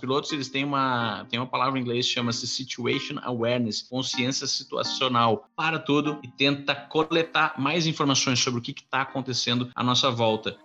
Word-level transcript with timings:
pilotos 0.00 0.30
eles 0.30 0.48
têm 0.48 0.64
uma, 0.64 1.26
têm 1.28 1.40
uma 1.40 1.46
palavra 1.46 1.76
em 1.76 1.82
inglês 1.82 2.06
que 2.06 2.12
chama-se 2.12 2.46
Situation 2.46 3.18
Awareness, 3.20 3.82
consciência 3.82 4.46
situacional, 4.46 5.48
para 5.56 5.76
tudo 5.76 6.20
e 6.22 6.28
tenta 6.28 6.72
coletar 6.72 7.58
mais 7.58 7.84
informações 7.84 8.38
sobre 8.38 8.60
o 8.60 8.62
que 8.62 8.70
está 8.70 9.02
acontecendo 9.02 9.68
à 9.74 9.82
nossa 9.82 10.08
volta. 10.08 10.56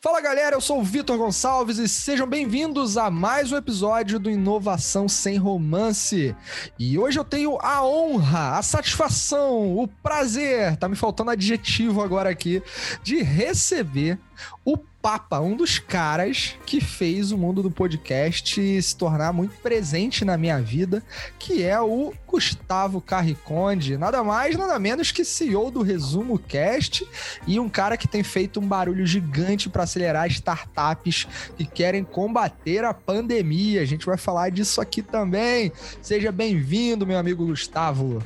Fala 0.00 0.20
galera, 0.20 0.54
eu 0.54 0.60
sou 0.60 0.78
o 0.78 0.84
Vitor 0.84 1.18
Gonçalves 1.18 1.78
e 1.78 1.88
sejam 1.88 2.24
bem-vindos 2.24 2.96
a 2.96 3.10
mais 3.10 3.50
um 3.50 3.56
episódio 3.56 4.20
do 4.20 4.30
Inovação 4.30 5.08
Sem 5.08 5.36
Romance. 5.36 6.36
E 6.78 6.96
hoje 6.96 7.18
eu 7.18 7.24
tenho 7.24 7.58
a 7.60 7.84
honra, 7.84 8.56
a 8.56 8.62
satisfação, 8.62 9.76
o 9.76 9.88
prazer, 9.88 10.76
tá 10.76 10.88
me 10.88 10.94
faltando 10.94 11.32
adjetivo 11.32 12.00
agora 12.00 12.30
aqui, 12.30 12.62
de 13.02 13.22
receber 13.24 14.20
o 14.64 14.78
Papa, 15.00 15.38
um 15.38 15.56
dos 15.56 15.78
caras 15.78 16.56
que 16.66 16.80
fez 16.80 17.30
o 17.30 17.38
mundo 17.38 17.62
do 17.62 17.70
podcast 17.70 18.82
se 18.82 18.96
tornar 18.96 19.32
muito 19.32 19.54
presente 19.58 20.24
na 20.24 20.36
minha 20.36 20.60
vida, 20.60 21.04
que 21.38 21.62
é 21.62 21.80
o 21.80 22.12
Gustavo 22.26 23.00
Carriconde, 23.00 23.96
nada 23.96 24.24
mais, 24.24 24.56
nada 24.56 24.76
menos 24.76 25.12
que 25.12 25.24
CEO 25.24 25.70
do 25.70 25.82
Resumo 25.82 26.36
Cast 26.36 27.06
e 27.46 27.60
um 27.60 27.68
cara 27.68 27.96
que 27.96 28.08
tem 28.08 28.24
feito 28.24 28.58
um 28.58 28.66
barulho 28.66 29.06
gigante 29.06 29.68
para 29.68 29.84
acelerar 29.84 30.26
startups 30.26 31.28
que 31.56 31.64
querem 31.64 32.02
combater 32.02 32.84
a 32.84 32.92
pandemia. 32.92 33.82
A 33.82 33.86
gente 33.86 34.04
vai 34.04 34.18
falar 34.18 34.50
disso 34.50 34.80
aqui 34.80 35.00
também. 35.00 35.70
Seja 36.02 36.32
bem-vindo, 36.32 37.06
meu 37.06 37.18
amigo 37.18 37.46
Gustavo. 37.46 38.20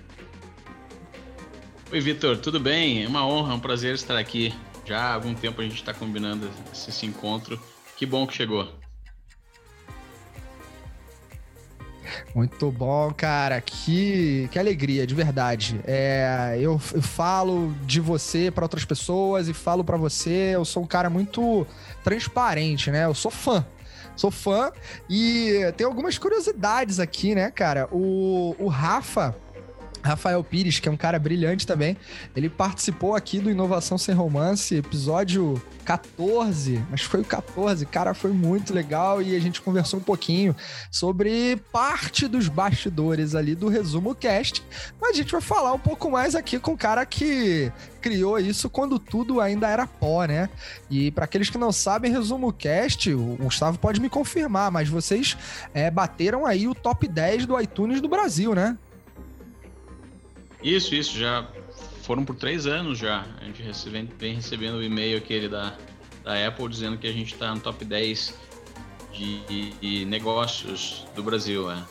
Oi, 1.92 2.00
Vitor, 2.00 2.38
tudo 2.38 2.58
bem? 2.58 3.04
É 3.04 3.06
uma 3.06 3.26
honra, 3.26 3.52
é 3.52 3.56
um 3.56 3.60
prazer 3.60 3.94
estar 3.94 4.16
aqui 4.16 4.54
já 4.84 5.00
há 5.00 5.14
algum 5.14 5.34
tempo 5.34 5.60
a 5.60 5.64
gente 5.64 5.76
está 5.76 5.94
combinando 5.94 6.50
esse, 6.72 6.90
esse 6.90 7.06
encontro. 7.06 7.60
Que 7.96 8.06
bom 8.06 8.26
que 8.26 8.34
chegou. 8.34 8.68
Muito 12.34 12.70
bom, 12.70 13.12
cara. 13.12 13.60
Que, 13.60 14.48
que 14.50 14.58
alegria, 14.58 15.06
de 15.06 15.14
verdade. 15.14 15.80
É, 15.86 16.56
eu, 16.56 16.80
eu 16.92 17.02
falo 17.02 17.74
de 17.84 18.00
você 18.00 18.50
para 18.50 18.64
outras 18.64 18.84
pessoas 18.84 19.48
e 19.48 19.54
falo 19.54 19.84
para 19.84 19.96
você. 19.96 20.50
Eu 20.54 20.64
sou 20.64 20.82
um 20.82 20.86
cara 20.86 21.10
muito 21.10 21.66
transparente, 22.02 22.90
né? 22.90 23.04
Eu 23.04 23.14
sou 23.14 23.30
fã. 23.30 23.64
Sou 24.16 24.30
fã 24.30 24.70
e 25.08 25.72
tem 25.76 25.86
algumas 25.86 26.18
curiosidades 26.18 27.00
aqui, 27.00 27.34
né, 27.34 27.50
cara? 27.50 27.88
O, 27.90 28.54
o 28.58 28.68
Rafa, 28.68 29.34
Rafael 30.02 30.42
Pires, 30.42 30.80
que 30.80 30.88
é 30.88 30.92
um 30.92 30.96
cara 30.96 31.18
brilhante 31.18 31.66
também, 31.66 31.96
ele 32.34 32.48
participou 32.48 33.14
aqui 33.14 33.38
do 33.38 33.50
Inovação 33.50 33.96
Sem 33.96 34.14
Romance, 34.14 34.74
episódio 34.74 35.62
14, 35.84 36.84
mas 36.90 37.02
foi 37.02 37.20
o 37.20 37.24
14, 37.24 37.86
cara, 37.86 38.14
foi 38.14 38.32
muito 38.32 38.74
legal 38.74 39.22
e 39.22 39.36
a 39.36 39.40
gente 39.40 39.60
conversou 39.60 40.00
um 40.00 40.02
pouquinho 40.02 40.54
sobre 40.90 41.56
parte 41.72 42.26
dos 42.26 42.48
bastidores 42.48 43.34
ali 43.34 43.54
do 43.54 43.68
Resumo 43.68 44.14
Cast, 44.14 44.62
mas 45.00 45.10
a 45.10 45.14
gente 45.14 45.32
vai 45.32 45.40
falar 45.40 45.72
um 45.72 45.78
pouco 45.78 46.10
mais 46.10 46.34
aqui 46.34 46.58
com 46.58 46.72
o 46.72 46.78
cara 46.78 47.04
que 47.06 47.70
criou 48.00 48.38
isso 48.38 48.68
quando 48.68 48.98
tudo 48.98 49.40
ainda 49.40 49.68
era 49.68 49.86
pó, 49.86 50.24
né? 50.24 50.48
E 50.90 51.10
para 51.12 51.24
aqueles 51.24 51.48
que 51.48 51.56
não 51.56 51.70
sabem, 51.70 52.10
Resumo 52.10 52.52
Cast, 52.52 53.12
o 53.14 53.36
Gustavo 53.36 53.78
pode 53.78 54.00
me 54.00 54.10
confirmar, 54.10 54.70
mas 54.70 54.88
vocês 54.88 55.36
é, 55.72 55.90
bateram 55.90 56.44
aí 56.44 56.66
o 56.66 56.74
top 56.74 57.06
10 57.06 57.46
do 57.46 57.60
iTunes 57.60 58.00
do 58.00 58.08
Brasil, 58.08 58.54
né? 58.54 58.76
Isso, 60.62 60.94
isso, 60.94 61.18
já 61.18 61.48
foram 62.02 62.24
por 62.24 62.36
três 62.36 62.66
anos 62.66 62.98
já. 62.98 63.26
A 63.40 63.44
gente 63.44 63.62
recebe, 63.62 64.08
vem 64.16 64.34
recebendo 64.34 64.76
o 64.76 64.82
e-mail 64.82 65.18
aquele 65.18 65.48
da, 65.48 65.76
da 66.22 66.46
Apple 66.46 66.68
dizendo 66.68 66.98
que 66.98 67.06
a 67.06 67.12
gente 67.12 67.34
está 67.34 67.52
no 67.52 67.60
top 67.60 67.84
10 67.84 68.38
de, 69.12 69.70
de, 69.72 70.04
negócios 70.04 71.04
do 71.14 71.22
Brasil. 71.22 71.70
É. 71.70 71.84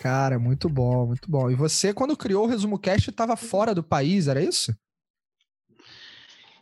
Cara, 0.00 0.38
muito 0.38 0.68
bom, 0.68 1.06
muito 1.06 1.30
bom. 1.30 1.50
E 1.50 1.54
você, 1.54 1.92
quando 1.92 2.16
criou 2.16 2.44
o 2.44 2.48
Resumo 2.48 2.78
Cast, 2.78 3.10
estava 3.10 3.36
fora 3.36 3.74
do 3.74 3.82
país, 3.82 4.28
era 4.28 4.42
isso? 4.42 4.72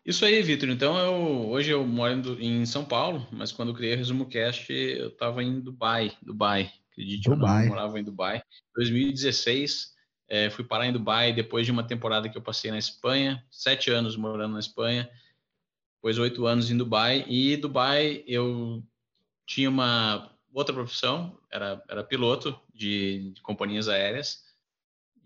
Isso 0.05 0.25
aí, 0.25 0.43
Vitor. 0.43 0.69
Então, 0.71 0.99
eu, 0.99 1.49
hoje 1.51 1.71
eu 1.71 1.87
moro 1.87 2.43
em 2.43 2.65
São 2.65 2.85
Paulo, 2.85 3.27
mas 3.31 3.53
quando 3.53 3.69
eu 3.69 3.75
criei 3.75 3.95
o 3.95 3.99
Resumo 3.99 4.27
Cast, 4.27 4.73
eu 4.73 5.09
estava 5.09 5.43
em 5.43 5.61
Dubai. 5.61 6.13
Dubai. 6.23 6.71
Acredite, 6.91 7.29
Dubai. 7.29 7.67
eu 7.67 7.69
morava 7.69 8.01
em 8.01 8.05
Dubai. 8.05 8.43
2016 8.75 10.00
é, 10.31 10.49
fui 10.49 10.65
parar 10.65 10.87
em 10.87 10.93
Dubai 10.93 11.33
depois 11.33 11.67
de 11.67 11.73
uma 11.73 11.83
temporada 11.83 12.29
que 12.29 12.39
eu 12.39 12.43
passei 12.43 12.71
na 12.71 12.79
Espanha, 12.79 13.45
sete 13.51 13.91
anos 13.91 14.17
morando 14.17 14.53
na 14.53 14.61
Espanha, 14.61 15.11
depois 15.97 16.19
oito 16.19 16.47
anos 16.47 16.71
em 16.71 16.77
Dubai. 16.77 17.27
E 17.29 17.57
Dubai 17.57 18.23
eu 18.29 18.81
tinha 19.45 19.69
uma 19.69 20.31
outra 20.53 20.73
profissão, 20.73 21.37
era, 21.51 21.83
era 21.89 22.05
piloto 22.05 22.57
de, 22.73 23.33
de 23.33 23.41
companhias 23.43 23.89
aéreas 23.89 24.45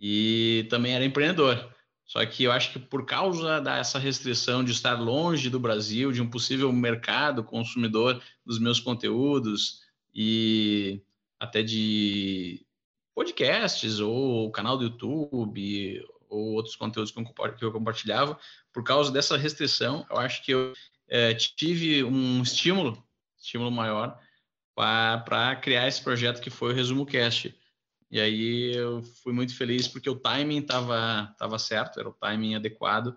e 0.01 0.67
também 0.71 0.95
era 0.95 1.05
empreendedor. 1.05 1.71
Só 2.07 2.25
que 2.25 2.45
eu 2.45 2.53
acho 2.53 2.73
que 2.73 2.79
por 2.79 3.05
causa 3.05 3.61
dessa 3.61 3.99
restrição 3.99 4.65
de 4.65 4.73
estar 4.73 4.95
longe 4.95 5.51
do 5.51 5.61
Brasil, 5.61 6.13
de 6.13 6.23
um 6.23 6.31
possível 6.31 6.73
mercado 6.73 7.45
consumidor 7.45 8.23
dos 8.45 8.59
meus 8.59 8.81
conteúdos 8.81 9.83
e 10.15 11.03
até 11.39 11.63
de 11.63 12.64
podcasts 13.15 14.01
ou 14.01 14.51
canal 14.51 14.77
do 14.77 14.85
YouTube 14.85 16.05
ou 16.29 16.55
outros 16.55 16.75
conteúdos 16.75 17.13
que 17.13 17.65
eu 17.65 17.73
compartilhava, 17.73 18.39
por 18.73 18.83
causa 18.83 19.13
dessa 19.13 19.37
restrição, 19.37 20.05
eu 20.11 20.17
acho 20.17 20.43
que 20.43 20.53
eu 20.53 20.73
é, 21.09 21.33
tive 21.35 22.03
um 22.03 22.43
estímulo, 22.43 23.03
estímulo 23.39 23.71
maior, 23.71 24.19
para 24.75 25.57
criar 25.57 25.87
esse 25.87 26.03
projeto 26.03 26.41
que 26.41 26.51
foi 26.51 26.73
o 26.73 26.75
Resumo 26.75 27.07
Cast. 27.07 27.55
E 28.11 28.21
aí 28.21 28.75
eu 28.75 29.03
fui 29.23 29.33
muito 29.33 29.57
feliz 29.57 29.87
porque 29.87 30.11
o 30.11 30.17
timing 30.17 30.59
estava 30.59 31.35
tava 31.39 31.59
certo, 31.59 32.01
era 32.01 32.09
o 32.09 32.13
timing 32.13 32.57
adequado 32.57 33.17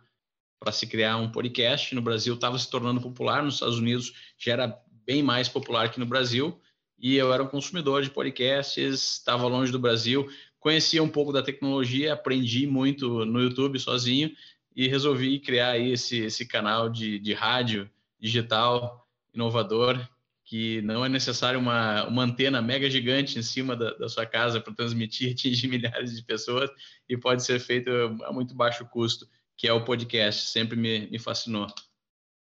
para 0.59 0.71
se 0.71 0.85
criar 0.87 1.17
um 1.17 1.31
podcast. 1.31 1.93
No 1.95 2.01
Brasil 2.01 2.35
estava 2.35 2.57
se 2.57 2.69
tornando 2.69 3.01
popular, 3.01 3.43
nos 3.43 3.55
Estados 3.55 3.77
Unidos 3.77 4.13
já 4.37 4.53
era 4.53 4.79
bem 5.05 5.23
mais 5.23 5.47
popular 5.49 5.91
que 5.91 5.99
no 5.99 6.05
Brasil 6.05 6.59
e 6.99 7.15
eu 7.15 7.31
era 7.33 7.43
um 7.43 7.47
consumidor 7.47 8.01
de 8.01 8.09
podcasts, 8.09 9.13
estava 9.13 9.47
longe 9.47 9.71
do 9.71 9.79
Brasil, 9.79 10.27
conhecia 10.59 11.03
um 11.03 11.09
pouco 11.09 11.31
da 11.31 11.43
tecnologia, 11.43 12.13
aprendi 12.13 12.65
muito 12.65 13.25
no 13.25 13.41
YouTube 13.41 13.79
sozinho 13.79 14.31
e 14.75 14.87
resolvi 14.87 15.39
criar 15.39 15.77
esse, 15.77 16.19
esse 16.19 16.45
canal 16.45 16.89
de, 16.89 17.19
de 17.19 17.33
rádio 17.33 17.89
digital 18.19 19.07
inovador 19.33 20.07
que 20.47 20.81
não 20.81 21.03
é 21.03 21.09
necessário 21.09 21.59
uma, 21.59 22.07
uma 22.07 22.23
antena 22.23 22.61
mega 22.61 22.89
gigante 22.89 23.37
em 23.37 23.41
cima 23.41 23.75
da, 23.75 23.93
da 23.95 24.07
sua 24.07 24.25
casa 24.25 24.61
para 24.61 24.73
transmitir, 24.73 25.31
atingir 25.35 25.67
milhares 25.67 26.15
de 26.15 26.23
pessoas 26.23 26.69
e 27.07 27.17
pode 27.17 27.43
ser 27.43 27.59
feito 27.59 27.91
a 28.23 28.31
muito 28.31 28.55
baixo 28.55 28.85
custo, 28.85 29.27
que 29.57 29.67
é 29.67 29.73
o 29.73 29.83
podcast, 29.83 30.49
sempre 30.49 30.77
me, 30.77 31.07
me 31.07 31.19
fascinou. 31.19 31.67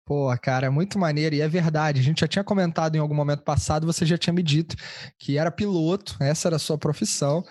Pô, 0.07 0.33
cara, 0.41 0.71
muito 0.71 0.97
maneiro. 0.97 1.35
E 1.35 1.41
é 1.41 1.49
verdade, 1.49 1.99
a 1.99 2.03
gente 2.03 2.21
já 2.21 2.27
tinha 2.29 2.43
comentado 2.43 2.95
em 2.95 2.99
algum 2.99 3.13
momento 3.13 3.43
passado, 3.43 3.85
você 3.85 4.05
já 4.05 4.17
tinha 4.17 4.33
me 4.33 4.41
dito 4.41 4.73
que 5.19 5.37
era 5.37 5.51
piloto, 5.51 6.15
essa 6.21 6.47
era 6.47 6.55
a 6.55 6.59
sua 6.59 6.77
profissão. 6.77 7.43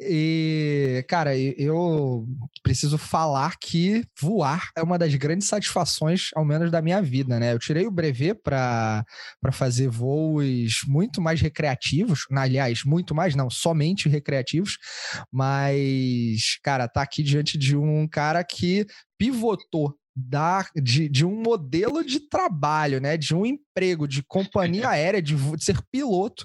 E, 0.00 1.04
cara, 1.08 1.36
eu 1.36 2.24
preciso 2.62 2.98
falar 2.98 3.56
que 3.58 4.04
voar 4.20 4.70
é 4.76 4.82
uma 4.84 4.96
das 4.96 5.12
grandes 5.16 5.48
satisfações, 5.48 6.30
ao 6.36 6.44
menos 6.44 6.70
da 6.70 6.80
minha 6.80 7.02
vida, 7.02 7.40
né? 7.40 7.52
Eu 7.52 7.58
tirei 7.58 7.84
o 7.84 7.90
brevet 7.90 8.34
para 8.44 9.04
fazer 9.52 9.88
voos 9.88 10.82
muito 10.86 11.20
mais 11.20 11.40
recreativos, 11.40 12.26
aliás, 12.30 12.84
muito 12.84 13.12
mais, 13.12 13.34
não, 13.34 13.50
somente 13.50 14.08
recreativos, 14.08 14.78
mas, 15.32 16.60
cara, 16.62 16.86
tá 16.86 17.02
aqui 17.02 17.24
diante 17.24 17.58
de 17.58 17.76
um 17.76 18.06
cara 18.06 18.44
que 18.44 18.86
pivotou 19.18 19.96
da, 20.16 20.66
de, 20.76 21.08
de 21.08 21.26
um 21.26 21.42
modelo 21.42 22.04
de 22.04 22.20
trabalho, 22.20 23.00
né? 23.00 23.16
De 23.16 23.34
um 23.34 23.44
emprego 23.44 24.06
de 24.06 24.22
companhia 24.22 24.88
aérea, 24.90 25.20
de, 25.20 25.34
de, 25.34 25.64
ser 25.64 25.80
piloto, 25.90 26.44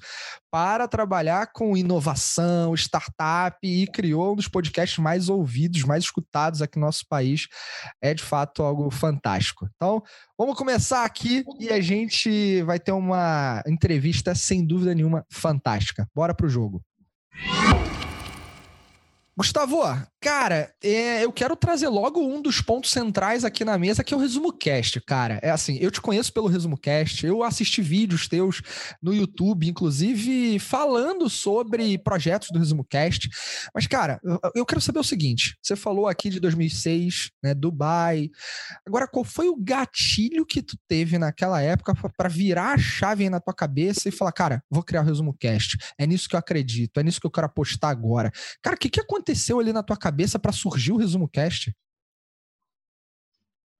para 0.51 0.87
trabalhar 0.87 1.51
com 1.53 1.77
inovação, 1.77 2.73
startup 2.73 3.57
e 3.63 3.85
criou 3.87 4.33
um 4.33 4.35
dos 4.35 4.47
podcasts 4.47 4.97
mais 4.97 5.29
ouvidos, 5.29 5.83
mais 5.83 6.03
escutados 6.03 6.61
aqui 6.61 6.79
no 6.79 6.85
nosso 6.85 7.05
país. 7.07 7.47
É 8.01 8.13
de 8.13 8.23
fato 8.23 8.63
algo 8.63 8.89
fantástico. 8.89 9.69
Então, 9.75 10.01
vamos 10.37 10.57
começar 10.57 11.05
aqui 11.05 11.43
e 11.59 11.69
a 11.69 11.79
gente 11.79 12.63
vai 12.63 12.79
ter 12.79 12.91
uma 12.91 13.61
entrevista, 13.67 14.33
sem 14.33 14.65
dúvida 14.65 14.95
nenhuma, 14.95 15.25
fantástica. 15.29 16.09
Bora 16.15 16.33
pro 16.33 16.49
jogo. 16.49 16.81
Gustavo, 19.39 19.83
Cara, 20.21 20.73
é, 20.83 21.23
eu 21.23 21.31
quero 21.31 21.55
trazer 21.55 21.87
logo 21.87 22.19
um 22.19 22.41
dos 22.41 22.59
pontos 22.59 22.91
centrais 22.91 23.45
aqui 23.45 23.63
na 23.63 23.77
mesa, 23.77 24.03
que 24.03 24.13
é 24.13 24.17
o 24.17 24.19
Resumo 24.19 24.51
Cast, 24.51 24.99
cara. 24.99 25.39
É 25.41 25.49
assim, 25.49 25.77
eu 25.79 25.89
te 25.89 26.01
conheço 26.01 26.33
pelo 26.33 26.47
Resumo 26.47 26.77
Cast, 26.77 27.25
eu 27.25 27.41
assisti 27.41 27.81
vídeos 27.81 28.27
teus 28.27 28.61
no 29.01 29.13
YouTube, 29.13 29.69
inclusive 29.69 30.59
falando 30.59 31.29
sobre 31.29 31.97
projetos 31.99 32.49
do 32.51 32.59
Resumo 32.59 32.83
Cast. 32.83 33.29
Mas, 33.73 33.87
cara, 33.87 34.19
eu, 34.53 34.65
quero 34.65 34.81
saber 34.81 34.99
o 34.99 35.05
seguinte: 35.05 35.57
você 35.61 35.77
falou 35.77 36.05
aqui 36.05 36.29
de 36.29 36.41
2006, 36.41 37.31
né, 37.41 37.53
Dubai. 37.53 38.29
Agora, 38.85 39.07
qual 39.07 39.23
foi 39.23 39.47
o 39.47 39.55
gatilho 39.55 40.45
que 40.45 40.61
tu 40.61 40.77
teve 40.85 41.17
naquela 41.17 41.61
época 41.61 41.93
para 42.17 42.27
virar 42.27 42.73
a 42.73 42.77
chave 42.77 43.23
aí 43.23 43.29
na 43.29 43.39
tua 43.39 43.53
cabeça 43.53 44.09
e 44.09 44.11
falar, 44.11 44.33
cara, 44.33 44.61
vou 44.69 44.83
criar 44.83 45.01
o 45.01 45.05
Resumo 45.05 45.33
Cast? 45.39 45.77
É 45.97 46.05
nisso 46.05 46.27
que 46.27 46.35
eu 46.35 46.39
acredito, 46.39 46.99
é 46.99 47.03
nisso 47.03 47.21
que 47.21 47.25
eu 47.25 47.31
quero 47.31 47.47
apostar 47.47 47.89
agora. 47.89 48.29
Cara, 48.61 48.75
o 48.75 48.79
que, 48.79 48.89
que 48.89 48.99
aconteceu 48.99 49.61
ali 49.61 49.71
na 49.71 49.81
tua 49.81 49.95
cabeça? 49.95 50.08
Cabeça 50.09 50.39
para 50.39 50.51
surgir 50.51 50.91
o 50.91 50.97
Resumo 50.97 51.29
Cast? 51.29 51.71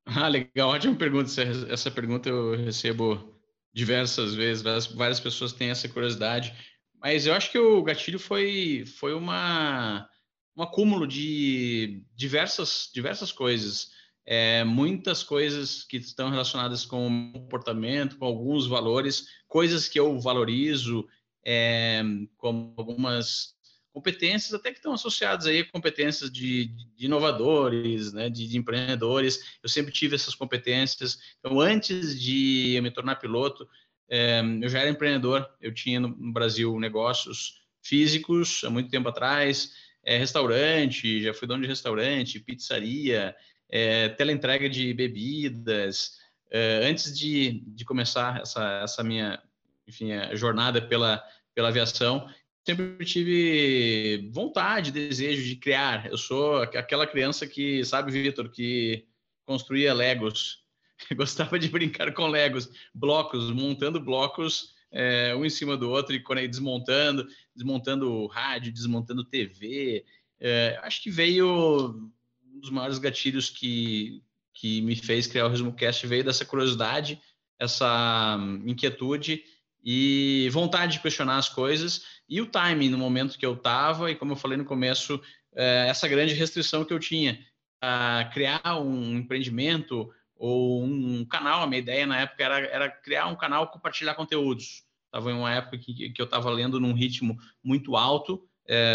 Ah, 0.06 0.28
legal, 0.28 0.70
ótima 0.70 0.96
pergunta. 0.96 1.30
Essa 1.70 1.90
pergunta 1.90 2.30
eu 2.30 2.56
recebo 2.56 3.36
diversas 3.74 4.36
vezes, 4.36 4.64
várias 4.94 5.20
pessoas 5.20 5.54
têm 5.54 5.70
essa 5.70 5.90
curiosidade, 5.90 6.54
mas 7.02 7.26
eu 7.26 7.34
acho 7.34 7.52
que 7.52 7.58
o 7.58 7.84
gatilho 7.84 8.20
foi, 8.20 8.84
foi 8.98 9.14
uma, 9.14 10.08
um 10.56 10.62
acúmulo 10.62 11.08
de 11.08 12.04
diversas, 12.16 12.90
diversas 12.94 13.32
coisas. 13.32 13.92
É, 14.26 14.64
muitas 14.64 15.24
coisas 15.24 15.84
que 15.84 15.98
estão 15.98 16.30
relacionadas 16.30 16.86
com 16.86 17.32
comportamento, 17.34 18.18
com 18.18 18.26
alguns 18.26 18.68
valores, 18.68 19.26
coisas 19.48 19.88
que 19.88 20.00
eu 20.00 20.20
valorizo, 20.20 21.08
é, 21.44 22.04
como 22.38 22.74
algumas 22.78 23.56
competências 24.00 24.54
até 24.54 24.72
que 24.72 24.78
estão 24.78 24.94
associadas 24.94 25.46
aí 25.46 25.60
a 25.60 25.66
competências 25.66 26.32
de, 26.32 26.68
de 26.96 27.06
inovadores, 27.06 28.14
né, 28.14 28.30
de, 28.30 28.48
de, 28.48 28.58
empreendedores. 28.58 29.58
Eu 29.62 29.68
sempre 29.68 29.92
tive 29.92 30.16
essas 30.16 30.34
competências. 30.34 31.20
Então, 31.40 31.60
antes 31.60 32.20
de 32.20 32.76
eu 32.76 32.82
me 32.82 32.90
tornar 32.90 33.18
piloto, 33.18 33.68
é, 34.10 34.42
eu 34.62 34.70
já 34.70 34.80
era 34.80 34.90
empreendedor. 34.90 35.48
Eu 35.60 35.74
tinha 35.74 36.00
no, 36.00 36.16
Brasil 36.32 36.80
negócios 36.80 37.62
físicos 37.84 38.64
há 38.64 38.70
muito 38.70 38.90
tempo 38.90 39.10
atrás, 39.10 39.74
é, 40.04 40.18
restaurante, 40.18 41.22
já 41.22 41.34
fui 41.34 41.46
dono 41.48 41.62
de 41.62 41.68
restaurante, 41.68 42.40
pizzaria, 42.40 43.36
é, 43.70 44.08
teleentrega 44.08 44.70
de 44.70 44.94
bebidas. 44.94 46.20
É, 46.50 46.88
antes 46.90 47.18
de, 47.18 47.62
de 47.68 47.84
começar 47.84 48.42
essa, 48.42 48.82
essa 48.82 49.04
minha 49.04 49.42
enfim, 49.86 50.10
jornada 50.36 50.82
pela, 50.82 51.22
pela 51.54 51.68
aviação, 51.68 52.30
sempre 52.70 53.04
tive 53.04 54.30
vontade, 54.32 54.92
desejo 54.92 55.44
de 55.44 55.56
criar. 55.56 56.06
Eu 56.06 56.18
sou 56.18 56.58
aquela 56.58 57.08
criança 57.08 57.48
que, 57.48 57.84
sabe, 57.84 58.12
Vitor, 58.12 58.50
que 58.50 59.06
construía 59.44 59.92
Legos. 59.92 60.64
gostava 61.18 61.58
de 61.58 61.68
brincar 61.68 62.14
com 62.14 62.28
Legos, 62.28 62.70
blocos, 62.94 63.50
montando 63.52 64.00
blocos 64.00 64.76
é, 64.92 65.36
um 65.36 65.44
em 65.44 65.50
cima 65.50 65.76
do 65.76 65.90
outro 65.90 66.16
e 66.16 66.48
desmontando, 66.48 67.28
desmontando 67.56 68.28
rádio, 68.28 68.72
desmontando 68.72 69.24
TV. 69.24 70.06
É, 70.40 70.80
acho 70.84 71.02
que 71.02 71.10
veio 71.10 72.12
um 72.54 72.60
dos 72.60 72.70
maiores 72.70 73.00
gatilhos 73.00 73.50
que, 73.50 74.22
que 74.54 74.82
me 74.82 74.96
fez 74.96 75.26
criar 75.26 75.48
o 75.48 75.50
Resumo 75.50 75.74
Cast 75.74 76.06
veio 76.06 76.24
dessa 76.24 76.46
curiosidade, 76.46 77.20
essa 77.58 78.38
inquietude 78.64 79.44
e 79.84 80.50
vontade 80.52 80.94
de 80.94 81.00
questionar 81.00 81.38
as 81.38 81.50
coisas 81.50 82.04
e 82.28 82.42
o 82.42 82.46
timing 82.46 82.90
no 82.90 82.98
momento 82.98 83.38
que 83.38 83.46
eu 83.46 83.54
estava 83.54 84.12
e 84.12 84.16
como 84.16 84.34
eu 84.34 84.38
falei 84.38 84.58
no 84.58 84.66
começo 84.66 85.22
é, 85.56 85.88
essa 85.88 86.08
grande 86.08 86.34
restrição 86.34 86.84
que 86.84 86.94
eu 86.94 87.00
tinha 87.00 87.40
a 87.82 88.30
criar 88.34 88.80
um 88.80 89.18
empreendimento 89.18 90.10
ou 90.36 90.84
um 90.84 91.26
canal. 91.26 91.64
A 91.64 91.68
minha 91.68 91.80
ideia 91.80 92.06
na 92.06 92.22
época 92.22 92.44
era, 92.44 92.60
era 92.68 92.90
criar 92.90 93.28
um 93.28 93.36
canal 93.36 93.68
compartilhar 93.68 94.16
conteúdos. 94.16 94.84
Estava 95.06 95.32
em 95.32 95.36
uma 95.36 95.54
época 95.54 95.78
que, 95.78 96.12
que 96.12 96.22
eu 96.22 96.26
estava 96.26 96.50
lendo 96.50 96.80
num 96.80 96.94
ritmo 96.94 97.38
muito 97.64 97.96
alto 97.96 98.44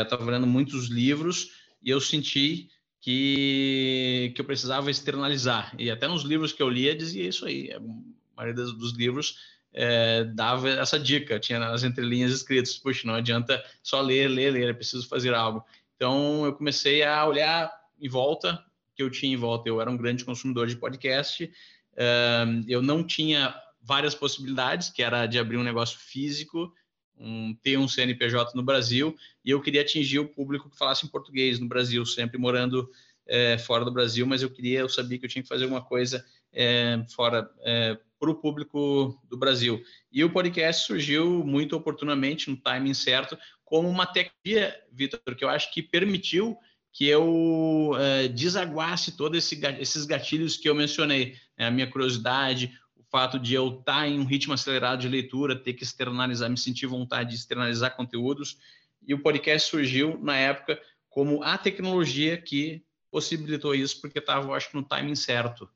estava 0.03 0.31
é, 0.31 0.31
lendo 0.31 0.47
muitos 0.47 0.87
livros 0.87 1.51
e 1.83 1.91
eu 1.91 2.01
senti 2.01 2.69
que, 3.01 4.33
que 4.35 4.41
eu 4.41 4.45
precisava 4.45 4.91
externalizar. 4.91 5.75
E 5.79 5.91
até 5.91 6.07
nos 6.07 6.23
livros 6.23 6.53
que 6.53 6.63
eu 6.63 6.69
lia 6.69 6.95
dizia 6.95 7.29
isso 7.29 7.45
aí 7.45 7.73
a 7.73 7.81
maioria 8.37 8.65
dos 8.65 8.93
livros 8.97 9.37
é, 9.75 10.25
dava 10.25 10.71
essa 10.71 10.99
dica, 10.99 11.39
tinha 11.39 11.59
nas 11.59 11.83
entrelinhas 11.83 12.33
escritas, 12.33 12.79
puxa, 12.79 13.07
não 13.07 13.15
adianta 13.15 13.63
só 13.83 14.01
ler, 14.01 14.29
ler, 14.29 14.53
ler, 14.53 14.71
é 14.71 14.73
preciso 14.73 15.09
fazer 15.09 15.35
algo. 15.35 15.65
Então 15.97 16.45
eu 16.45 16.53
comecei 16.53 17.03
a 17.03 17.27
olhar 17.27 17.71
em 18.01 18.09
volta, 18.09 18.65
que 18.95 19.03
eu 19.03 19.11
tinha 19.11 19.35
em 19.35 19.37
volta, 19.37 19.69
eu 19.69 19.81
era 19.81 19.91
um 19.91 19.97
grande 19.97 20.25
consumidor 20.25 20.69
de 20.69 20.77
podcast, 20.77 21.51
eu 22.69 22.81
não 22.81 23.03
tinha 23.05 23.55
várias 23.83 24.15
possibilidades, 24.15 24.91
que 24.91 25.03
era 25.03 25.27
de 25.27 25.39
abrir 25.39 25.57
um 25.57 25.63
negócio 25.65 25.99
físico, 25.99 26.73
um, 27.17 27.55
ter 27.63 27.77
um 27.77 27.89
CNPJ 27.89 28.53
no 28.55 28.63
Brasil, 28.63 29.15
e 29.45 29.51
eu 29.51 29.61
queria 29.61 29.83
atingir 29.83 30.19
o 30.19 30.29
público 30.29 30.71
que 30.71 30.79
falasse 30.79 31.05
em 31.05 31.09
português 31.09 31.59
no 31.59 31.69
Brasil, 31.69 32.05
sempre 32.07 32.39
morando 32.39 32.89
é, 33.27 33.59
fora 33.59 33.85
do 33.85 33.93
Brasil, 33.93 34.27
mas 34.27 34.43
eu 34.43 34.51
queria, 34.51 34.81
eu 34.81 34.89
sabia 34.89 35.19
que 35.19 35.25
eu 35.25 35.29
tinha 35.29 35.43
que 35.43 35.49
fazer 35.49 35.65
alguma 35.65 35.83
coisa 35.83 36.25
é, 36.53 37.05
fora 37.15 37.51
é, 37.63 37.99
para 38.25 38.31
o 38.31 38.35
público 38.35 39.21
do 39.29 39.37
Brasil. 39.37 39.83
E 40.11 40.25
o 40.25 40.31
podcast 40.31 40.87
surgiu 40.87 41.45
muito 41.45 41.77
oportunamente, 41.77 42.51
no 42.51 42.57
timing 42.57 42.95
certo, 42.95 43.37
como 43.63 43.87
uma 43.87 44.07
tecnologia, 44.07 44.75
Vitor, 44.91 45.21
que 45.37 45.45
eu 45.45 45.49
acho 45.51 45.71
que 45.73 45.83
permitiu 45.83 46.57
que 46.91 47.07
eu 47.07 47.93
é, 47.99 48.29
desaguasse 48.29 49.15
todos 49.15 49.37
esse, 49.37 49.61
esses 49.79 50.07
gatilhos 50.07 50.57
que 50.57 50.69
eu 50.69 50.75
mencionei. 50.75 51.37
Né? 51.59 51.67
A 51.67 51.71
minha 51.71 51.91
curiosidade, 51.91 52.73
o 52.97 53.03
fato 53.11 53.39
de 53.39 53.53
eu 53.53 53.79
estar 53.79 54.09
em 54.09 54.19
um 54.19 54.25
ritmo 54.25 54.55
acelerado 54.55 55.01
de 55.01 55.09
leitura, 55.09 55.55
ter 55.55 55.75
que 55.75 55.85
externalizar, 55.85 56.49
me 56.49 56.57
sentir 56.57 56.87
vontade 56.87 57.31
de 57.31 57.37
externalizar 57.37 57.95
conteúdos. 57.95 58.57
E 59.07 59.13
o 59.13 59.19
podcast 59.19 59.69
surgiu 59.69 60.19
na 60.23 60.37
época 60.37 60.81
como 61.11 61.43
a 61.43 61.59
tecnologia 61.59 62.39
que 62.39 62.83
possibilitou 63.11 63.75
isso, 63.75 64.01
porque 64.01 64.19
estava, 64.19 64.51
acho 64.55 64.71
que, 64.71 64.77
no 64.77 64.83
timing 64.83 65.15
certo. 65.15 65.69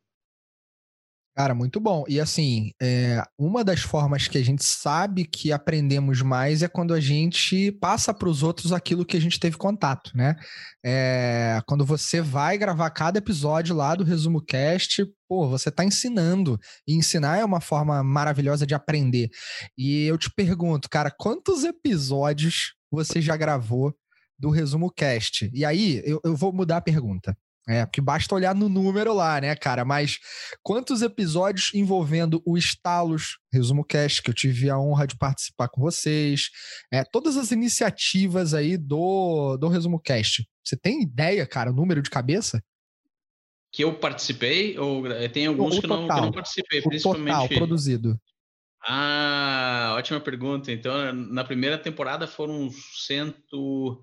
Cara, 1.39 1.55
muito 1.55 1.79
bom. 1.79 2.03
E 2.09 2.19
assim, 2.19 2.73
é, 2.83 3.23
uma 3.39 3.63
das 3.63 3.81
formas 3.81 4.27
que 4.27 4.37
a 4.37 4.43
gente 4.43 4.65
sabe 4.65 5.25
que 5.25 5.53
aprendemos 5.53 6.21
mais 6.21 6.65
é 6.65 6.69
quando 6.69 6.93
a 6.93 6.99
gente 6.99 7.71
passa 7.81 8.13
para 8.13 8.29
os 8.29 8.43
outros 8.43 8.73
aquilo 8.73 9.05
que 9.05 9.17
a 9.17 9.21
gente 9.21 9.39
teve 9.39 9.57
contato, 9.57 10.11
né? 10.17 10.35
É, 10.85 11.61
quando 11.65 11.85
você 11.85 12.21
vai 12.21 12.59
gravar 12.59 12.91
cada 12.91 13.19
episódio 13.19 13.73
lá 13.77 13.95
do 13.95 14.03
Resumo 14.03 14.45
Cast, 14.45 15.07
pô, 15.29 15.49
você 15.49 15.69
está 15.69 15.85
ensinando. 15.85 16.59
E 16.85 16.97
ensinar 16.97 17.39
é 17.39 17.45
uma 17.45 17.61
forma 17.61 18.03
maravilhosa 18.03 18.67
de 18.67 18.75
aprender. 18.75 19.31
E 19.79 20.07
eu 20.07 20.19
te 20.19 20.29
pergunto, 20.35 20.91
cara, 20.91 21.09
quantos 21.09 21.63
episódios 21.63 22.75
você 22.91 23.23
já 23.23 23.37
gravou 23.37 23.95
do 24.37 24.51
Resumo 24.51 24.91
Cast? 24.91 25.49
E 25.55 25.65
aí, 25.65 26.03
eu, 26.05 26.21
eu 26.25 26.35
vou 26.35 26.53
mudar 26.53 26.79
a 26.79 26.83
pergunta. 26.83 27.37
É, 27.69 27.85
porque 27.85 28.01
basta 28.01 28.35
olhar 28.35 28.55
no 28.55 28.67
número 28.67 29.13
lá, 29.13 29.39
né, 29.41 29.55
cara? 29.55 29.85
Mas 29.85 30.19
quantos 30.63 31.03
episódios 31.03 31.71
envolvendo 31.75 32.43
o 32.47 32.57
Estalos, 32.57 33.39
Resumo 33.53 33.85
Cast, 33.85 34.23
que 34.23 34.31
eu 34.31 34.35
tive 34.35 34.71
a 34.71 34.79
honra 34.79 35.07
de 35.07 35.19
participar 35.19 35.69
com 35.69 35.83
vocês, 35.83 36.49
é, 36.91 37.05
todas 37.05 37.37
as 37.37 37.53
iniciativas 37.53 38.55
aí 38.55 38.79
do, 38.79 39.59
do 39.59 39.69
Resumo 39.69 40.01
Cast. 40.01 40.49
Você 40.65 40.79
tem 40.79 41.03
ideia, 41.03 41.47
cara, 41.47 41.71
o 41.71 41.75
número 41.75 42.01
de 42.01 42.09
cabeça? 42.09 42.63
Que 43.71 43.85
eu 43.85 43.93
participei? 43.93 44.79
Ou 44.79 45.07
eh, 45.07 45.29
tem 45.29 45.47
alguns 45.47 45.75
o, 45.75 45.79
o 45.79 45.81
que, 45.83 45.89
total, 45.89 46.01
não, 46.01 46.09
que 46.09 46.21
eu 46.21 46.25
não 46.25 46.33
participei, 46.33 46.81
o 46.81 46.89
principalmente. 46.89 47.35
Total, 47.35 47.49
produzido. 47.49 48.21
Ah, 48.83 49.95
ótima 49.99 50.21
pergunta. 50.21 50.73
Então, 50.73 51.13
na 51.13 51.45
primeira 51.45 51.77
temporada 51.77 52.27
foram 52.27 52.71
cento. 52.97 54.03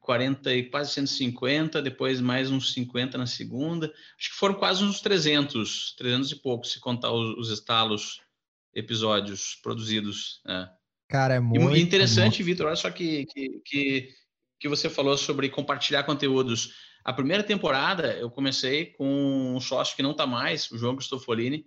40 0.00 0.54
e 0.54 0.64
quase 0.64 0.92
150, 0.92 1.80
depois 1.80 2.20
mais 2.20 2.50
uns 2.50 2.72
50 2.72 3.18
na 3.18 3.26
segunda. 3.26 3.92
Acho 4.18 4.30
que 4.30 4.36
foram 4.36 4.54
quase 4.54 4.84
uns 4.84 5.00
300, 5.00 5.94
300 5.96 6.32
e 6.32 6.36
pouco, 6.36 6.66
se 6.66 6.80
contar 6.80 7.12
os, 7.12 7.36
os 7.38 7.50
estalos 7.50 8.20
episódios 8.74 9.58
produzidos. 9.62 10.42
É. 10.48 10.68
Cara, 11.08 11.34
é 11.34 11.40
muito 11.40 11.76
e 11.76 11.82
interessante, 11.82 12.42
Vitor, 12.42 12.66
olha 12.66 12.76
só 12.76 12.90
que, 12.90 13.26
que, 13.26 13.60
que, 13.64 14.08
que 14.58 14.68
você 14.68 14.88
falou 14.88 15.16
sobre 15.18 15.50
compartilhar 15.50 16.04
conteúdos. 16.04 16.74
A 17.04 17.12
primeira 17.12 17.42
temporada 17.42 18.14
eu 18.14 18.30
comecei 18.30 18.86
com 18.86 19.54
um 19.54 19.60
sócio 19.60 19.94
que 19.94 20.02
não 20.02 20.12
está 20.12 20.26
mais, 20.26 20.70
o 20.70 20.78
João 20.78 20.96
Cristofolini, 20.96 21.66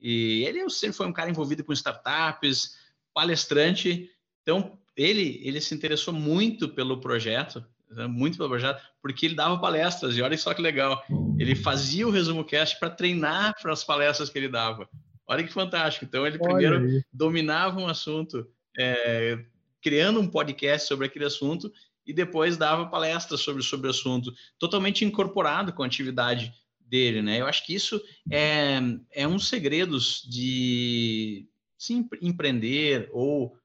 e 0.00 0.44
ele 0.44 0.68
sempre 0.68 0.96
foi 0.96 1.06
um 1.06 1.12
cara 1.12 1.30
envolvido 1.30 1.62
com 1.62 1.72
startups, 1.72 2.76
palestrante. 3.14 4.10
Então, 4.42 4.76
ele, 4.96 5.40
ele 5.42 5.60
se 5.60 5.74
interessou 5.74 6.12
muito 6.12 6.68
pelo 6.68 7.00
projeto, 7.00 7.64
né, 7.90 8.06
muito 8.06 8.36
pelo 8.36 8.48
projeto, 8.48 8.82
porque 9.00 9.26
ele 9.26 9.34
dava 9.34 9.58
palestras, 9.58 10.16
e 10.16 10.22
olha 10.22 10.36
só 10.36 10.54
que 10.54 10.62
legal, 10.62 11.04
ele 11.38 11.54
fazia 11.54 12.06
o 12.06 12.10
resumo 12.10 12.44
cast 12.44 12.78
para 12.78 12.90
treinar 12.90 13.54
para 13.60 13.72
as 13.72 13.84
palestras 13.84 14.28
que 14.30 14.38
ele 14.38 14.48
dava. 14.48 14.88
Olha 15.26 15.44
que 15.44 15.52
fantástico. 15.52 16.04
Então, 16.04 16.26
ele 16.26 16.38
primeiro 16.38 17.02
dominava 17.12 17.80
um 17.80 17.86
assunto, 17.86 18.46
é, 18.78 19.44
criando 19.80 20.20
um 20.20 20.28
podcast 20.28 20.88
sobre 20.88 21.06
aquele 21.06 21.24
assunto, 21.24 21.72
e 22.06 22.12
depois 22.12 22.56
dava 22.56 22.86
palestras 22.86 23.40
sobre, 23.40 23.62
sobre 23.62 23.86
o 23.86 23.90
assunto, 23.90 24.32
totalmente 24.58 25.04
incorporado 25.04 25.72
com 25.72 25.82
a 25.82 25.86
atividade 25.86 26.52
dele, 26.80 27.22
né? 27.22 27.40
Eu 27.40 27.46
acho 27.46 27.64
que 27.64 27.74
isso 27.74 28.02
é, 28.30 28.80
é 29.12 29.26
um 29.26 29.38
segredos 29.38 30.22
de 30.28 31.48
se 31.78 31.94
empreender 32.20 33.08
ou 33.12 33.56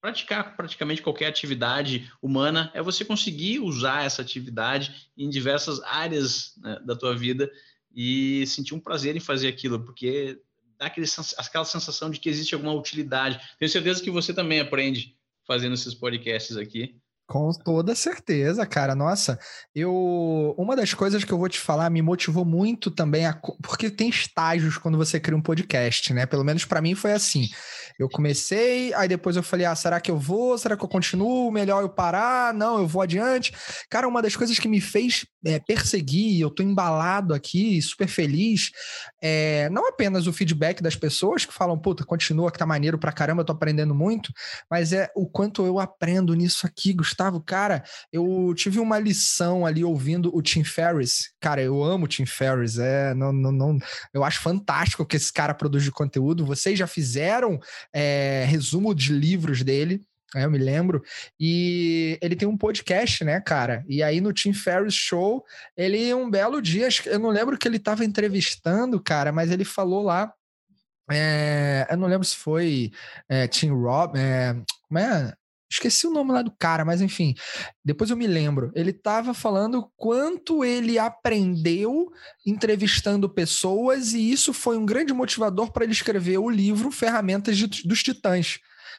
praticar 0.00 0.56
praticamente 0.56 1.02
qualquer 1.02 1.26
atividade 1.26 2.10
humana 2.22 2.70
é 2.74 2.82
você 2.82 3.04
conseguir 3.04 3.60
usar 3.60 4.04
essa 4.04 4.22
atividade 4.22 5.10
em 5.16 5.28
diversas 5.28 5.80
áreas 5.82 6.54
né, 6.58 6.80
da 6.84 6.94
tua 6.94 7.16
vida 7.16 7.50
e 7.94 8.46
sentir 8.46 8.74
um 8.74 8.80
prazer 8.80 9.16
em 9.16 9.20
fazer 9.20 9.48
aquilo, 9.48 9.80
porque 9.84 10.40
dá 10.78 10.86
aquele, 10.86 11.06
aquela 11.36 11.64
sensação 11.64 12.10
de 12.10 12.20
que 12.20 12.28
existe 12.28 12.54
alguma 12.54 12.72
utilidade. 12.72 13.40
Tenho 13.58 13.70
certeza 13.70 14.02
que 14.02 14.10
você 14.10 14.32
também 14.32 14.60
aprende 14.60 15.16
fazendo 15.44 15.74
esses 15.74 15.94
podcasts 15.94 16.56
aqui. 16.56 17.00
Com 17.30 17.50
toda 17.52 17.94
certeza, 17.94 18.64
cara. 18.64 18.94
Nossa, 18.94 19.38
eu 19.74 20.54
uma 20.56 20.74
das 20.74 20.94
coisas 20.94 21.22
que 21.24 21.30
eu 21.30 21.36
vou 21.36 21.46
te 21.48 21.60
falar 21.60 21.90
me 21.90 22.00
motivou 22.00 22.42
muito 22.42 22.90
também 22.90 23.26
a, 23.26 23.34
porque 23.62 23.90
tem 23.90 24.08
estágios 24.08 24.78
quando 24.78 24.96
você 24.96 25.20
cria 25.20 25.36
um 25.36 25.42
podcast, 25.42 26.14
né? 26.14 26.24
Pelo 26.24 26.42
menos 26.42 26.64
para 26.64 26.80
mim 26.80 26.94
foi 26.94 27.12
assim. 27.12 27.46
Eu 27.98 28.08
comecei, 28.08 28.94
aí 28.94 29.06
depois 29.08 29.36
eu 29.36 29.42
falei: 29.42 29.66
"Ah, 29.66 29.76
será 29.76 30.00
que 30.00 30.10
eu 30.10 30.16
vou? 30.18 30.56
Será 30.56 30.74
que 30.74 30.82
eu 30.82 30.88
continuo? 30.88 31.50
Melhor 31.52 31.82
eu 31.82 31.90
parar? 31.90 32.54
Não, 32.54 32.78
eu 32.78 32.86
vou 32.86 33.02
adiante". 33.02 33.52
Cara, 33.90 34.08
uma 34.08 34.22
das 34.22 34.34
coisas 34.34 34.58
que 34.58 34.66
me 34.68 34.80
fez 34.80 35.26
é, 35.44 35.58
perseguir, 35.58 36.40
eu 36.40 36.50
tô 36.50 36.62
embalado 36.62 37.34
aqui, 37.34 37.80
super 37.82 38.08
feliz, 38.08 38.70
é, 39.22 39.68
não 39.70 39.88
apenas 39.88 40.26
o 40.26 40.32
feedback 40.32 40.82
das 40.82 40.96
pessoas 40.96 41.44
que 41.44 41.52
falam: 41.52 41.78
"Puta, 41.78 42.04
continua 42.04 42.50
que 42.50 42.58
tá 42.58 42.66
maneiro 42.66 42.98
pra 42.98 43.12
caramba, 43.12 43.42
eu 43.42 43.46
tô 43.46 43.52
aprendendo 43.52 43.94
muito", 43.94 44.32
mas 44.70 44.92
é 44.92 45.10
o 45.14 45.26
quanto 45.28 45.64
eu 45.64 45.78
aprendo 45.78 46.34
nisso 46.34 46.66
aqui, 46.66 46.92
Gustavo 46.92 47.18
Gustavo, 47.18 47.40
cara, 47.40 47.82
eu 48.12 48.52
tive 48.54 48.78
uma 48.78 48.98
lição 48.98 49.66
ali 49.66 49.84
ouvindo 49.84 50.34
o 50.34 50.40
Tim 50.42 50.64
Ferriss. 50.64 51.30
Cara, 51.40 51.60
eu 51.62 51.82
amo 51.82 52.04
o 52.04 52.08
Tim 52.08 52.24
Ferriss. 52.24 52.78
É, 52.78 53.14
não, 53.14 53.32
não, 53.32 53.52
não, 53.52 53.78
eu 54.14 54.24
acho 54.24 54.40
fantástico 54.40 55.04
que 55.04 55.16
esse 55.16 55.32
cara 55.32 55.54
produz 55.54 55.82
de 55.84 55.90
conteúdo. 55.90 56.46
Vocês 56.46 56.78
já 56.78 56.86
fizeram 56.86 57.58
é, 57.92 58.44
resumo 58.48 58.94
de 58.94 59.12
livros 59.12 59.62
dele. 59.62 60.02
É, 60.34 60.44
eu 60.44 60.50
me 60.50 60.58
lembro. 60.58 61.02
E 61.40 62.18
ele 62.20 62.36
tem 62.36 62.46
um 62.46 62.56
podcast, 62.56 63.24
né, 63.24 63.40
cara? 63.40 63.84
E 63.88 64.02
aí 64.02 64.20
no 64.20 64.32
Tim 64.32 64.52
Ferriss 64.52 64.94
Show, 64.94 65.44
ele 65.76 66.12
um 66.12 66.30
belo 66.30 66.60
dia, 66.60 66.88
eu 67.06 67.18
não 67.18 67.30
lembro 67.30 67.56
que 67.56 67.66
ele 67.66 67.78
estava 67.78 68.04
entrevistando, 68.04 69.00
cara, 69.00 69.32
mas 69.32 69.50
ele 69.50 69.64
falou 69.64 70.02
lá. 70.02 70.32
É, 71.10 71.86
eu 71.90 71.96
não 71.96 72.06
lembro 72.06 72.26
se 72.26 72.36
foi 72.36 72.90
é, 73.28 73.46
Tim 73.48 73.70
Rob. 73.70 74.18
É, 74.18 74.54
como 74.86 74.98
é? 74.98 75.32
Esqueci 75.70 76.06
o 76.06 76.10
nome 76.10 76.32
lá 76.32 76.40
do 76.40 76.50
cara, 76.50 76.82
mas 76.82 77.02
enfim, 77.02 77.34
depois 77.84 78.08
eu 78.08 78.16
me 78.16 78.26
lembro. 78.26 78.72
Ele 78.74 78.90
estava 78.90 79.34
falando 79.34 79.90
quanto 79.96 80.64
ele 80.64 80.98
aprendeu 80.98 82.10
entrevistando 82.44 83.28
pessoas, 83.28 84.14
e 84.14 84.30
isso 84.30 84.54
foi 84.54 84.78
um 84.78 84.86
grande 84.86 85.12
motivador 85.12 85.70
para 85.70 85.84
ele 85.84 85.92
escrever 85.92 86.38
o 86.38 86.48
livro 86.48 86.90
Ferramentas 86.90 87.58
dos 87.84 88.02
Titãs 88.02 88.58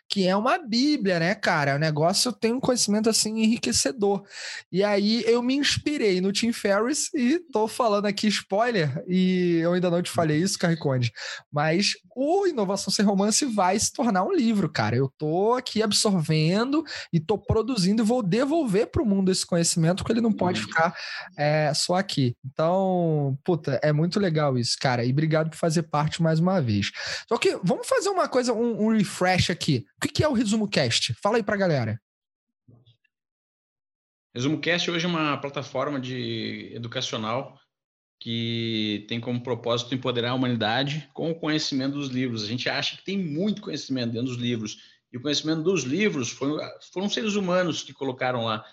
que 0.10 0.28
é 0.28 0.36
uma 0.36 0.58
bíblia, 0.58 1.20
né, 1.20 1.36
cara? 1.36 1.76
O 1.76 1.80
negócio 1.80 2.34
tem 2.34 2.52
um 2.52 2.60
conhecimento 2.60 3.10
assim 3.10 3.44
enriquecedor. 3.44 4.24
E 4.72 4.84
aí 4.84 5.24
eu 5.28 5.42
me 5.44 5.56
inspirei 5.56 6.20
no 6.20 6.32
Tim 6.32 6.52
Ferriss 6.52 7.14
e 7.14 7.40
tô 7.52 7.68
falando 7.68 8.08
aqui 8.08 8.28
spoiler, 8.28 9.04
e 9.08 9.60
eu 9.62 9.74
ainda 9.74 9.90
não 9.90 10.02
te 10.02 10.10
falei 10.10 10.38
isso, 10.38 10.58
Carriconde, 10.58 11.12
mas 11.52 11.94
o 12.22 12.46
Inovação 12.48 12.92
Sem 12.92 13.06
Romance 13.06 13.46
vai 13.46 13.80
se 13.80 13.94
tornar 13.94 14.26
um 14.26 14.34
livro, 14.34 14.68
cara. 14.68 14.94
Eu 14.94 15.08
tô 15.18 15.54
aqui 15.54 15.82
absorvendo 15.82 16.84
e 17.14 17.20
tô 17.20 17.38
produzindo 17.38 18.04
e 18.04 18.06
vou 18.06 18.22
devolver 18.22 18.88
para 18.88 19.02
o 19.02 19.06
mundo 19.06 19.32
esse 19.32 19.46
conhecimento, 19.46 19.98
porque 19.98 20.12
ele 20.12 20.20
não 20.20 20.34
pode 20.34 20.60
ficar 20.60 20.94
é, 21.38 21.72
só 21.74 21.96
aqui. 21.96 22.36
Então, 22.46 23.38
puta, 23.42 23.80
é 23.82 23.94
muito 23.94 24.20
legal 24.20 24.58
isso, 24.58 24.76
cara. 24.78 25.06
E 25.06 25.12
obrigado 25.12 25.50
por 25.50 25.56
fazer 25.56 25.84
parte 25.84 26.22
mais 26.22 26.40
uma 26.40 26.62
vez. 26.62 26.92
Só 27.26 27.38
que 27.38 27.58
vamos 27.64 27.88
fazer 27.88 28.10
uma 28.10 28.28
coisa, 28.28 28.54
um, 28.54 28.88
um 28.88 28.90
refresh 28.90 29.50
aqui. 29.50 29.86
O 30.02 30.08
que 30.08 30.24
é 30.24 30.28
o 30.28 30.34
Resumo 30.34 30.66
Cast? 30.66 31.14
Fala 31.16 31.36
aí 31.36 31.44
pra 31.44 31.58
galera. 31.58 32.02
Resumo 34.34 34.62
Cast 34.62 34.90
hoje 34.90 35.06
é 35.06 35.10
uma 35.10 35.38
plataforma 35.38 36.00
de 36.00 36.72
educacional 36.74 37.60
que 38.18 39.06
tem 39.10 39.20
como 39.20 39.44
propósito 39.44 39.94
empoderar 39.94 40.32
a 40.32 40.34
humanidade 40.36 41.10
com 41.14 41.32
o 41.32 41.36
conhecimento 41.36 41.96
dos 41.96 42.08
livros. 42.08 42.44
A 42.44 42.48
gente 42.48 42.70
acha 42.70 42.96
que 42.96 43.04
tem 43.04 43.18
muito 43.18 43.62
conhecimento 43.62 44.14
dentro 44.14 44.28
dos 44.28 44.38
livros, 44.38 44.78
e 45.12 45.18
o 45.18 45.22
conhecimento 45.22 45.64
dos 45.64 45.84
livros 45.84 46.30
foram, 46.30 46.58
foram 46.94 47.10
seres 47.10 47.36
humanos 47.36 47.84
que 47.84 47.92
colocaram 47.92 48.46
lá. 48.46 48.64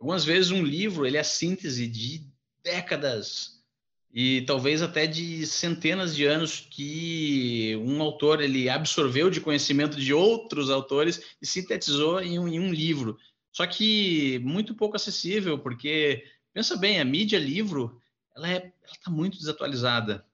Algumas 0.00 0.24
vezes 0.24 0.50
um 0.50 0.62
livro 0.62 1.06
ele 1.06 1.16
é 1.16 1.20
a 1.20 1.24
síntese 1.24 1.86
de 1.86 2.26
décadas 2.64 3.53
e 4.14 4.42
talvez 4.42 4.80
até 4.80 5.08
de 5.08 5.44
centenas 5.44 6.14
de 6.14 6.24
anos 6.24 6.60
que 6.70 7.76
um 7.84 8.00
autor 8.00 8.40
ele 8.40 8.68
absorveu 8.68 9.28
de 9.28 9.40
conhecimento 9.40 10.00
de 10.00 10.14
outros 10.14 10.70
autores 10.70 11.34
e 11.42 11.46
sintetizou 11.46 12.20
em 12.20 12.38
um, 12.38 12.46
em 12.46 12.60
um 12.60 12.72
livro. 12.72 13.18
Só 13.52 13.66
que 13.66 14.38
muito 14.44 14.72
pouco 14.72 14.94
acessível, 14.94 15.58
porque 15.58 16.24
pensa 16.52 16.76
bem, 16.76 17.00
a 17.00 17.04
mídia 17.04 17.40
livro 17.40 18.00
ela 18.36 18.48
é, 18.48 18.72
está 18.86 19.10
muito 19.10 19.36
desatualizada. 19.36 20.24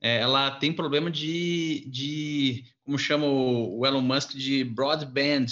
É, 0.00 0.18
ela 0.18 0.52
tem 0.52 0.72
problema 0.72 1.10
de, 1.10 1.84
de, 1.90 2.64
como 2.84 2.96
chama 2.96 3.26
o 3.26 3.84
Elon 3.84 4.02
Musk, 4.02 4.34
de 4.34 4.62
broadband. 4.62 5.46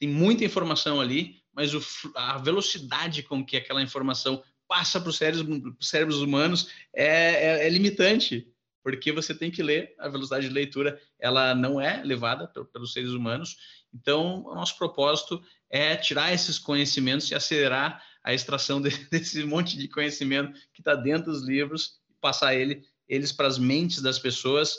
Tem 0.00 0.08
muita 0.08 0.44
informação 0.44 1.00
ali, 1.00 1.36
mas 1.52 1.74
o, 1.74 1.80
a 2.16 2.38
velocidade 2.38 3.22
com 3.22 3.44
que 3.44 3.56
aquela 3.56 3.82
informação 3.82 4.42
passa 4.70 5.00
para 5.00 5.10
os 5.10 5.16
cérebros, 5.16 5.74
cérebros, 5.80 6.22
humanos 6.22 6.70
é, 6.94 7.04
é, 7.04 7.66
é, 7.66 7.68
limitante, 7.68 8.46
porque 8.84 9.10
você 9.10 9.34
tem 9.34 9.50
que 9.50 9.64
ler, 9.64 9.96
a 9.98 10.08
velocidade 10.08 10.46
de 10.46 10.54
leitura 10.54 10.96
ela 11.18 11.56
não 11.56 11.80
é 11.80 12.00
levada 12.04 12.46
pelos 12.72 12.92
seres 12.92 13.10
humanos. 13.10 13.56
Então, 13.92 14.44
o 14.44 14.54
nosso 14.54 14.78
propósito 14.78 15.42
é 15.68 15.96
tirar 15.96 16.32
esses 16.32 16.56
conhecimentos 16.56 17.28
e 17.32 17.34
acelerar 17.34 18.00
a 18.22 18.32
extração 18.32 18.80
de, 18.80 18.90
desse 19.10 19.42
monte 19.42 19.76
de 19.76 19.88
conhecimento 19.88 20.52
que 20.72 20.80
está 20.80 20.94
dentro 20.94 21.32
dos 21.32 21.42
livros 21.42 21.98
passar 22.20 22.54
ele, 22.54 22.84
eles 23.08 23.32
para 23.32 23.48
as 23.48 23.58
mentes 23.58 24.00
das 24.00 24.20
pessoas 24.20 24.78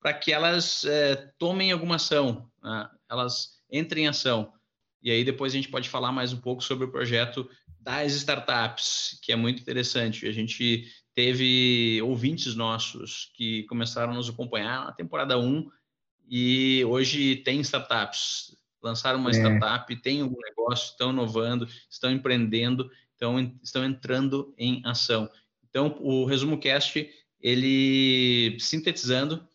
para 0.00 0.14
que 0.14 0.32
elas 0.32 0.84
é, 0.84 1.32
tomem 1.36 1.72
alguma 1.72 1.96
ação, 1.96 2.48
né? 2.62 2.88
elas 3.10 3.58
entrem 3.70 4.04
em 4.04 4.08
ação. 4.08 4.52
E 5.02 5.10
aí 5.10 5.24
depois 5.24 5.52
a 5.52 5.56
gente 5.56 5.68
pode 5.68 5.88
falar 5.88 6.12
mais 6.12 6.32
um 6.32 6.40
pouco 6.40 6.62
sobre 6.62 6.84
o 6.84 6.90
projeto 6.92 7.48
das 7.82 8.12
startups, 8.12 9.18
que 9.22 9.32
é 9.32 9.36
muito 9.36 9.60
interessante. 9.60 10.26
A 10.26 10.32
gente 10.32 10.88
teve 11.14 12.00
ouvintes 12.02 12.54
nossos 12.54 13.30
que 13.34 13.64
começaram 13.64 14.12
a 14.12 14.16
nos 14.16 14.28
acompanhar 14.28 14.84
na 14.84 14.92
temporada 14.92 15.38
1 15.38 15.68
e 16.28 16.84
hoje 16.84 17.36
tem 17.36 17.60
startups. 17.60 18.56
Lançaram 18.82 19.18
uma 19.18 19.30
é. 19.30 19.34
startup, 19.34 19.96
têm 19.96 20.22
um 20.22 20.34
negócio, 20.42 20.90
estão 20.90 21.10
inovando, 21.10 21.68
estão 21.90 22.10
empreendendo, 22.10 22.90
estão, 23.12 23.58
estão 23.62 23.84
entrando 23.84 24.54
em 24.56 24.80
ação. 24.84 25.28
Então, 25.68 25.96
o 26.00 26.24
Resumo 26.24 26.58
Cast, 26.58 27.08
ele 27.40 28.56
sintetizando, 28.58 29.46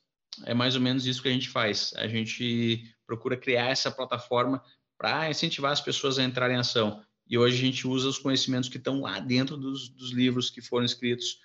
é 0.46 0.54
mais 0.54 0.76
ou 0.76 0.82
menos 0.82 1.06
isso 1.06 1.22
que 1.22 1.30
a 1.30 1.34
gente 1.34 1.50
faz. 1.50 1.94
A 1.96 2.08
gente 2.08 2.94
procura 3.06 3.38
criar 3.38 3.70
essa 3.70 3.90
plataforma 3.90 4.62
para 4.98 5.30
incentivar 5.30 5.72
as 5.72 5.82
pessoas 5.82 6.20
a 6.20 6.24
entrarem 6.24 6.58
em 6.58 6.60
ação. 6.60 7.04
E 7.30 7.38
hoje 7.38 7.58
a 7.58 7.60
gente 7.60 7.88
usa 7.88 8.08
os 8.08 8.18
conhecimentos 8.18 8.70
que 8.70 8.78
estão 8.78 9.02
lá 9.02 9.20
dentro 9.20 9.58
dos, 9.58 9.90
dos 9.90 10.12
livros 10.12 10.50
que 10.50 10.62
foram 10.62 10.86
escritos 10.86 11.40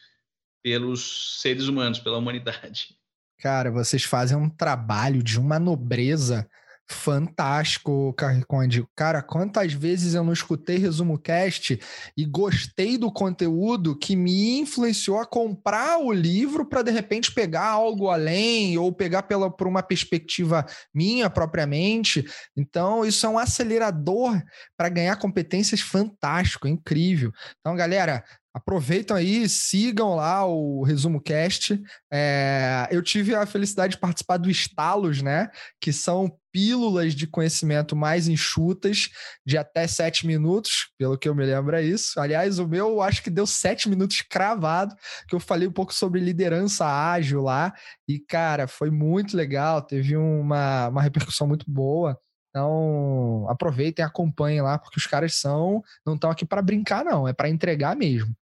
pelos 0.62 1.40
seres 1.40 1.66
humanos, 1.66 1.98
pela 1.98 2.18
humanidade. 2.18 2.96
Cara, 3.38 3.70
vocês 3.70 4.04
fazem 4.04 4.36
um 4.36 4.48
trabalho 4.48 5.22
de 5.22 5.38
uma 5.38 5.58
nobreza 5.58 6.48
fantástico, 6.92 8.12
Carriconde. 8.14 8.86
Cara, 8.94 9.22
quantas 9.22 9.72
vezes 9.72 10.14
eu 10.14 10.22
não 10.22 10.32
escutei 10.32 10.76
Resumo 10.76 11.18
Cast 11.18 11.80
e 12.16 12.24
gostei 12.24 12.96
do 12.96 13.10
conteúdo 13.10 13.98
que 13.98 14.14
me 14.14 14.60
influenciou 14.60 15.18
a 15.18 15.26
comprar 15.26 15.98
o 15.98 16.12
livro 16.12 16.64
para 16.64 16.82
de 16.82 16.90
repente 16.90 17.32
pegar 17.32 17.66
algo 17.66 18.08
além 18.08 18.76
ou 18.78 18.92
pegar 18.92 19.22
pela, 19.24 19.50
por 19.50 19.66
uma 19.66 19.82
perspectiva 19.82 20.64
minha 20.94 21.28
propriamente. 21.28 22.24
Então, 22.56 23.04
isso 23.04 23.26
é 23.26 23.28
um 23.28 23.38
acelerador 23.38 24.40
para 24.76 24.88
ganhar 24.88 25.16
competências 25.16 25.80
fantástico, 25.80 26.68
incrível. 26.68 27.32
Então, 27.60 27.74
galera, 27.74 28.24
Aproveitam 28.54 29.16
aí, 29.16 29.48
sigam 29.48 30.14
lá 30.14 30.44
o 30.46 30.82
Resumo 30.82 31.22
Cast. 31.22 31.80
É, 32.12 32.86
eu 32.90 33.02
tive 33.02 33.34
a 33.34 33.46
felicidade 33.46 33.94
de 33.94 34.00
participar 34.00 34.36
do 34.36 34.50
Estalos, 34.50 35.22
né? 35.22 35.48
Que 35.80 35.90
são 35.90 36.30
pílulas 36.52 37.14
de 37.14 37.26
conhecimento 37.26 37.96
mais 37.96 38.28
enxutas, 38.28 39.08
de 39.44 39.56
até 39.56 39.86
sete 39.86 40.26
minutos, 40.26 40.90
pelo 40.98 41.16
que 41.16 41.26
eu 41.26 41.34
me 41.34 41.46
lembro 41.46 41.74
é 41.74 41.82
isso. 41.82 42.20
Aliás, 42.20 42.58
o 42.58 42.68
meu 42.68 43.00
acho 43.00 43.22
que 43.22 43.30
deu 43.30 43.46
sete 43.46 43.88
minutos 43.88 44.20
cravado, 44.20 44.94
que 45.26 45.34
eu 45.34 45.40
falei 45.40 45.66
um 45.66 45.72
pouco 45.72 45.94
sobre 45.94 46.20
liderança 46.20 46.84
ágil 46.86 47.40
lá. 47.40 47.72
E, 48.06 48.18
cara, 48.18 48.68
foi 48.68 48.90
muito 48.90 49.34
legal, 49.34 49.80
teve 49.80 50.14
uma, 50.14 50.88
uma 50.88 51.00
repercussão 51.00 51.46
muito 51.48 51.64
boa. 51.70 52.18
Então, 52.52 53.46
aproveitem, 53.48 54.04
acompanhem 54.04 54.60
lá, 54.60 54.76
porque 54.78 54.98
os 54.98 55.06
caras 55.06 55.34
são 55.36 55.82
não 56.04 56.16
estão 56.16 56.30
aqui 56.30 56.44
para 56.44 56.60
brincar, 56.60 57.02
não, 57.02 57.26
é 57.26 57.32
para 57.32 57.48
entregar 57.48 57.96
mesmo. 57.96 58.36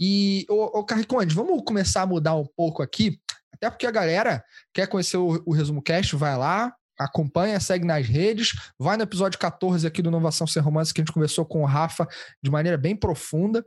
E, 0.00 0.46
ô, 0.48 0.78
ô 0.78 0.84
Carriconde, 0.84 1.34
vamos 1.34 1.62
começar 1.66 2.00
a 2.00 2.06
mudar 2.06 2.34
um 2.34 2.46
pouco 2.56 2.82
aqui, 2.82 3.20
até 3.52 3.68
porque 3.68 3.86
a 3.86 3.90
galera 3.90 4.42
quer 4.72 4.86
conhecer 4.86 5.18
o, 5.18 5.42
o 5.44 5.52
Resumo 5.52 5.82
Cast, 5.82 6.16
vai 6.16 6.34
lá, 6.34 6.74
acompanha, 6.98 7.60
segue 7.60 7.84
nas 7.84 8.06
redes, 8.06 8.52
vai 8.78 8.96
no 8.96 9.02
episódio 9.02 9.38
14 9.38 9.86
aqui 9.86 10.00
do 10.00 10.08
Inovação 10.08 10.46
Sem 10.46 10.62
Romance, 10.62 10.94
que 10.94 11.02
a 11.02 11.04
gente 11.04 11.12
conversou 11.12 11.44
com 11.44 11.60
o 11.60 11.66
Rafa 11.66 12.08
de 12.42 12.50
maneira 12.50 12.78
bem 12.78 12.96
profunda. 12.96 13.62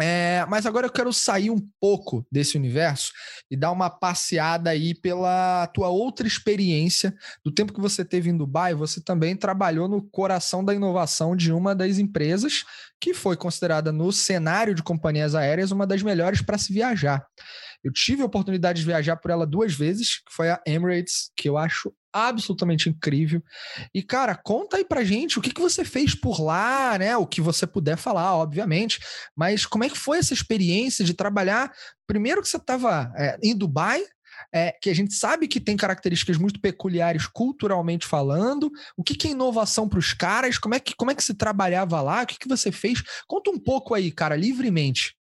É, 0.00 0.44
mas 0.48 0.64
agora 0.64 0.86
eu 0.86 0.92
quero 0.92 1.12
sair 1.12 1.50
um 1.50 1.60
pouco 1.78 2.26
desse 2.32 2.56
universo 2.56 3.12
e 3.50 3.56
dar 3.56 3.70
uma 3.70 3.90
passeada 3.90 4.70
aí 4.70 4.94
pela 4.94 5.66
tua 5.68 5.88
outra 5.88 6.26
experiência. 6.26 7.14
Do 7.44 7.52
tempo 7.52 7.72
que 7.72 7.80
você 7.80 8.04
teve 8.04 8.30
em 8.30 8.36
Dubai, 8.36 8.74
você 8.74 9.02
também 9.02 9.36
trabalhou 9.36 9.88
no 9.88 10.02
coração 10.02 10.64
da 10.64 10.74
inovação 10.74 11.36
de 11.36 11.52
uma 11.52 11.74
das 11.74 11.98
empresas 11.98 12.64
que 13.00 13.12
foi 13.12 13.36
considerada 13.36 13.92
no 13.92 14.12
cenário 14.12 14.74
de 14.74 14.82
companhias 14.82 15.34
aéreas 15.34 15.72
uma 15.72 15.86
das 15.86 16.02
melhores 16.02 16.40
para 16.40 16.56
se 16.56 16.72
viajar. 16.72 17.26
Eu 17.84 17.92
tive 17.92 18.22
a 18.22 18.26
oportunidade 18.26 18.80
de 18.80 18.86
viajar 18.86 19.16
por 19.16 19.30
ela 19.30 19.46
duas 19.46 19.74
vezes, 19.74 20.18
que 20.18 20.32
foi 20.32 20.50
a 20.50 20.60
Emirates, 20.64 21.30
que 21.36 21.48
eu 21.48 21.58
acho 21.58 21.92
absolutamente 22.12 22.88
incrível. 22.88 23.42
E, 23.94 24.02
cara, 24.02 24.34
conta 24.34 24.76
aí 24.76 24.84
pra 24.84 25.04
gente 25.04 25.38
o 25.38 25.42
que, 25.42 25.52
que 25.52 25.60
você 25.60 25.84
fez 25.84 26.14
por 26.14 26.40
lá, 26.40 26.98
né? 26.98 27.16
O 27.16 27.26
que 27.26 27.40
você 27.40 27.66
puder 27.66 27.96
falar, 27.96 28.34
obviamente. 28.36 29.00
Mas 29.34 29.64
como 29.64 29.84
é 29.84 29.88
que 29.88 29.98
foi 29.98 30.18
essa 30.18 30.34
experiência 30.34 31.04
de 31.04 31.14
trabalhar? 31.14 31.72
Primeiro 32.06 32.42
que 32.42 32.48
você 32.48 32.56
estava 32.56 33.12
é, 33.16 33.38
em 33.42 33.56
Dubai, 33.56 34.04
é, 34.52 34.72
que 34.72 34.90
a 34.90 34.94
gente 34.94 35.14
sabe 35.14 35.48
que 35.48 35.60
tem 35.60 35.76
características 35.76 36.36
muito 36.36 36.60
peculiares 36.60 37.26
culturalmente 37.26 38.06
falando. 38.06 38.70
O 38.96 39.02
que, 39.02 39.14
que 39.14 39.28
é 39.28 39.30
inovação 39.30 39.88
para 39.88 39.98
os 39.98 40.12
caras? 40.12 40.58
Como 40.58 40.74
é, 40.74 40.80
que, 40.80 40.94
como 40.94 41.10
é 41.10 41.14
que 41.14 41.24
se 41.24 41.34
trabalhava 41.34 42.00
lá? 42.00 42.22
O 42.22 42.26
que, 42.26 42.38
que 42.38 42.48
você 42.48 42.70
fez? 42.70 43.02
Conta 43.26 43.50
um 43.50 43.58
pouco 43.58 43.94
aí, 43.94 44.10
cara, 44.10 44.36
livremente. 44.36 45.16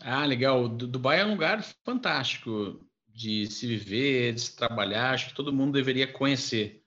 Ah, 0.00 0.24
legal. 0.24 0.68
Dubai 0.68 1.20
é 1.20 1.24
um 1.24 1.30
lugar 1.30 1.64
fantástico 1.84 2.85
de 3.16 3.46
se 3.46 3.66
viver, 3.66 4.34
de 4.34 4.42
se 4.42 4.54
trabalhar, 4.54 5.14
acho 5.14 5.28
que 5.28 5.34
todo 5.34 5.52
mundo 5.52 5.72
deveria 5.72 6.06
conhecer, 6.06 6.82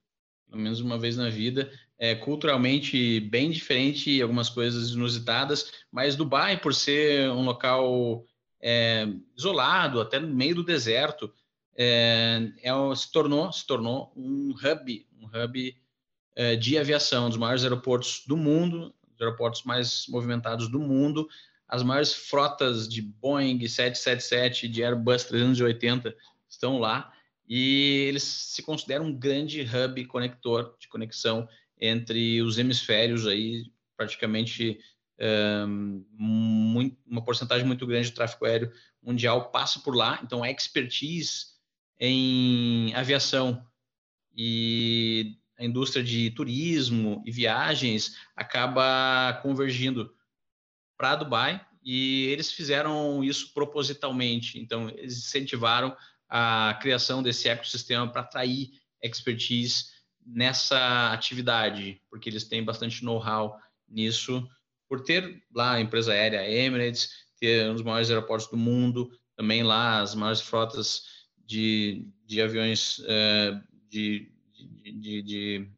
pelo 0.47 0.61
menos 0.61 0.79
uma 0.79 0.95
vez 0.95 1.17
na 1.17 1.27
vida. 1.27 1.71
É 1.97 2.13
culturalmente 2.13 3.19
bem 3.19 3.49
diferente, 3.49 4.21
algumas 4.21 4.47
coisas 4.47 4.91
inusitadas, 4.91 5.71
mas 5.91 6.15
Dubai, 6.15 6.61
por 6.61 6.75
ser 6.75 7.31
um 7.31 7.43
local 7.43 8.23
é, 8.61 9.07
isolado, 9.35 9.99
até 9.99 10.19
no 10.19 10.27
meio 10.27 10.53
do 10.53 10.63
deserto, 10.63 11.33
é, 11.75 12.51
é, 12.61 12.95
se 12.95 13.11
tornou 13.11 13.51
se 13.51 13.65
tornou 13.65 14.13
um 14.15 14.51
hub, 14.51 15.07
um 15.19 15.25
hub 15.25 15.77
é, 16.35 16.55
de 16.55 16.77
aviação, 16.77 17.25
um 17.25 17.29
dos 17.29 17.39
maiores 17.39 17.63
aeroportos 17.63 18.23
do 18.27 18.37
mundo, 18.37 18.93
os 19.15 19.19
aeroportos 19.19 19.63
mais 19.63 20.05
movimentados 20.07 20.69
do 20.69 20.79
mundo 20.79 21.27
as 21.69 21.83
maiores 21.83 22.13
frotas 22.13 22.89
de 22.89 23.01
Boeing 23.01 23.59
777, 23.59 24.67
de 24.67 24.83
Airbus 24.83 25.23
380 25.25 26.15
estão 26.49 26.79
lá. 26.79 27.13
E 27.47 28.05
eles 28.07 28.23
se 28.23 28.63
consideram 28.63 29.05
um 29.05 29.13
grande 29.17 29.61
hub 29.61 30.05
conector 30.05 30.75
de 30.79 30.87
conexão 30.87 31.47
entre 31.79 32.41
os 32.41 32.57
hemisférios 32.57 33.27
aí, 33.27 33.71
praticamente 33.95 34.79
um, 35.67 36.05
muito, 36.11 36.97
uma 37.05 37.23
porcentagem 37.23 37.65
muito 37.65 37.85
grande 37.85 38.09
de 38.09 38.15
tráfego 38.15 38.45
aéreo 38.45 38.71
mundial 39.01 39.51
passa 39.51 39.79
por 39.79 39.95
lá, 39.95 40.19
então 40.23 40.43
a 40.43 40.51
expertise 40.51 41.47
em 41.99 42.93
aviação 42.95 43.65
e 44.35 45.37
a 45.57 45.65
indústria 45.65 46.03
de 46.03 46.31
turismo 46.31 47.21
e 47.25 47.31
viagens 47.31 48.15
acaba 48.35 49.39
convergindo 49.41 50.13
para 50.99 51.15
Dubai 51.15 51.65
e 51.81 52.25
eles 52.25 52.51
fizeram 52.51 53.23
isso 53.23 53.53
propositalmente. 53.53 54.59
Então, 54.59 54.89
eles 54.89 55.17
incentivaram 55.17 55.95
a 56.27 56.77
criação 56.81 57.23
desse 57.23 57.47
ecossistema 57.47 58.05
para 58.11 58.21
atrair 58.21 58.71
expertise 59.01 59.85
nessa 60.25 61.13
atividade, 61.13 62.01
porque 62.09 62.29
eles 62.29 62.43
têm 62.43 62.63
bastante 62.63 63.03
know-how 63.03 63.57
nisso, 63.87 64.45
por 64.89 65.01
ter 65.01 65.41
lá 65.55 65.75
a 65.75 65.81
empresa 65.81 66.11
aérea 66.11 66.47
Emirates, 66.47 67.09
ter 67.39 67.69
um 67.69 67.73
dos 67.73 67.81
maiores 67.81 68.09
aeroportos 68.09 68.49
do 68.49 68.57
mundo, 68.57 69.09
também 69.37 69.63
lá 69.63 70.01
as 70.01 70.13
maiores 70.13 70.41
frotas 70.41 71.03
de, 71.45 72.05
de 72.25 72.41
aviões 72.41 72.99
uh, 72.99 73.63
de, 73.89 74.29
de, 74.51 74.91
de, 74.91 75.21
de 75.21 75.69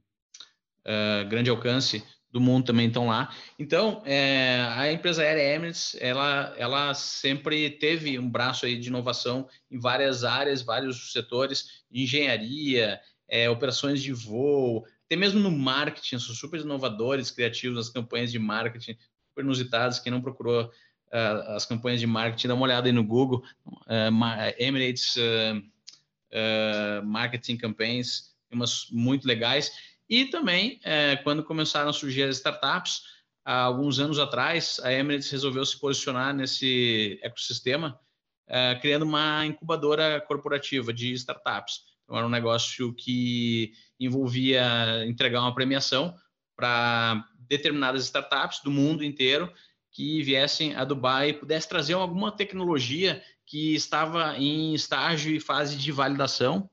uh, 0.82 1.30
grande 1.30 1.52
alcance 1.52 2.04
do 2.32 2.40
mundo 2.40 2.66
também 2.66 2.88
estão 2.88 3.08
lá. 3.08 3.34
Então, 3.60 4.02
é, 4.06 4.66
a 4.76 4.92
empresa 4.92 5.22
aérea 5.22 5.56
Emirates, 5.56 5.96
ela, 6.00 6.54
ela 6.58 6.94
sempre 6.94 7.70
teve 7.70 8.18
um 8.18 8.30
braço 8.30 8.66
aí 8.66 8.78
de 8.78 8.88
inovação 8.88 9.48
em 9.70 9.78
várias 9.78 10.24
áreas, 10.24 10.62
vários 10.62 11.12
setores, 11.12 11.84
engenharia, 11.92 13.00
é, 13.28 13.50
operações 13.50 14.02
de 14.02 14.14
voo, 14.14 14.86
até 15.12 15.18
mesmo 15.18 15.42
no 15.42 15.52
marketing, 15.52 16.20
são 16.20 16.34
super 16.34 16.62
inovadores, 16.62 17.32
criativos 17.32 17.76
nas 17.76 17.90
campanhas 17.90 18.32
de 18.32 18.40
marketing, 18.40 18.96
super 19.28 19.44
inusitados. 19.44 20.00
Quem 20.00 20.10
não 20.10 20.22
procurou 20.22 20.64
uh, 20.64 21.52
as 21.54 21.66
campanhas 21.66 22.00
de 22.00 22.08
marketing, 22.08 22.48
dá 22.48 22.54
uma 22.54 22.64
olhada 22.64 22.88
aí 22.88 22.94
no 22.94 23.04
Google, 23.04 23.44
uh, 23.66 24.56
Emirates 24.58 25.18
uh, 25.18 27.06
Marketing 27.06 27.58
Campaigns, 27.58 28.34
umas 28.50 28.88
muito 28.90 29.28
legais. 29.28 29.74
E 30.12 30.26
também, 30.26 30.78
é, 30.84 31.16
quando 31.16 31.42
começaram 31.42 31.90
a 31.90 31.94
surgir 31.94 32.24
as 32.24 32.36
startups, 32.36 33.02
há 33.46 33.62
alguns 33.62 33.98
anos 33.98 34.20
atrás, 34.20 34.78
a 34.84 34.92
Emirates 34.92 35.32
resolveu 35.32 35.66
se 35.66 35.80
posicionar 35.80 36.36
nesse 36.36 37.18
ecossistema, 37.24 37.98
é, 38.46 38.76
criando 38.76 39.04
uma 39.04 39.46
incubadora 39.46 40.20
corporativa 40.20 40.92
de 40.92 41.14
startups. 41.14 41.84
Então, 42.04 42.18
era 42.18 42.28
um 42.28 42.30
negócio 42.30 42.94
que 42.94 43.72
envolvia 43.98 45.06
entregar 45.06 45.40
uma 45.40 45.56
premiação 45.56 46.14
para 46.58 47.26
determinadas 47.48 48.04
startups 48.04 48.60
do 48.62 48.70
mundo 48.70 49.06
inteiro 49.06 49.50
que 49.94 50.22
viessem 50.24 50.76
a 50.76 50.84
Dubai 50.84 51.30
e 51.30 51.34
pudesse 51.34 51.70
trazer 51.70 51.94
alguma 51.94 52.34
tecnologia 52.34 53.24
que 53.46 53.74
estava 53.74 54.38
em 54.38 54.74
estágio 54.74 55.34
e 55.34 55.40
fase 55.40 55.78
de 55.78 55.90
validação 55.90 56.70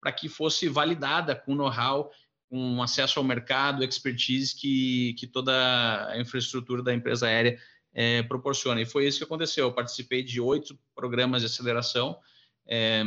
para 0.00 0.10
que 0.10 0.28
fosse 0.28 0.68
validada 0.68 1.36
com 1.36 1.54
know-how 1.54 2.10
com 2.52 2.82
acesso 2.82 3.18
ao 3.18 3.24
mercado, 3.24 3.82
expertise 3.82 4.54
que, 4.54 5.14
que 5.14 5.26
toda 5.26 6.06
a 6.10 6.20
infraestrutura 6.20 6.82
da 6.82 6.92
empresa 6.92 7.26
aérea 7.26 7.58
é, 7.94 8.22
proporciona. 8.24 8.78
E 8.78 8.84
foi 8.84 9.06
isso 9.06 9.16
que 9.16 9.24
aconteceu. 9.24 9.64
Eu 9.64 9.72
participei 9.72 10.22
de 10.22 10.38
oito 10.38 10.78
programas 10.94 11.40
de 11.40 11.46
aceleração 11.46 12.18
é, 12.66 13.02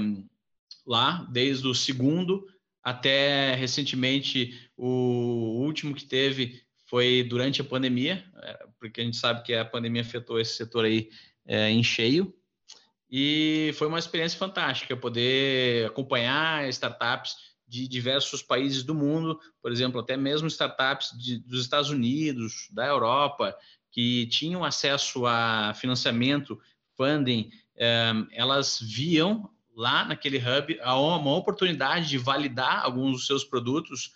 lá, 0.84 1.28
desde 1.32 1.68
o 1.68 1.76
segundo 1.76 2.48
até 2.82 3.54
recentemente 3.54 4.68
o 4.76 5.62
último 5.64 5.94
que 5.94 6.06
teve 6.06 6.60
foi 6.88 7.22
durante 7.22 7.62
a 7.62 7.66
pandemia, 7.66 8.26
é, 8.42 8.66
porque 8.80 9.00
a 9.00 9.04
gente 9.04 9.18
sabe 9.18 9.44
que 9.44 9.54
a 9.54 9.64
pandemia 9.64 10.02
afetou 10.02 10.40
esse 10.40 10.56
setor 10.56 10.86
aí 10.86 11.12
é, 11.46 11.70
em 11.70 11.84
cheio. 11.84 12.34
E 13.12 13.70
foi 13.76 13.86
uma 13.86 14.00
experiência 14.00 14.40
fantástica 14.40 14.98
poder 14.98 15.86
acompanhar 15.86 16.68
startups 16.70 17.55
de 17.76 17.90
diversos 17.90 18.42
países 18.42 18.84
do 18.84 18.96
mundo, 18.96 19.38
por 19.62 19.70
exemplo, 19.70 20.00
até 20.00 20.16
mesmo 20.16 20.48
startups 20.48 21.12
de, 21.18 21.40
dos 21.40 21.60
Estados 21.60 21.90
Unidos, 21.90 22.70
da 22.72 22.86
Europa, 22.86 23.54
que 23.92 24.28
tinham 24.28 24.64
acesso 24.64 25.26
a 25.26 25.74
financiamento, 25.76 26.58
funding, 26.96 27.52
um, 27.76 28.28
elas 28.32 28.80
viam 28.82 29.50
lá 29.76 30.06
naquele 30.06 30.38
hub 30.38 30.80
uma 30.82 31.36
oportunidade 31.36 32.08
de 32.08 32.18
validar 32.18 32.86
alguns 32.86 33.12
dos 33.12 33.28
seus 33.28 33.44
produtos 33.44 34.14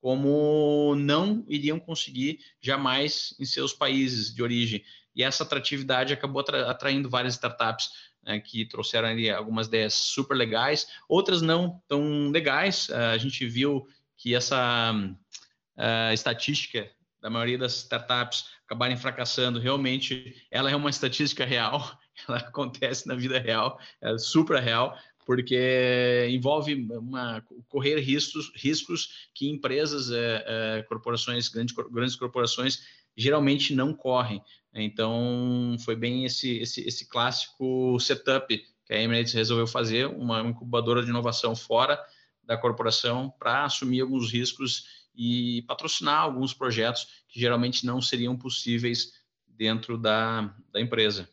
como 0.00 0.94
não 0.96 1.44
iriam 1.46 1.78
conseguir 1.78 2.40
jamais 2.60 3.34
em 3.38 3.44
seus 3.44 3.74
países 3.74 4.34
de 4.34 4.42
origem. 4.42 4.82
E 5.14 5.22
essa 5.22 5.42
atratividade 5.44 6.14
acabou 6.14 6.42
atraindo 6.66 7.10
várias 7.10 7.34
startups 7.34 7.90
né, 8.24 8.40
que 8.40 8.64
trouxeram 8.64 9.08
ali 9.08 9.30
algumas 9.30 9.66
ideias 9.66 9.94
super 9.94 10.34
legais, 10.36 10.86
outras 11.08 11.42
não 11.42 11.82
tão 11.88 12.30
legais. 12.30 12.88
Uh, 12.88 13.12
a 13.14 13.18
gente 13.18 13.46
viu 13.46 13.86
que 14.16 14.34
essa 14.34 14.92
uh, 14.92 16.12
estatística 16.12 16.88
da 17.20 17.30
maioria 17.30 17.58
das 17.58 17.76
startups 17.78 18.46
acabarem 18.64 18.96
fracassando, 18.96 19.60
realmente 19.60 20.34
ela 20.50 20.70
é 20.70 20.76
uma 20.76 20.90
estatística 20.90 21.44
real, 21.44 21.96
ela 22.28 22.38
acontece 22.38 23.06
na 23.06 23.14
vida 23.14 23.38
real, 23.38 23.78
é 24.00 24.18
super 24.18 24.60
real, 24.60 24.96
porque 25.24 26.28
envolve 26.30 26.74
uma, 26.90 27.44
correr 27.68 28.00
riscos, 28.00 28.52
riscos 28.56 29.28
que 29.34 29.48
empresas, 29.48 30.10
é, 30.10 30.44
é, 30.46 30.82
corporações, 30.82 31.48
grandes, 31.48 31.74
grandes 31.90 32.16
corporações, 32.16 32.82
geralmente 33.16 33.74
não 33.74 33.92
correm. 33.92 34.42
Então, 34.74 35.76
foi 35.84 35.94
bem 35.94 36.24
esse, 36.24 36.58
esse, 36.58 36.80
esse 36.86 37.08
clássico 37.08 37.98
setup 38.00 38.62
que 38.86 38.92
a 38.92 39.00
Emirates 39.00 39.32
resolveu 39.32 39.66
fazer, 39.66 40.06
uma 40.06 40.40
incubadora 40.40 41.02
de 41.02 41.10
inovação 41.10 41.54
fora 41.54 41.98
da 42.42 42.56
corporação 42.56 43.32
para 43.38 43.64
assumir 43.64 44.00
alguns 44.00 44.32
riscos 44.32 45.02
e 45.14 45.62
patrocinar 45.68 46.20
alguns 46.20 46.54
projetos 46.54 47.24
que 47.28 47.38
geralmente 47.38 47.84
não 47.84 48.00
seriam 48.00 48.36
possíveis 48.36 49.12
dentro 49.46 49.98
da, 49.98 50.54
da 50.72 50.80
empresa. 50.80 51.28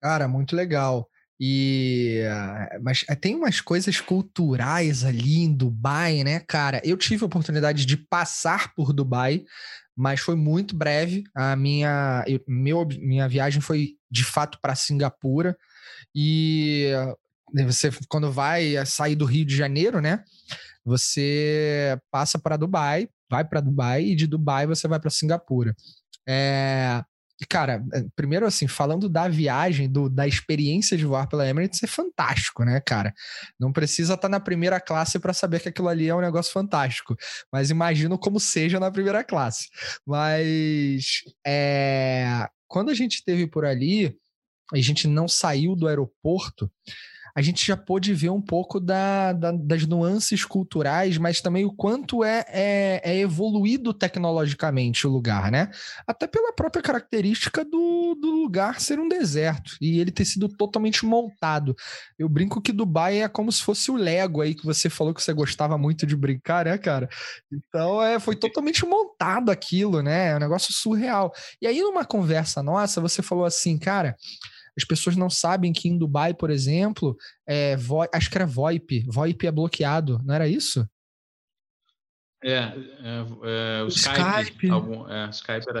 Cara, 0.00 0.28
muito 0.28 0.54
legal. 0.54 1.08
E 1.42 2.20
mas 2.82 3.04
eh, 3.08 3.14
tem 3.14 3.34
umas 3.34 3.62
coisas 3.62 3.98
culturais 3.98 5.04
ali 5.04 5.38
em 5.38 5.54
Dubai, 5.54 6.22
né, 6.22 6.40
cara? 6.40 6.82
Eu 6.84 6.98
tive 6.98 7.24
a 7.24 7.26
oportunidade 7.26 7.86
de 7.86 7.96
passar 7.96 8.74
por 8.74 8.92
Dubai, 8.92 9.42
mas 10.00 10.20
foi 10.20 10.34
muito 10.34 10.74
breve. 10.74 11.24
A 11.34 11.54
minha 11.54 12.24
eu, 12.26 12.40
meu, 12.48 12.86
minha 12.86 13.28
viagem 13.28 13.60
foi 13.60 13.98
de 14.10 14.24
fato 14.24 14.58
para 14.62 14.74
Singapura 14.74 15.54
e 16.14 16.90
você 17.66 17.90
quando 18.08 18.32
vai 18.32 18.74
sair 18.86 19.14
do 19.14 19.26
Rio 19.26 19.44
de 19.44 19.54
Janeiro, 19.54 20.00
né? 20.00 20.24
Você 20.86 22.00
passa 22.10 22.38
para 22.38 22.56
Dubai, 22.56 23.10
vai 23.28 23.44
para 23.44 23.60
Dubai 23.60 24.04
e 24.04 24.16
de 24.16 24.26
Dubai 24.26 24.66
você 24.66 24.88
vai 24.88 24.98
para 24.98 25.10
Singapura. 25.10 25.76
É, 26.26 27.04
cara, 27.46 27.84
é, 27.92 28.04
primeiro 28.14 28.46
assim, 28.46 28.68
falando 28.68 29.08
da 29.08 29.28
viagem, 29.28 29.90
do, 29.90 30.08
da 30.08 30.26
experiência 30.26 30.96
de 30.96 31.04
voar 31.04 31.26
pela 31.26 31.48
Emirates, 31.48 31.82
é 31.82 31.86
fantástico, 31.86 32.64
né, 32.64 32.80
cara? 32.80 33.14
Não 33.58 33.72
precisa 33.72 34.14
estar 34.14 34.22
tá 34.22 34.28
na 34.28 34.40
primeira 34.40 34.80
classe 34.80 35.18
para 35.18 35.32
saber 35.32 35.60
que 35.60 35.68
aquilo 35.68 35.88
ali 35.88 36.08
é 36.08 36.14
um 36.14 36.20
negócio 36.20 36.52
fantástico, 36.52 37.16
mas 37.52 37.70
imagino 37.70 38.18
como 38.18 38.38
seja 38.38 38.78
na 38.78 38.90
primeira 38.90 39.24
classe. 39.24 39.68
Mas 40.06 41.22
é, 41.46 42.48
quando 42.68 42.90
a 42.90 42.94
gente 42.94 43.16
esteve 43.16 43.46
por 43.46 43.64
ali, 43.64 44.16
a 44.72 44.80
gente 44.80 45.08
não 45.08 45.26
saiu 45.26 45.74
do 45.74 45.88
aeroporto, 45.88 46.70
a 47.34 47.42
gente 47.42 47.66
já 47.66 47.76
pôde 47.76 48.12
ver 48.14 48.30
um 48.30 48.40
pouco 48.40 48.80
da, 48.80 49.32
da, 49.32 49.52
das 49.52 49.86
nuances 49.86 50.44
culturais, 50.44 51.18
mas 51.18 51.40
também 51.40 51.64
o 51.64 51.72
quanto 51.72 52.24
é, 52.24 52.44
é, 52.48 53.00
é, 53.04 53.18
evoluído 53.18 53.92
tecnologicamente 53.92 55.06
o 55.06 55.10
lugar, 55.10 55.50
né? 55.50 55.70
Até 56.06 56.26
pela 56.26 56.52
própria 56.52 56.82
característica 56.82 57.64
do, 57.64 58.14
do 58.20 58.30
lugar 58.30 58.80
ser 58.80 58.98
um 58.98 59.08
deserto 59.08 59.76
e 59.80 60.00
ele 60.00 60.10
ter 60.10 60.24
sido 60.24 60.48
totalmente 60.48 61.04
montado. 61.04 61.74
Eu 62.18 62.28
brinco 62.28 62.60
que 62.60 62.72
Dubai 62.72 63.22
é 63.22 63.28
como 63.28 63.50
se 63.50 63.62
fosse 63.62 63.90
o 63.90 63.96
Lego 63.96 64.40
aí 64.40 64.54
que 64.54 64.64
você 64.64 64.88
falou 64.88 65.14
que 65.14 65.22
você 65.22 65.32
gostava 65.32 65.76
muito 65.78 66.06
de 66.06 66.16
brincar, 66.16 66.64
né, 66.64 66.78
cara? 66.78 67.08
Então 67.52 68.02
é, 68.02 68.18
foi 68.18 68.36
totalmente 68.36 68.84
montado 68.84 69.50
aquilo, 69.50 70.02
né? 70.02 70.30
É 70.30 70.36
um 70.36 70.40
negócio 70.40 70.72
surreal. 70.72 71.32
E 71.60 71.66
aí, 71.66 71.80
numa 71.80 72.04
conversa 72.04 72.62
nossa, 72.62 73.00
você 73.00 73.22
falou 73.22 73.44
assim, 73.44 73.78
cara. 73.78 74.16
As 74.80 74.84
pessoas 74.84 75.16
não 75.16 75.28
sabem 75.28 75.72
que 75.72 75.88
em 75.88 75.98
Dubai, 75.98 76.32
por 76.32 76.50
exemplo, 76.50 77.16
é, 77.46 77.76
vo... 77.76 78.02
acho 78.12 78.30
que 78.30 78.38
era 78.38 78.46
VoIP. 78.46 79.04
VoIP 79.08 79.46
é 79.46 79.52
bloqueado, 79.52 80.18
não 80.24 80.34
era 80.34 80.48
isso? 80.48 80.88
É, 82.42 82.56
é, 82.56 83.24
é 83.44 83.82
o 83.82 83.88
Skype. 83.88 84.42
Skype. 84.42 84.70
Algum, 84.70 85.08
é, 85.08 85.28
Skype 85.30 85.68
era. 85.68 85.80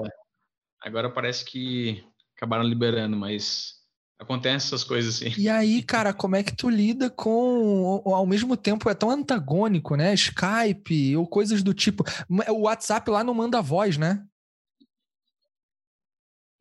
Agora 0.82 1.10
parece 1.10 1.44
que 1.44 2.04
acabaram 2.36 2.64
liberando, 2.64 3.16
mas 3.16 3.74
acontece 4.18 4.66
essas 4.66 4.84
coisas 4.84 5.16
assim. 5.16 5.32
E 5.40 5.48
aí, 5.48 5.82
cara, 5.82 6.12
como 6.12 6.36
é 6.36 6.42
que 6.42 6.54
tu 6.54 6.68
lida 6.68 7.08
com, 7.08 8.02
ao 8.04 8.26
mesmo 8.26 8.56
tempo 8.56 8.88
é 8.90 8.94
tão 8.94 9.10
antagônico, 9.10 9.96
né? 9.96 10.12
Skype 10.12 11.16
ou 11.16 11.26
coisas 11.26 11.62
do 11.62 11.72
tipo. 11.72 12.04
O 12.48 12.62
WhatsApp 12.62 13.10
lá 13.10 13.24
não 13.24 13.32
manda 13.32 13.62
voz, 13.62 13.96
né? 13.96 14.22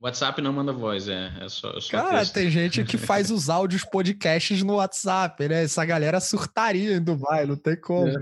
WhatsApp 0.02 0.42
não 0.42 0.54
manda 0.54 0.72
voz, 0.72 1.10
é, 1.10 1.32
é 1.42 1.50
só, 1.50 1.72
é 1.72 1.82
só 1.82 1.92
Cara, 1.92 2.20
texto. 2.20 2.34
tem 2.34 2.50
gente 2.50 2.84
que 2.86 2.98
faz 2.98 3.30
os 3.32 3.50
áudios 3.50 3.84
podcasts 3.84 4.64
no 4.64 4.76
WhatsApp, 4.76 5.48
né? 5.48 5.64
Essa 5.64 5.84
galera 5.84 6.22
surtaria 6.22 6.96
em 6.96 7.04
Dubai, 7.04 7.46
não 7.46 7.58
tem 7.58 7.80
como. 7.80 8.08
É. 8.08 8.22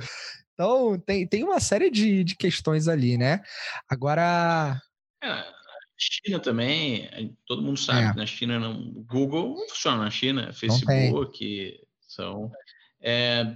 Então, 0.54 1.00
tem, 1.00 1.28
tem 1.28 1.44
uma 1.44 1.60
série 1.60 1.92
de, 1.92 2.24
de 2.24 2.36
questões 2.36 2.88
ali, 2.88 3.16
né? 3.16 3.44
Agora. 3.88 4.82
É, 5.24 5.46
China 5.96 6.40
também, 6.40 7.38
todo 7.46 7.62
mundo 7.62 7.78
sabe 7.78 8.08
é. 8.08 8.12
que 8.12 8.18
na 8.18 8.26
China 8.26 8.60
não. 8.60 8.92
Google 9.06 9.56
não 9.56 9.70
funciona 9.70 10.04
na 10.04 10.10
China, 10.10 10.52
Facebook 10.54 11.80
são. 12.08 12.52
É, 13.00 13.56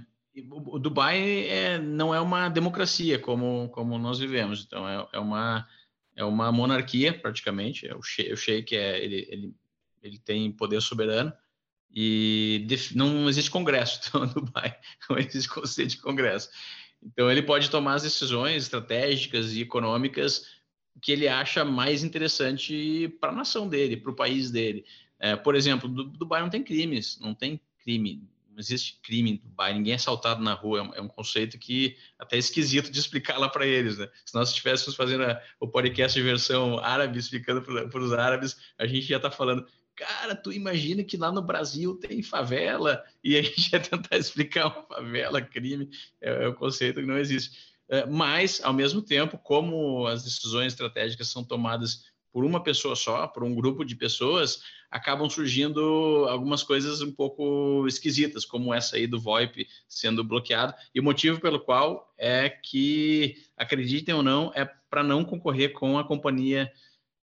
o 0.50 0.78
Dubai 0.78 1.48
é, 1.48 1.78
não 1.78 2.14
é 2.14 2.20
uma 2.20 2.48
democracia 2.48 3.18
como, 3.18 3.68
como 3.70 3.98
nós 3.98 4.20
vivemos, 4.20 4.64
então 4.64 4.88
é, 4.88 5.08
é 5.12 5.18
uma 5.18 5.66
é 6.16 6.24
uma 6.24 6.50
monarquia 6.52 7.12
praticamente. 7.12 7.86
É 7.86 7.94
o, 7.94 8.02
sheik, 8.02 8.76
é 8.76 9.02
ele, 9.02 9.26
ele, 9.30 9.54
ele 10.02 10.18
tem 10.18 10.50
poder 10.50 10.80
soberano 10.80 11.32
e 11.94 12.66
não 12.94 13.28
existe 13.28 13.50
congresso 13.50 14.00
então, 14.08 14.26
no 14.26 14.34
Dubai, 14.34 14.78
não 15.08 15.18
existe 15.18 15.48
conselho 15.48 15.88
de 15.88 15.98
congresso. 15.98 16.50
Então 17.02 17.30
ele 17.30 17.42
pode 17.42 17.70
tomar 17.70 17.94
as 17.94 18.02
decisões 18.02 18.62
estratégicas 18.62 19.52
e 19.52 19.62
econômicas 19.62 20.46
que 21.00 21.10
ele 21.10 21.26
acha 21.26 21.64
mais 21.64 22.04
interessante 22.04 23.08
para 23.20 23.32
a 23.32 23.34
nação 23.34 23.68
dele, 23.68 23.96
para 23.96 24.10
o 24.10 24.16
país 24.16 24.50
dele. 24.50 24.84
É, 25.18 25.36
por 25.36 25.54
exemplo, 25.54 25.88
Dubai 25.88 26.42
não 26.42 26.50
tem 26.50 26.62
crimes, 26.62 27.18
não 27.20 27.34
tem 27.34 27.60
crime 27.82 28.22
não 28.52 28.60
existe 28.60 29.00
crime 29.02 29.32
em 29.32 29.36
Dubai, 29.36 29.72
ninguém 29.72 29.94
é 29.94 29.96
assaltado 29.96 30.42
na 30.42 30.52
rua, 30.52 30.78
é 30.94 31.00
um, 31.00 31.06
é 31.06 31.08
conceito 31.08 31.58
que 31.58 31.96
até 32.18 32.36
é 32.36 32.38
esquisito 32.38 32.90
de 32.90 32.98
explicar 32.98 33.38
lá 33.38 33.48
para 33.48 33.66
eles, 33.66 33.98
né? 33.98 34.08
Se 34.24 34.34
nós 34.34 34.50
estivéssemos 34.50 34.94
fazendo 34.94 35.24
a, 35.24 35.42
o 35.58 35.66
podcast 35.66 36.18
de 36.18 36.24
versão 36.24 36.78
árabe, 36.78 37.18
explicando 37.18 37.62
para 37.62 38.02
os 38.02 38.12
árabes, 38.12 38.56
a 38.78 38.86
gente 38.86 39.06
já 39.06 39.16
está 39.16 39.30
falando, 39.30 39.66
cara, 39.96 40.34
tu 40.34 40.52
imagina 40.52 41.02
que 41.02 41.16
lá 41.16 41.32
no 41.32 41.42
Brasil 41.42 41.96
tem 41.96 42.22
favela, 42.22 43.02
e 43.24 43.36
a 43.36 43.42
gente 43.42 43.72
ia 43.72 43.80
tentar 43.80 44.16
explicar 44.16 44.66
uma 44.66 44.82
favela, 44.86 45.40
crime, 45.40 45.88
é, 46.20 46.44
é 46.44 46.48
um 46.48 46.54
conceito 46.54 47.00
que 47.00 47.06
não 47.06 47.18
existe. 47.18 47.72
É, 47.88 48.06
mas, 48.06 48.60
ao 48.62 48.72
mesmo 48.72 49.02
tempo, 49.02 49.36
como 49.36 50.06
as 50.06 50.24
decisões 50.24 50.72
estratégicas 50.72 51.28
são 51.28 51.44
tomadas 51.44 52.04
por 52.32 52.44
uma 52.44 52.62
pessoa 52.62 52.96
só, 52.96 53.26
por 53.26 53.44
um 53.44 53.54
grupo 53.54 53.84
de 53.84 53.94
pessoas, 53.94 54.62
acabam 54.90 55.28
surgindo 55.28 56.26
algumas 56.28 56.62
coisas 56.62 57.02
um 57.02 57.12
pouco 57.12 57.86
esquisitas, 57.86 58.44
como 58.44 58.72
essa 58.72 58.96
aí 58.96 59.06
do 59.06 59.20
VoIP 59.20 59.66
sendo 59.86 60.24
bloqueado, 60.24 60.74
e 60.94 61.00
o 61.00 61.02
motivo 61.02 61.40
pelo 61.40 61.60
qual 61.60 62.12
é 62.16 62.48
que, 62.48 63.36
acreditem 63.56 64.14
ou 64.14 64.22
não, 64.22 64.50
é 64.54 64.64
para 64.64 65.02
não 65.02 65.24
concorrer 65.24 65.72
com 65.72 65.98
a 65.98 66.04
companhia 66.04 66.72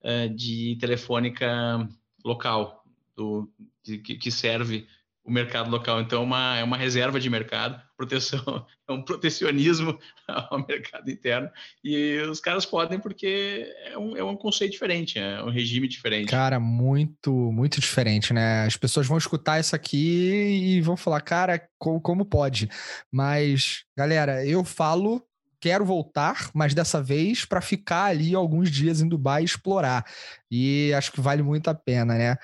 uh, 0.02 0.34
de 0.34 0.76
telefônica 0.80 1.88
local, 2.24 2.84
do, 3.16 3.50
de, 3.84 4.00
que 4.00 4.32
serve 4.32 4.88
o 5.26 5.32
mercado 5.32 5.72
local. 5.72 6.00
Então, 6.00 6.22
é 6.22 6.24
uma, 6.24 6.58
é 6.58 6.64
uma 6.64 6.78
reserva 6.78 7.20
de 7.20 7.30
mercado, 7.30 7.82
proteção, 7.98 8.66
é 8.88 8.94
um 8.94 9.02
protecionismo 9.02 9.98
ao 10.30 10.66
mercado 10.66 11.10
interno. 11.10 11.50
E 11.84 12.20
os 12.30 12.40
caras 12.40 12.66
podem 12.66 13.00
porque 13.00 13.68
é 13.86 13.98
um, 13.98 14.16
é 14.16 14.24
um 14.24 14.36
conceito 14.36 14.74
diferente, 14.74 15.18
é 15.18 15.42
um 15.42 15.50
regime 15.50 15.88
diferente. 15.88 16.30
Cara, 16.30 16.60
muito, 16.60 17.32
muito 17.32 17.82
diferente, 17.82 18.34
né? 18.34 18.66
As 18.66 18.78
pessoas 18.78 19.08
vão 19.08 19.18
escutar 19.18 19.60
isso 19.60 19.76
aqui 19.76 20.78
e 20.78 20.82
vão 20.82 20.96
falar, 20.96 21.22
cara, 21.22 21.68
como, 21.80 22.00
como 22.00 22.24
pode? 22.24 22.70
Mas, 23.12 23.84
galera, 23.98 24.46
eu 24.46 24.64
falo 24.64 25.26
quero 25.58 25.84
voltar, 25.84 26.52
mas 26.54 26.76
dessa 26.76 27.02
vez 27.02 27.44
para 27.44 27.60
ficar 27.60 28.04
ali 28.04 28.36
alguns 28.36 28.70
dias 28.70 29.02
em 29.02 29.08
Dubai 29.08 29.44
explorar. 29.44 30.06
E 30.52 30.94
acho 30.94 31.12
que 31.12 31.20
vale 31.20 31.42
muito 31.42 31.68
a 31.70 31.74
pena, 31.74 32.14
né? 32.14 32.38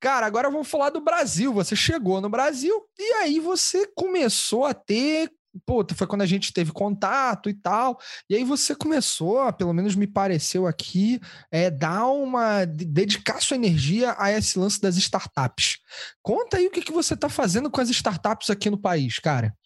Cara, 0.00 0.26
agora 0.26 0.50
vamos 0.50 0.68
falar 0.68 0.90
do 0.90 1.00
Brasil. 1.00 1.52
Você 1.52 1.74
chegou 1.74 2.20
no 2.20 2.28
Brasil 2.28 2.74
e 2.98 3.12
aí 3.14 3.40
você 3.40 3.86
começou 3.94 4.64
a 4.64 4.74
ter. 4.74 5.30
Pô, 5.64 5.86
foi 5.94 6.06
quando 6.06 6.22
a 6.22 6.26
gente 6.26 6.52
teve 6.52 6.72
contato 6.72 7.48
e 7.48 7.54
tal. 7.54 7.98
E 8.28 8.34
aí 8.34 8.44
você 8.44 8.74
começou, 8.74 9.50
pelo 9.52 9.72
menos 9.72 9.94
me 9.94 10.06
pareceu 10.06 10.66
aqui, 10.66 11.20
é, 11.50 11.70
dar 11.70 12.06
uma. 12.06 12.64
dedicar 12.64 13.40
sua 13.40 13.56
energia 13.56 14.14
a 14.18 14.30
esse 14.30 14.58
lance 14.58 14.80
das 14.80 14.96
startups. 14.96 15.78
Conta 16.22 16.58
aí 16.58 16.66
o 16.66 16.70
que, 16.70 16.82
que 16.82 16.92
você 16.92 17.14
está 17.14 17.28
fazendo 17.28 17.70
com 17.70 17.80
as 17.80 17.88
startups 17.88 18.50
aqui 18.50 18.68
no 18.68 18.78
país, 18.78 19.18
cara. 19.18 19.56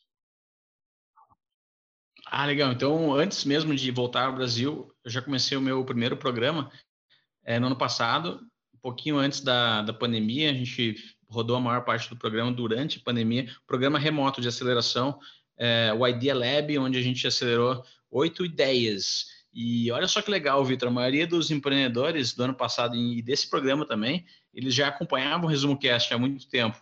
Ah, 2.30 2.44
legal. 2.44 2.70
Então, 2.72 3.14
antes 3.14 3.44
mesmo 3.44 3.74
de 3.74 3.90
voltar 3.90 4.26
ao 4.26 4.34
Brasil, 4.34 4.92
eu 5.02 5.10
já 5.10 5.22
comecei 5.22 5.56
o 5.56 5.62
meu 5.62 5.84
primeiro 5.84 6.16
programa 6.16 6.70
é, 7.42 7.58
no 7.58 7.66
ano 7.66 7.78
passado 7.78 8.46
um 8.78 8.80
pouquinho 8.80 9.18
antes 9.18 9.40
da, 9.40 9.82
da 9.82 9.92
pandemia, 9.92 10.50
a 10.50 10.54
gente 10.54 10.96
rodou 11.28 11.56
a 11.56 11.60
maior 11.60 11.84
parte 11.84 12.08
do 12.08 12.16
programa 12.16 12.52
durante 12.52 12.98
a 12.98 13.02
pandemia, 13.02 13.48
programa 13.66 13.98
remoto 13.98 14.40
de 14.40 14.48
aceleração, 14.48 15.18
é, 15.56 15.92
o 15.92 16.06
Idea 16.06 16.34
Lab, 16.34 16.78
onde 16.78 16.96
a 16.96 17.02
gente 17.02 17.26
acelerou 17.26 17.84
oito 18.10 18.44
ideias. 18.44 19.26
E 19.52 19.90
olha 19.90 20.06
só 20.06 20.22
que 20.22 20.30
legal, 20.30 20.64
Vitor, 20.64 20.88
a 20.88 20.92
maioria 20.92 21.26
dos 21.26 21.50
empreendedores 21.50 22.32
do 22.32 22.44
ano 22.44 22.54
passado 22.54 22.94
e 22.94 23.20
desse 23.20 23.50
programa 23.50 23.84
também, 23.84 24.24
eles 24.54 24.72
já 24.72 24.88
acompanhavam 24.88 25.46
o 25.46 25.50
Resumo 25.50 25.76
Cast 25.76 26.14
há 26.14 26.18
muito 26.18 26.48
tempo. 26.48 26.80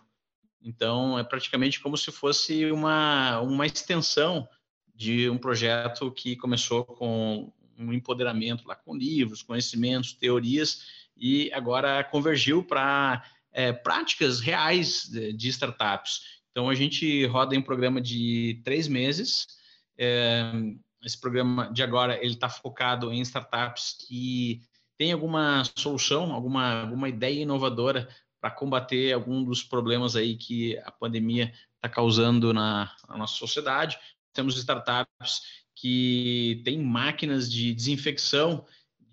Então, 0.61 1.17
é 1.17 1.23
praticamente 1.23 1.79
como 1.79 1.97
se 1.97 2.11
fosse 2.11 2.71
uma, 2.71 3.39
uma 3.41 3.65
extensão 3.65 4.47
de 4.93 5.29
um 5.29 5.37
projeto 5.37 6.11
que 6.11 6.35
começou 6.35 6.85
com 6.85 7.51
um 7.77 7.93
empoderamento 7.93 8.67
lá 8.67 8.75
com 8.75 8.95
livros, 8.95 9.43
conhecimentos, 9.43 10.13
teorias, 10.13 10.96
e 11.19 11.51
agora 11.53 12.03
convergiu 12.03 12.63
para 12.63 13.23
é, 13.51 13.73
práticas 13.73 14.39
reais 14.39 15.09
de, 15.09 15.47
startups. 15.49 16.21
Então 16.51 16.69
a 16.69 16.75
gente 16.75 17.25
roda 17.25 17.57
um 17.57 17.61
programa 17.61 18.01
de 18.01 18.61
três 18.63 18.87
meses. 18.87 19.47
É, 19.97 20.51
esse 21.03 21.19
programa 21.19 21.71
de 21.71 21.83
agora 21.83 22.17
ele 22.17 22.33
está 22.33 22.49
focado 22.49 23.11
em 23.11 23.21
startups 23.21 23.97
que 24.07 24.61
têm 24.97 25.11
alguma 25.11 25.63
solução, 25.77 26.33
alguma, 26.33 26.81
alguma 26.81 27.09
ideia 27.09 27.41
inovadora 27.41 28.07
para 28.39 28.51
combater 28.51 29.13
algum 29.13 29.43
dos 29.43 29.63
problemas 29.63 30.15
aí 30.15 30.35
que 30.35 30.77
a 30.79 30.91
pandemia 30.91 31.53
está 31.75 31.89
causando 31.89 32.53
na, 32.53 32.91
na, 33.07 33.17
nossa 33.17 33.35
sociedade. 33.35 33.97
Temos 34.33 34.57
startups 34.57 35.41
que 35.75 36.61
têm 36.63 36.79
máquinas 36.79 37.51
de 37.51 37.73
desinfecção 37.73 38.65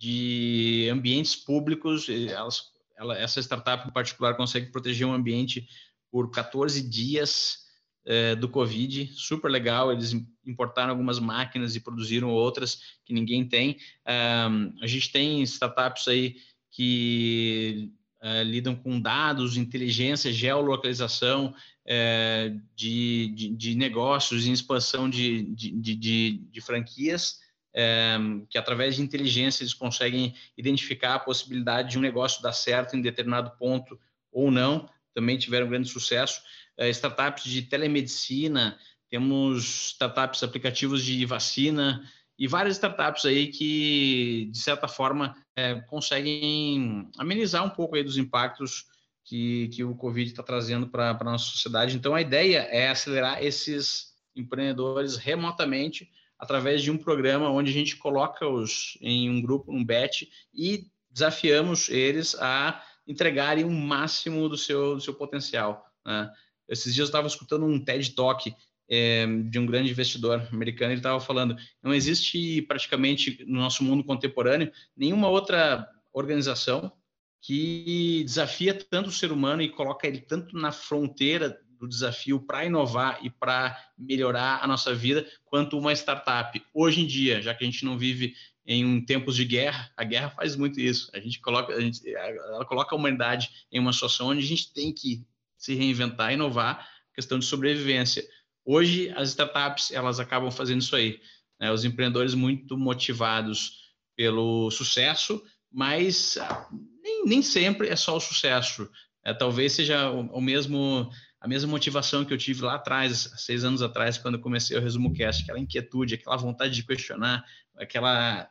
de 0.05 0.91
ambientes 0.93 1.35
públicos. 1.35 2.09
Elas, 2.11 2.73
ela, 2.97 3.19
essa 3.19 3.41
startup 3.41 3.89
em 3.89 3.93
particular 3.93 4.37
consegue 4.37 4.71
proteger 4.71 5.07
um 5.07 5.15
ambiente 5.15 5.67
por 6.11 6.31
14 6.31 6.83
dias 6.83 7.65
é, 8.05 8.35
do 8.35 8.47
Covid, 8.47 9.11
super 9.15 9.51
legal. 9.51 9.91
Eles 9.91 10.15
importaram 10.47 10.91
algumas 10.91 11.19
máquinas 11.19 11.75
e 11.75 11.81
produziram 11.81 12.29
outras 12.29 12.99
que 13.03 13.15
ninguém 13.15 13.49
tem. 13.49 13.79
Um, 14.07 14.75
a 14.83 14.87
gente 14.87 15.11
tem 15.11 15.43
startups 15.43 16.07
aí 16.07 16.37
que 16.71 17.91
uh, 18.23 18.43
lidam 18.43 18.77
com 18.77 19.01
dados, 19.01 19.57
inteligência, 19.57 20.31
geolocalização 20.31 21.55
uh, 21.87 22.61
de, 22.77 23.33
de, 23.35 23.49
de, 23.49 23.75
negócios 23.75 24.47
em 24.47 24.53
expansão 24.53 25.09
de, 25.09 25.45
de, 25.55 26.41
de 26.51 26.61
franquias. 26.61 27.44
Um, 27.77 28.47
que 28.47 28.57
através 28.57 28.95
de 28.95 29.03
inteligência 29.03 29.65
eles 29.65 29.75
conseguem 29.75 30.33
identificar 30.57 31.17
a 31.17 31.19
possibilidade 31.19 31.91
de 31.91 31.99
um 31.99 32.01
negócio 32.01 32.41
dar 32.41 32.53
certo 32.53 32.95
em 32.95 33.03
determinado 33.03 33.51
ponto 33.59 33.99
ou 34.31 34.49
não, 34.49 34.89
também 35.13 35.37
tiveram 35.37 35.69
grande 35.69 35.89
sucesso. 35.89 36.41
Uh, 36.79 36.85
startups 36.85 37.45
de 37.45 37.63
telemedicina, 37.63 38.79
temos 39.11 39.93
startups, 39.93 40.43
aplicativos 40.43 41.05
de 41.05 41.25
vacina 41.27 42.09
e 42.39 42.49
várias 42.49 42.77
startups 42.77 43.25
aí 43.25 43.49
que, 43.49 44.49
de 44.51 44.59
certa 44.59 44.89
forma, 44.89 45.37
é, 45.57 45.75
conseguem 45.83 47.09
amenizar 47.17 47.65
um 47.65 47.71
pouco 47.71 47.95
aí 47.95 48.03
dos 48.03 48.19
impactos 48.19 48.87
que, 49.25 49.69
que 49.69 49.85
o 49.85 49.95
Covid 49.95 50.31
está 50.31 50.43
trazendo 50.43 50.89
para 50.89 51.11
a 51.11 51.25
nossa 51.25 51.45
sociedade. 51.45 51.97
Então, 51.97 52.15
a 52.15 52.21
ideia 52.21 52.59
é 52.71 52.89
acelerar 52.89 53.43
esses 53.43 54.13
empreendedores 54.35 55.17
remotamente 55.17 56.11
através 56.39 56.83
de 56.83 56.91
um 56.91 56.99
programa 56.99 57.51
onde 57.51 57.71
a 57.71 57.75
gente 57.75 57.97
coloca-os 57.97 58.99
em 59.01 59.31
um 59.31 59.41
grupo, 59.41 59.73
um 59.73 59.85
bet, 59.85 60.29
e 60.53 60.87
desafiamos 61.11 61.89
eles 61.89 62.35
a 62.37 62.83
entregarem 63.07 63.65
o 63.65 63.71
máximo 63.71 64.49
do 64.49 64.57
seu, 64.57 64.97
do 64.97 65.01
seu 65.01 65.15
potencial. 65.15 65.85
Né? 66.05 66.31
Esses 66.69 66.95
dias 66.95 67.07
eu 67.07 67.11
estava 67.11 67.27
escutando 67.27 67.65
um 67.65 67.79
TED 67.79 68.15
Talk 68.15 68.55
é, 68.89 69.27
de 69.49 69.59
um 69.59 69.67
grande 69.67 69.91
investidor 69.91 70.47
americano, 70.53 70.93
ele 70.93 71.01
estava 71.01 71.21
falando, 71.21 71.57
não 71.83 71.95
existe 71.95 72.63
praticamente 72.63 73.45
no 73.47 73.61
nosso 73.61 73.83
mundo 73.83 74.05
contemporâneo 74.05 74.71
nenhuma 74.97 75.29
outra 75.29 75.89
organização 76.13 76.93
que 77.41 78.23
desafia 78.25 78.73
tanto 78.73 79.09
o 79.11 79.13
ser 79.13 79.31
humano 79.31 79.61
e 79.61 79.69
coloca 79.69 80.07
ele 80.07 80.21
tanto 80.21 80.57
na 80.57 80.73
fronteira 80.73 81.61
do 81.79 81.89
desafio 81.89 82.41
para 82.41 82.65
inovar 82.65 83.19
e 83.23 83.31
para 83.31 83.79
melhorar 83.97 84.61
a 84.63 84.67
nossa 84.67 84.95
vida, 84.95 85.27
quanto 85.45 85.79
uma 85.79 85.93
startup. 85.93 86.63
Hoje 86.73 87.03
em 87.03 87.07
dia, 87.07 87.41
já 87.43 87.55
que 87.55 87.65
a 87.65 87.67
gente 87.67 87.85
não 87.85 87.99
vive 87.99 88.35
em 88.67 89.05
tempos 89.05 89.37
de 89.37 89.45
guerra, 89.45 89.91
a 89.97 90.05
guerra 90.05 90.31
faz 90.31 90.57
muito 90.57 90.81
isso. 90.81 91.11
A 91.13 91.21
gente 91.21 91.41
coloca, 91.41 91.75
a 91.75 91.81
gente, 91.81 92.09
ela 92.15 92.65
coloca 92.65 92.95
a 92.95 92.99
humanidade 92.99 93.51
em 93.71 93.79
uma 93.79 93.93
situação 93.93 94.29
onde 94.29 94.41
a 94.41 94.47
gente 94.47 94.73
tem 94.73 94.93
que 94.93 95.27
se 95.57 95.75
reinventar, 95.75 96.33
inovar, 96.33 96.89
questão 97.15 97.39
de 97.39 97.45
sobrevivência. 97.45 98.27
Hoje, 98.65 99.11
as 99.17 99.31
startups 99.31 99.91
elas 99.91 100.19
acabam 100.19 100.51
fazendo 100.51 100.81
isso 100.81 100.97
aí. 100.97 101.21
Né? 101.61 101.71
Os 101.71 101.85
empreendedores 101.85 102.35
muito 102.35 102.77
motivados 102.77 103.93
pelo 104.17 104.71
sucesso, 104.71 105.43
mas 105.71 106.37
ah, 106.39 106.69
nem, 107.03 107.27
nem 107.27 107.43
sempre 107.43 107.89
é 107.89 107.97
só 107.97 108.17
o 108.17 108.21
sucesso. 108.21 108.91
É, 109.25 109.33
talvez 109.35 109.73
seja 109.73 110.11
o, 110.11 110.27
o, 110.27 110.41
mesmo 110.41 111.11
a 111.45 111.47
mesma 111.47 111.71
motivação 111.71 112.25
que 112.25 112.33
eu 112.33 112.39
tive 112.39 112.63
lá 112.63 112.77
atrás, 112.77 113.31
seis 113.37 113.65
anos 113.65 113.83
atrás, 113.83 114.17
quando 114.17 114.37
eu 114.37 114.41
comecei 114.41 114.79
o 114.79 114.81
Resumo 114.81 115.13
Cast, 115.13 115.43
aquela 115.43 115.61
inquietude, 115.61 116.15
aquela 116.15 116.39
vontade 116.39 116.75
de 116.75 116.83
questionar, 116.83 117.45
aquela 117.77 118.49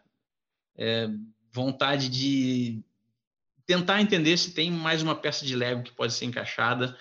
é, 0.77 1.09
vontade 1.51 2.07
de 2.07 2.83
tentar 3.65 3.99
entender 3.99 4.37
se 4.37 4.53
tem 4.53 4.69
mais 4.69 5.01
uma 5.01 5.15
peça 5.15 5.43
de 5.43 5.55
Lego 5.55 5.81
que 5.81 5.91
pode 5.91 6.13
ser 6.13 6.25
encaixada 6.25 6.95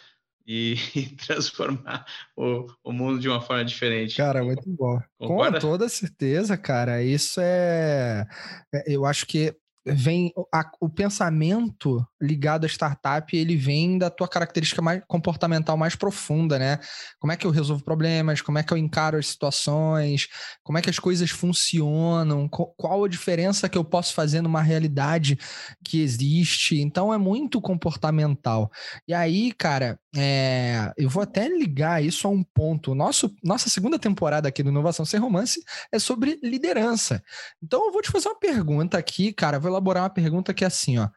e, 0.46 0.76
transformar 1.26 2.06
o, 2.34 2.66
o, 2.82 2.90
mundo 2.90 3.20
de 3.20 3.28
uma 3.28 3.42
forma 3.42 3.62
diferente. 3.62 4.16
Cara, 4.16 4.42
muito 4.42 4.64
bom. 4.66 4.98
Concorda? 5.18 5.60
Com 5.60 5.66
toda 5.66 5.90
certeza, 5.90 6.56
cara. 6.56 7.02
Isso 7.02 7.38
é. 7.38 8.26
é 8.72 8.84
eu 8.86 9.04
acho 9.04 9.26
que 9.26 9.54
vem 9.84 10.32
a, 10.52 10.70
o 10.80 10.88
pensamento 10.88 12.06
ligado 12.20 12.64
à 12.64 12.68
startup, 12.68 13.36
ele 13.36 13.56
vem 13.56 13.98
da 13.98 14.10
tua 14.10 14.28
característica 14.28 14.80
mais 14.80 15.02
comportamental 15.08 15.76
mais 15.76 15.96
profunda, 15.96 16.58
né? 16.58 16.78
Como 17.18 17.32
é 17.32 17.36
que 17.36 17.46
eu 17.46 17.50
resolvo 17.50 17.84
problemas, 17.84 18.40
como 18.40 18.58
é 18.58 18.62
que 18.62 18.72
eu 18.72 18.78
encaro 18.78 19.18
as 19.18 19.28
situações, 19.28 20.28
como 20.62 20.78
é 20.78 20.82
que 20.82 20.90
as 20.90 20.98
coisas 20.98 21.30
funcionam, 21.30 22.48
qual 22.48 23.04
a 23.04 23.08
diferença 23.08 23.68
que 23.68 23.76
eu 23.76 23.84
posso 23.84 24.14
fazer 24.14 24.40
numa 24.40 24.62
realidade 24.62 25.38
que 25.84 26.00
existe. 26.00 26.80
Então 26.80 27.12
é 27.12 27.18
muito 27.18 27.60
comportamental. 27.60 28.70
E 29.06 29.14
aí, 29.14 29.52
cara, 29.52 29.98
é, 30.14 30.92
eu 30.96 31.08
vou 31.08 31.22
até 31.22 31.48
ligar 31.48 32.04
isso 32.04 32.28
a 32.28 32.30
um 32.30 32.44
ponto. 32.44 32.94
Nosso, 32.94 33.34
nossa 33.42 33.68
segunda 33.68 33.98
temporada 33.98 34.48
aqui 34.48 34.62
do 34.62 34.70
Inovação 34.70 35.04
Sem 35.04 35.18
Romance 35.18 35.62
é 35.90 35.98
sobre 35.98 36.38
liderança. 36.42 37.22
Então 37.62 37.86
eu 37.86 37.92
vou 37.92 38.02
te 38.02 38.10
fazer 38.10 38.28
uma 38.28 38.38
pergunta 38.38 38.98
aqui, 38.98 39.32
cara. 39.32 39.58
Vou 39.58 39.71
elaborar 39.72 40.04
uma 40.04 40.10
pergunta 40.10 40.54
que 40.54 40.64
é 40.64 40.66
assim, 40.66 40.98
ó. 40.98 41.08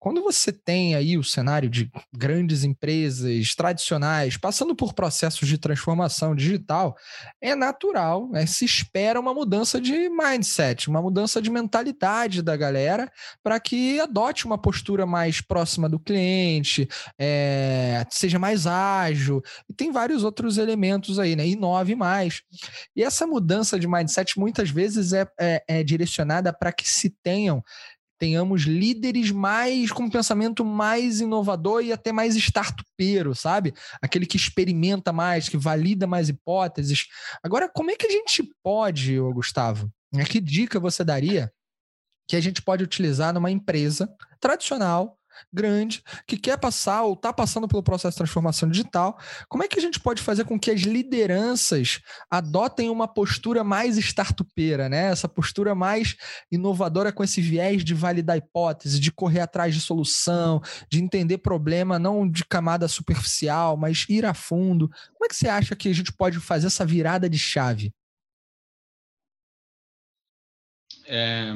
Quando 0.00 0.22
você 0.22 0.52
tem 0.52 0.94
aí 0.94 1.18
o 1.18 1.24
cenário 1.24 1.68
de 1.68 1.90
grandes 2.14 2.62
empresas 2.62 3.54
tradicionais 3.56 4.36
passando 4.36 4.74
por 4.74 4.94
processos 4.94 5.48
de 5.48 5.58
transformação 5.58 6.36
digital, 6.36 6.96
é 7.40 7.56
natural, 7.56 8.28
né? 8.30 8.46
se 8.46 8.64
espera 8.64 9.18
uma 9.18 9.34
mudança 9.34 9.80
de 9.80 10.08
mindset, 10.08 10.88
uma 10.88 11.02
mudança 11.02 11.42
de 11.42 11.50
mentalidade 11.50 12.42
da 12.42 12.56
galera 12.56 13.10
para 13.42 13.58
que 13.58 13.98
adote 13.98 14.46
uma 14.46 14.56
postura 14.56 15.04
mais 15.04 15.40
próxima 15.40 15.88
do 15.88 15.98
cliente, 15.98 16.88
é, 17.18 18.06
seja 18.08 18.38
mais 18.38 18.68
ágil, 18.68 19.42
e 19.68 19.74
tem 19.74 19.90
vários 19.90 20.22
outros 20.22 20.58
elementos 20.58 21.18
aí, 21.18 21.34
né? 21.34 21.46
Inove 21.46 21.96
mais. 21.96 22.42
E 22.94 23.02
essa 23.02 23.26
mudança 23.26 23.78
de 23.78 23.88
mindset 23.88 24.38
muitas 24.38 24.70
vezes 24.70 25.12
é, 25.12 25.26
é, 25.40 25.64
é 25.66 25.82
direcionada 25.82 26.52
para 26.52 26.72
que 26.72 26.88
se 26.88 27.10
tenham 27.10 27.64
tenhamos 28.18 28.62
líderes 28.62 29.30
mais 29.30 29.92
com 29.92 30.04
um 30.04 30.10
pensamento 30.10 30.64
mais 30.64 31.20
inovador 31.20 31.82
e 31.82 31.92
até 31.92 32.12
mais 32.12 32.34
startupeiro, 32.36 33.34
sabe? 33.34 33.72
Aquele 34.02 34.26
que 34.26 34.36
experimenta 34.36 35.12
mais, 35.12 35.48
que 35.48 35.56
valida 35.56 36.06
mais 36.06 36.28
hipóteses. 36.28 37.06
Agora, 37.42 37.68
como 37.68 37.90
é 37.90 37.96
que 37.96 38.06
a 38.06 38.10
gente 38.10 38.42
pode, 38.62 39.18
Gustavo? 39.32 39.90
Que 40.28 40.40
dica 40.40 40.80
você 40.80 41.04
daria 41.04 41.52
que 42.26 42.36
a 42.36 42.40
gente 42.40 42.60
pode 42.60 42.84
utilizar 42.84 43.32
numa 43.32 43.50
empresa 43.50 44.08
tradicional 44.40 45.17
grande 45.52 46.02
que 46.26 46.36
quer 46.36 46.58
passar 46.58 47.02
ou 47.02 47.14
está 47.14 47.32
passando 47.32 47.68
pelo 47.68 47.82
processo 47.82 48.14
de 48.14 48.18
transformação 48.18 48.68
digital, 48.68 49.18
como 49.48 49.62
é 49.62 49.68
que 49.68 49.78
a 49.78 49.82
gente 49.82 50.00
pode 50.00 50.22
fazer 50.22 50.44
com 50.44 50.58
que 50.58 50.70
as 50.70 50.80
lideranças 50.80 52.00
adotem 52.30 52.90
uma 52.90 53.08
postura 53.08 53.62
mais 53.62 53.96
startupeira, 53.96 54.88
né? 54.88 55.10
Essa 55.10 55.28
postura 55.28 55.74
mais 55.74 56.16
inovadora 56.50 57.12
com 57.12 57.22
esse 57.22 57.40
viés 57.40 57.84
de 57.84 57.94
validar 57.94 58.36
hipótese, 58.36 59.00
de 59.00 59.12
correr 59.12 59.40
atrás 59.40 59.74
de 59.74 59.80
solução, 59.80 60.60
de 60.90 61.02
entender 61.02 61.38
problema 61.38 61.98
não 61.98 62.28
de 62.28 62.44
camada 62.44 62.88
superficial, 62.88 63.76
mas 63.76 64.04
ir 64.08 64.24
a 64.24 64.34
fundo. 64.34 64.88
Como 65.12 65.24
é 65.24 65.28
que 65.28 65.36
você 65.36 65.48
acha 65.48 65.76
que 65.76 65.88
a 65.88 65.94
gente 65.94 66.12
pode 66.12 66.38
fazer 66.40 66.66
essa 66.66 66.84
virada 66.84 67.28
de 67.28 67.38
chave? 67.38 67.92
É, 71.06 71.52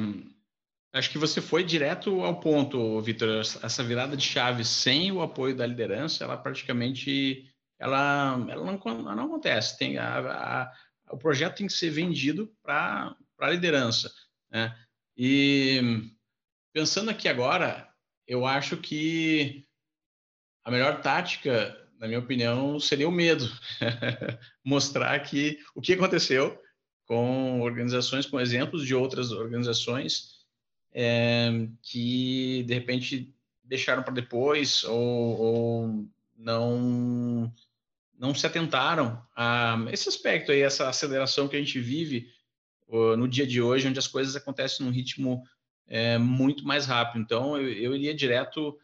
Acho 0.93 1.09
que 1.09 1.17
você 1.17 1.41
foi 1.41 1.63
direto 1.63 2.21
ao 2.21 2.39
ponto, 2.39 3.01
Vitor. 3.01 3.39
Essa 3.39 3.83
virada 3.83 4.15
de 4.15 4.23
chave 4.23 4.63
sem 4.63 5.11
o 5.11 5.23
apoio 5.23 5.55
da 5.55 5.65
liderança, 5.65 6.23
ela 6.23 6.37
praticamente 6.37 7.51
ela, 7.79 8.37
ela, 8.47 8.63
não, 8.63 8.79
ela 8.85 9.15
não 9.15 9.25
acontece. 9.25 9.75
Tem 9.75 9.97
a, 9.97 10.19
a, 10.19 10.73
o 11.11 11.17
projeto 11.17 11.57
tem 11.57 11.67
que 11.67 11.73
ser 11.73 11.89
vendido 11.89 12.55
para 12.61 13.15
a 13.39 13.49
liderança. 13.49 14.13
Né? 14.51 14.77
E 15.17 15.81
pensando 16.71 17.09
aqui 17.09 17.27
agora, 17.27 17.91
eu 18.27 18.45
acho 18.45 18.77
que 18.77 19.65
a 20.63 20.69
melhor 20.69 21.01
tática, 21.01 21.75
na 21.97 22.07
minha 22.07 22.19
opinião, 22.19 22.79
seria 22.79 23.09
o 23.09 23.11
medo. 23.11 23.45
Mostrar 24.63 25.19
que 25.21 25.57
o 25.73 25.81
que 25.81 25.93
aconteceu 25.93 26.61
com 27.07 27.61
organizações, 27.61 28.27
com 28.27 28.39
exemplos 28.39 28.85
de 28.85 28.93
outras 28.93 29.31
organizações 29.31 30.32
é, 30.93 31.67
que 31.81 32.63
de 32.63 32.73
repente 32.73 33.33
deixaram 33.63 34.03
para 34.03 34.13
depois 34.13 34.83
ou, 34.83 35.39
ou, 35.39 36.07
não 36.37 37.53
não 38.17 38.33
se 38.33 38.45
atentaram 38.45 39.21
a 39.35 39.77
esse 39.91 40.07
aspecto 40.07 40.51
aí, 40.51 40.61
essa 40.61 40.87
aceleração 40.87 41.47
que 41.47 41.55
a 41.55 41.59
gente 41.59 41.79
vive 41.79 42.29
no 43.17 43.27
dia 43.27 43.45
de 43.45 43.61
hoje, 43.61 43.87
onde 43.87 43.99
as 43.99 44.07
coisas 44.07 44.35
acontecem 44.35 44.85
num 44.85 44.91
ritmo 44.91 45.43
é, 45.87 46.17
muito 46.17 46.65
mais 46.65 46.85
rápido. 46.85 47.21
Então, 47.21 47.57
eu, 47.57 47.69
eu 47.71 47.95
iria 47.95 48.13
direto 48.13 48.77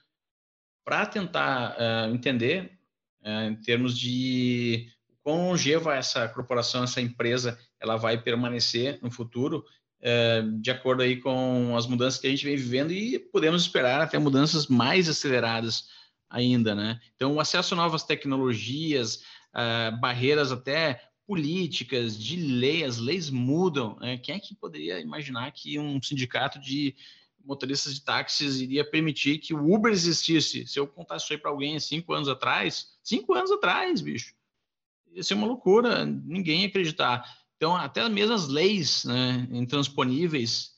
para 0.83 1.05
tentar 1.05 1.75
uh, 1.77 2.13
entender, 2.13 2.71
uh, 3.21 3.49
em 3.49 3.55
termos 3.55 3.97
de 3.97 4.91
quão 5.21 5.49
longeva 5.49 5.95
essa 5.95 6.27
corporação, 6.27 6.83
essa 6.83 7.01
empresa, 7.01 7.59
ela 7.79 7.95
vai 7.95 8.21
permanecer 8.21 8.99
no 9.01 9.11
futuro, 9.11 9.63
uh, 10.01 10.59
de 10.59 10.71
acordo 10.71 11.03
aí 11.03 11.17
com 11.17 11.75
as 11.75 11.87
mudanças 11.87 12.19
que 12.19 12.27
a 12.27 12.29
gente 12.29 12.45
vem 12.45 12.55
vivendo 12.55 12.91
e 12.91 13.19
podemos 13.19 13.61
esperar 13.61 14.01
até 14.01 14.17
mudanças 14.17 14.67
mais 14.67 15.07
aceleradas 15.09 15.89
ainda, 16.29 16.75
né? 16.75 16.99
Então, 17.15 17.35
o 17.35 17.39
acesso 17.39 17.73
a 17.73 17.77
novas 17.77 18.03
tecnologias, 18.03 19.23
barreiras 19.99 20.51
até 20.51 21.09
políticas, 21.29 22.17
de 22.17 22.35
lei, 22.37 22.83
as 22.83 22.97
leis 22.97 23.29
mudam. 23.29 23.95
Né? 23.99 24.17
Quem 24.17 24.33
é 24.33 24.39
que 24.39 24.55
poderia 24.55 24.99
imaginar 24.99 25.51
que 25.51 25.77
um 25.77 26.01
sindicato 26.01 26.59
de 26.59 26.95
motoristas 27.45 27.93
de 27.93 28.01
táxis 28.01 28.59
iria 28.59 28.83
permitir 28.83 29.37
que 29.37 29.53
o 29.53 29.71
Uber 29.71 29.91
existisse? 29.91 30.65
Se 30.65 30.79
eu 30.79 30.87
contasse 30.87 31.25
isso 31.25 31.33
aí 31.33 31.37
para 31.37 31.51
alguém 31.51 31.79
cinco 31.79 32.13
anos 32.13 32.27
atrás, 32.27 32.97
cinco 33.03 33.35
anos 33.35 33.51
atrás, 33.51 34.01
bicho, 34.01 34.33
ia 35.13 35.21
ser 35.21 35.35
uma 35.35 35.45
loucura, 35.45 36.03
ninguém 36.03 36.61
ia 36.61 36.67
acreditar. 36.67 37.23
Então, 37.59 37.75
até 37.75 38.07
mesmo 38.07 38.33
as 38.33 38.47
leis 38.47 39.03
né, 39.03 39.45
intransponíveis, 39.51 40.71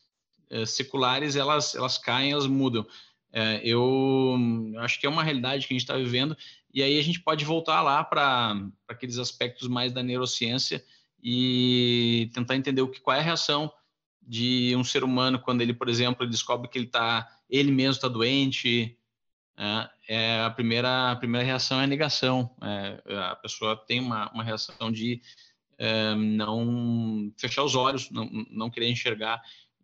eh, 0.50 0.66
seculares, 0.66 1.36
elas, 1.36 1.76
elas 1.76 2.00
caem, 2.00 2.32
elas 2.32 2.48
mudam. 2.48 2.84
É, 3.32 3.62
eu 3.64 4.36
acho 4.80 5.00
que 5.00 5.06
é 5.06 5.10
uma 5.10 5.24
realidade 5.24 5.68
que 5.68 5.74
a 5.74 5.76
gente 5.76 5.84
está 5.84 5.96
vivendo 5.96 6.36
e 6.74 6.82
aí 6.82 6.98
a 6.98 7.04
gente 7.04 7.22
pode 7.22 7.46
voltar 7.46 7.84
lá 7.84 8.04
para 8.04 8.60
aqueles 8.88 9.20
aspectos 9.20 9.68
mais 9.68 9.94
da 9.94 10.02
neurociência 10.02 10.84
e 11.22 12.32
tentar 12.34 12.56
entender 12.56 12.82
o 12.82 12.90
que, 12.90 13.00
qual 13.00 13.16
é 13.16 13.20
a 13.20 13.24
reação 13.24 13.72
de 14.20 14.74
um 14.76 14.84
ser 14.84 15.04
humano 15.04 15.40
quando 15.40 15.62
ele, 15.62 15.76
por 15.76 15.88
exemplo, 15.88 16.28
descobre 16.28 16.68
que 16.68 16.80
ele 16.80 16.88
tá, 16.88 17.30
ele 17.48 17.72
mesmo 17.72 17.92
está 17.92 18.08
doente. 18.08 18.98
É, 19.56 19.90
é, 20.08 20.42
a 20.42 20.50
primeira 20.50 21.12
a 21.12 21.16
primeira 21.16 21.46
reação 21.46 21.80
é 21.80 21.84
a 21.84 21.88
negação. 21.88 22.56
É, 22.60 23.02
a 23.18 23.36
pessoa 23.36 23.78
tem 23.78 24.00
uma, 24.00 24.32
uma 24.32 24.44
reação 24.44 24.92
de 24.92 25.22
não 26.16 27.32
fechar 27.38 27.64
os 27.64 27.76
olhos, 27.76 28.10
não, 28.12 28.30
não 28.50 28.70
querer 28.70 28.90
enxergar. 28.90 29.42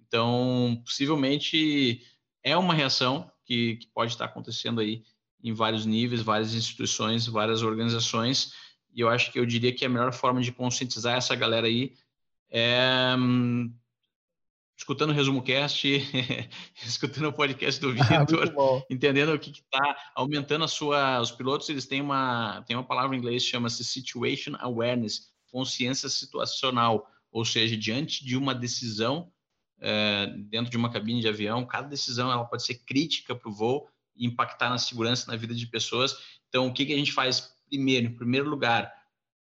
Então, 0.08 0.82
possivelmente 0.86 2.02
é 2.44 2.56
uma 2.56 2.74
reação 2.74 3.30
que, 3.46 3.78
que 3.78 3.88
pode 3.88 4.12
estar 4.12 4.26
acontecendo 4.26 4.80
aí 4.80 5.04
em 5.44 5.54
vários 5.54 5.86
níveis, 5.86 6.22
várias 6.22 6.54
instituições, 6.54 7.28
várias 7.28 7.62
organizações. 7.62 8.54
E 8.94 9.02
eu 9.02 9.10
acho 9.10 9.32
que 9.32 9.40
eu 9.40 9.46
diria 9.46 9.74
que 9.74 9.86
a 9.86 9.90
melhor 9.90 10.14
forma 10.14 10.42
de 10.42 10.52
conscientizar 10.52 11.18
essa 11.18 11.36
galera 11.36 11.68
aí 11.68 11.94
é 12.50 13.16
um, 13.18 13.74
escutando 14.78 15.10
o 15.10 15.14
Resumo 15.14 15.42
Cast, 15.42 15.88
escutando 16.86 17.28
o 17.28 17.34
podcast 17.34 17.82
do 17.82 17.90
ah, 18.02 18.20
Vitor, 18.20 18.54
ah, 18.58 18.86
entendendo 18.90 19.34
o 19.34 19.40
que 19.40 19.50
está 19.50 19.98
aumentando 20.16 20.64
a 20.64 20.68
sua. 20.68 21.20
Os 21.20 21.32
pilotos 21.32 21.68
eles 21.70 21.86
têm 21.86 22.02
uma, 22.02 22.64
têm 22.68 22.76
uma 22.76 22.86
palavra 22.86 23.16
em 23.16 23.20
inglês 23.20 23.44
que 23.44 23.50
chama-se 23.50 23.84
Situation 23.84 24.56
Awareness, 24.60 25.32
consciência 25.52 26.10
situacional, 26.10 27.10
ou 27.32 27.46
seja, 27.46 27.76
diante 27.76 28.26
de 28.26 28.38
uma 28.38 28.54
decisão 28.54 29.32
é, 29.80 30.28
dentro 30.50 30.72
de 30.72 30.78
uma 30.78 30.92
cabine 30.92 31.22
de 31.22 31.28
avião, 31.28 31.66
cada 31.66 31.88
decisão 31.88 32.32
ela 32.32 32.46
pode 32.46 32.64
ser 32.64 32.76
crítica 32.86 33.36
para 33.36 33.50
o 33.50 33.54
voo 33.54 33.88
impactar 34.16 34.70
na 34.70 34.78
segurança, 34.78 35.30
na 35.30 35.38
vida 35.38 35.54
de 35.54 35.68
pessoas. 35.68 36.18
Então, 36.50 36.68
o 36.68 36.74
que, 36.74 36.86
que 36.86 36.94
a 36.94 36.98
gente 36.98 37.12
faz 37.12 37.56
primeiro? 37.70 38.08
Em 38.08 38.16
primeiro 38.16 38.50
lugar, 38.50 38.92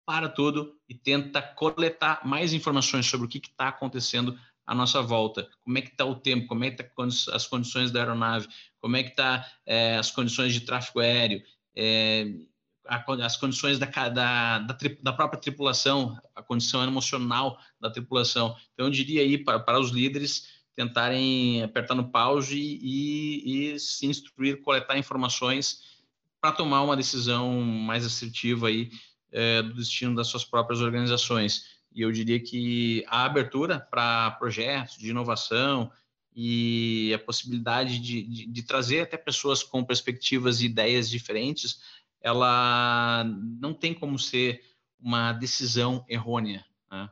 para 0.05 0.29
tudo 0.29 0.77
e 0.89 0.95
tenta 0.95 1.41
coletar 1.41 2.27
mais 2.27 2.53
informações 2.53 3.07
sobre 3.07 3.27
o 3.27 3.29
que 3.29 3.39
está 3.39 3.69
acontecendo 3.69 4.39
à 4.67 4.75
nossa 4.75 5.01
volta. 5.01 5.49
Como 5.63 5.79
é 5.79 5.83
que 5.83 5.91
está 5.91 6.05
o 6.05 6.15
tempo, 6.15 6.49
como 6.49 6.65
é 6.65 6.71
que 6.71 6.83
estão 6.83 7.09
tá 7.09 7.37
as 7.37 7.47
condições 7.47 7.91
da 7.91 8.01
aeronave, 8.01 8.49
como 8.81 8.97
é 8.97 9.03
que 9.03 9.11
estão 9.11 9.43
é, 9.65 9.97
as 9.97 10.11
condições 10.11 10.53
de 10.53 10.61
tráfego 10.61 11.01
aéreo, 11.01 11.43
é, 11.75 12.27
as 12.87 13.37
condições 13.37 13.79
da, 13.79 13.87
da, 13.87 14.59
da, 14.59 14.79
da, 15.03 15.13
própria 15.13 15.41
tripulação, 15.41 16.19
a 16.35 16.43
condição 16.43 16.83
emocional 16.83 17.59
da 17.81 17.91
tripulação. 17.91 18.57
Então, 18.73 18.87
eu 18.87 18.91
diria 18.91 19.23
aí 19.23 19.39
para, 19.39 19.61
para 19.61 19.79
os 19.79 19.91
líderes 19.91 20.61
tentarem 20.75 21.63
apertar 21.63 21.95
no 21.95 22.11
pause 22.11 22.59
e, 22.59 23.75
e 23.75 23.79
se 23.79 24.07
instruir, 24.07 24.63
coletar 24.63 24.97
informações 24.99 26.01
para 26.41 26.53
tomar 26.53 26.83
uma 26.83 26.97
decisão 26.97 27.61
mais 27.61 28.07
assertiva 28.07 28.69
aí 28.69 28.91
é, 29.31 29.63
do 29.63 29.75
destino 29.75 30.15
das 30.15 30.29
suas 30.29 30.45
próprias 30.45 30.81
organizações. 30.81 31.81
E 31.93 32.03
eu 32.03 32.11
diria 32.11 32.41
que 32.41 33.05
a 33.09 33.25
abertura 33.25 33.79
para 33.79 34.31
projetos 34.33 34.97
de 34.97 35.11
inovação 35.11 35.91
e 36.35 37.13
a 37.13 37.19
possibilidade 37.19 37.99
de, 37.99 38.23
de, 38.23 38.47
de, 38.47 38.63
trazer 38.63 39.01
até 39.01 39.17
pessoas 39.17 39.63
com 39.63 39.85
perspectivas 39.85 40.61
e 40.61 40.67
ideias 40.67 41.11
diferentes, 41.11 41.81
ela 42.21 43.25
não 43.61 43.73
tem 43.73 43.95
como 43.95 44.19
ser 44.19 44.61
uma 44.99 45.33
decisão 45.33 46.05
errônea. 46.09 46.65
Né? 46.91 47.09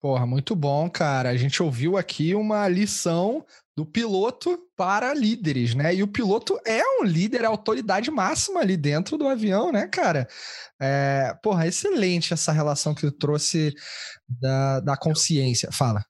Porra, 0.00 0.26
muito 0.26 0.54
bom, 0.54 0.88
cara. 0.88 1.30
A 1.30 1.36
gente 1.36 1.62
ouviu 1.62 1.96
aqui 1.96 2.34
uma 2.34 2.68
lição 2.68 3.44
do 3.76 3.84
piloto 3.84 4.58
para 4.76 5.12
líderes, 5.12 5.74
né? 5.74 5.94
E 5.94 6.02
o 6.02 6.08
piloto 6.08 6.58
é 6.64 6.82
um 7.00 7.04
líder, 7.04 7.42
é 7.42 7.44
a 7.46 7.50
autoridade 7.50 8.10
máxima 8.10 8.60
ali 8.60 8.76
dentro 8.76 9.18
do 9.18 9.28
avião, 9.28 9.70
né, 9.72 9.86
cara? 9.86 10.28
É, 10.80 11.36
porra, 11.42 11.66
excelente 11.66 12.32
essa 12.32 12.52
relação 12.52 12.94
que 12.94 13.02
tu 13.02 13.12
trouxe 13.12 13.74
da, 14.28 14.80
da 14.80 14.96
consciência. 14.96 15.70
Fala. 15.72 16.04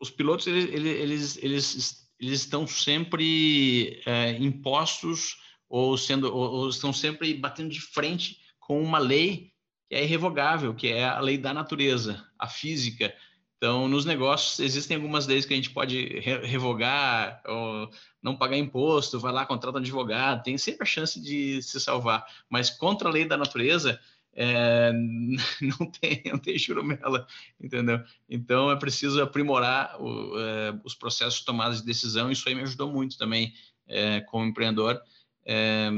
Os 0.00 0.10
pilotos, 0.10 0.46
eles, 0.46 0.68
eles, 0.70 1.36
eles, 1.38 2.08
eles 2.20 2.40
estão 2.40 2.66
sempre 2.66 4.00
é, 4.06 4.32
impostos 4.32 5.36
ou, 5.68 5.96
sendo, 5.98 6.34
ou, 6.34 6.68
estão 6.68 6.92
sempre 6.92 7.34
batendo 7.34 7.70
de 7.70 7.80
frente 7.80 8.38
com 8.58 8.82
uma 8.82 8.98
lei 8.98 9.52
que 9.88 9.94
é 9.94 10.04
irrevogável, 10.04 10.74
que 10.74 10.88
é 10.88 11.04
a 11.04 11.20
lei 11.20 11.38
da 11.38 11.52
natureza, 11.54 12.24
a 12.38 12.46
física. 12.46 13.14
Então, 13.56 13.88
nos 13.88 14.04
negócios, 14.04 14.60
existem 14.60 14.96
algumas 14.96 15.26
leis 15.26 15.44
que 15.44 15.52
a 15.52 15.56
gente 15.56 15.70
pode 15.70 16.20
revogar, 16.20 17.42
ou 17.46 17.90
não 18.22 18.36
pagar 18.36 18.56
imposto, 18.56 19.18
vai 19.18 19.32
lá, 19.32 19.46
contrata 19.46 19.78
um 19.78 19.80
advogado, 19.80 20.44
tem 20.44 20.56
sempre 20.56 20.82
a 20.82 20.86
chance 20.86 21.20
de 21.20 21.60
se 21.62 21.80
salvar. 21.80 22.24
Mas 22.48 22.70
contra 22.70 23.08
a 23.08 23.12
lei 23.12 23.24
da 23.24 23.36
natureza, 23.36 23.98
é, 24.34 24.92
não, 25.60 25.90
tem, 25.90 26.22
não 26.26 26.38
tem 26.38 26.56
churumela, 26.56 27.26
entendeu? 27.60 28.00
Então, 28.28 28.70
é 28.70 28.76
preciso 28.76 29.20
aprimorar 29.20 30.00
o, 30.00 30.38
é, 30.38 30.80
os 30.84 30.94
processos 30.94 31.40
de 31.44 31.80
de 31.80 31.86
decisão. 31.86 32.30
Isso 32.30 32.48
aí 32.48 32.54
me 32.54 32.62
ajudou 32.62 32.92
muito 32.92 33.18
também, 33.18 33.52
é, 33.88 34.20
como 34.20 34.44
empreendedor, 34.44 35.02
é, 35.48 35.90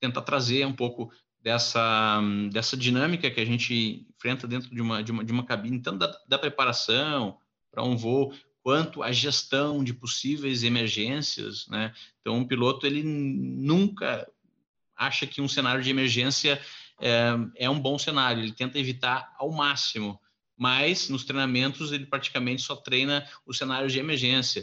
tentar 0.00 0.22
trazer 0.22 0.66
um 0.66 0.72
pouco 0.72 1.12
dessa, 1.42 2.20
dessa 2.50 2.76
dinâmica 2.76 3.30
que 3.30 3.40
a 3.40 3.44
gente 3.44 4.06
enfrenta 4.16 4.46
dentro 4.46 4.74
de 4.74 4.80
uma, 4.80 5.02
de 5.02 5.12
uma, 5.12 5.24
de 5.24 5.32
uma 5.32 5.44
cabine, 5.44 5.80
tanto 5.80 5.98
da, 5.98 6.18
da 6.26 6.38
preparação 6.38 7.38
para 7.70 7.84
um 7.84 7.96
voo, 7.96 8.34
quanto 8.62 9.02
a 9.02 9.12
gestão 9.12 9.82
de 9.82 9.94
possíveis 9.94 10.64
emergências, 10.64 11.66
né? 11.68 11.94
Então, 12.20 12.36
um 12.36 12.46
piloto, 12.46 12.86
ele 12.86 13.02
nunca 13.02 14.28
acha 14.94 15.26
que 15.26 15.40
um 15.40 15.48
cenário 15.48 15.82
de 15.82 15.88
emergência 15.88 16.60
é, 17.00 17.30
é 17.56 17.70
um 17.70 17.80
bom 17.80 17.98
cenário, 17.98 18.42
ele 18.42 18.52
tenta 18.52 18.78
evitar 18.78 19.34
ao 19.38 19.50
máximo, 19.50 20.20
mas 20.56 21.08
nos 21.08 21.24
treinamentos 21.24 21.90
ele 21.90 22.04
praticamente 22.04 22.60
só 22.60 22.76
treina 22.76 23.26
os 23.46 23.56
cenários 23.56 23.94
de 23.94 23.98
emergência. 23.98 24.62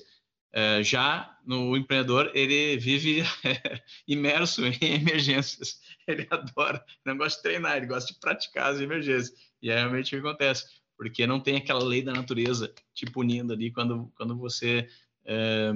É, 0.60 0.82
já 0.82 1.38
no 1.46 1.78
empreendedor, 1.78 2.32
ele 2.34 2.78
vive 2.80 3.22
imerso 4.08 4.66
em 4.66 4.96
emergências. 4.96 5.80
Ele 6.08 6.26
adora, 6.32 6.84
não 7.06 7.16
gosta 7.16 7.38
de 7.38 7.44
treinar, 7.44 7.78
ele 7.78 7.86
gosta 7.86 8.12
de 8.12 8.20
praticar 8.20 8.74
as 8.74 8.82
emergências. 8.82 9.38
E 9.62 9.70
é 9.70 9.76
realmente 9.76 10.16
o 10.16 10.20
que 10.20 10.28
acontece, 10.28 10.66
porque 10.98 11.28
não 11.28 11.40
tem 11.40 11.58
aquela 11.58 11.84
lei 11.84 12.02
da 12.02 12.12
natureza 12.12 12.74
te 12.92 13.06
punindo 13.06 13.54
ali 13.54 13.72
quando, 13.72 14.12
quando 14.16 14.36
você 14.36 14.90
é, 15.28 15.74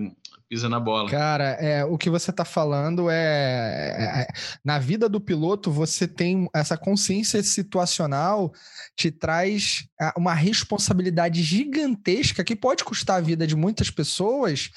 pisa 0.52 0.68
na 0.68 0.80
bola. 0.80 1.10
Cara, 1.10 1.52
é, 1.62 1.86
o 1.86 1.98
que 1.98 2.10
você 2.10 2.30
está 2.30 2.44
falando 2.44 3.10
é, 3.10 3.16
é, 3.16 4.22
é, 4.22 4.28
Na 4.64 4.80
vida 4.80 5.08
do 5.08 5.22
piloto, 5.22 5.72
você 5.72 6.08
tem 6.08 6.50
essa 6.54 6.78
consciência 6.78 7.42
situacional, 7.44 8.54
te 8.96 9.10
traz 9.12 9.88
é, 10.00 10.12
uma 10.18 10.34
responsabilidade 10.34 11.42
gigantesca 11.42 12.44
que 12.44 12.56
pode 12.56 12.84
custar 12.84 13.18
a 13.18 13.22
vida 13.22 13.48
de 13.48 13.56
muitas 13.56 13.90
pessoas. 13.90 14.70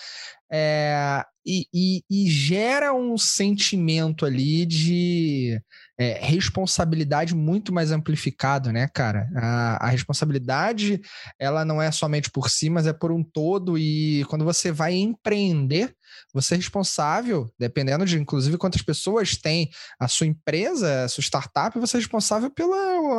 É, 0.57 1.25
e, 1.45 1.67
e, 1.75 2.05
e, 2.09 2.31
gera 2.31 2.95
um 2.95 3.19
sentimento 3.19 4.25
ali 4.25 4.65
de 4.65 5.61
é, 5.99 6.25
responsabilidade 6.25 7.35
muito 7.35 7.75
mais 7.75 7.91
amplificado, 7.91 8.71
né, 8.71 8.89
cara? 8.95 9.29
A, 9.35 9.87
a, 9.87 9.89
responsabilidade, 9.89 11.01
ela 11.37 11.65
não 11.65 11.83
é 11.83 11.91
somente 11.91 12.31
por 12.31 12.49
si, 12.49 12.71
mas 12.71 12.87
é 12.87 12.93
por 12.93 13.11
um 13.11 13.25
todo. 13.25 13.77
E 13.77 14.25
quando 14.27 14.45
você 14.45 14.71
vai 14.71 14.95
empreender, 14.95 15.93
você 16.33 16.55
é 16.55 16.57
responsável, 16.57 17.51
dependendo 17.59 18.05
de 18.05 18.19
inclusive 18.19 18.59
quantas 18.59 18.83
pessoas 18.83 19.37
tem 19.37 19.71
a 19.99 20.09
sua 20.09 20.27
empresa, 20.27 21.05
a 21.05 21.09
sua 21.09 21.23
startup, 21.23 21.79
você 21.79 21.97
é 21.97 22.01
responsável 22.01 22.51
pelo 22.51 22.75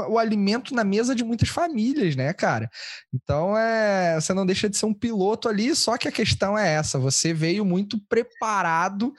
o, 0.09 0.17
alimento 0.17 0.73
na 0.73 0.83
mesa 0.83 1.15
de 1.15 1.23
muitas 1.23 1.49
famílias, 1.49 2.15
né, 2.15 2.33
cara? 2.33 2.69
Então 3.13 3.57
é, 3.57 4.19
você 4.19 4.33
não 4.33 4.45
deixa 4.45 4.69
de 4.69 4.77
ser 4.77 4.85
um 4.85 4.93
piloto 4.93 5.47
ali, 5.47 5.75
só 5.75 5.97
que 5.97 6.07
a 6.07 6.11
questão 6.11 6.57
é 6.57 6.73
essa, 6.73 6.99
você 6.99 7.33
veio 7.33 7.65
muito 7.65 7.99
preparado 8.07 9.13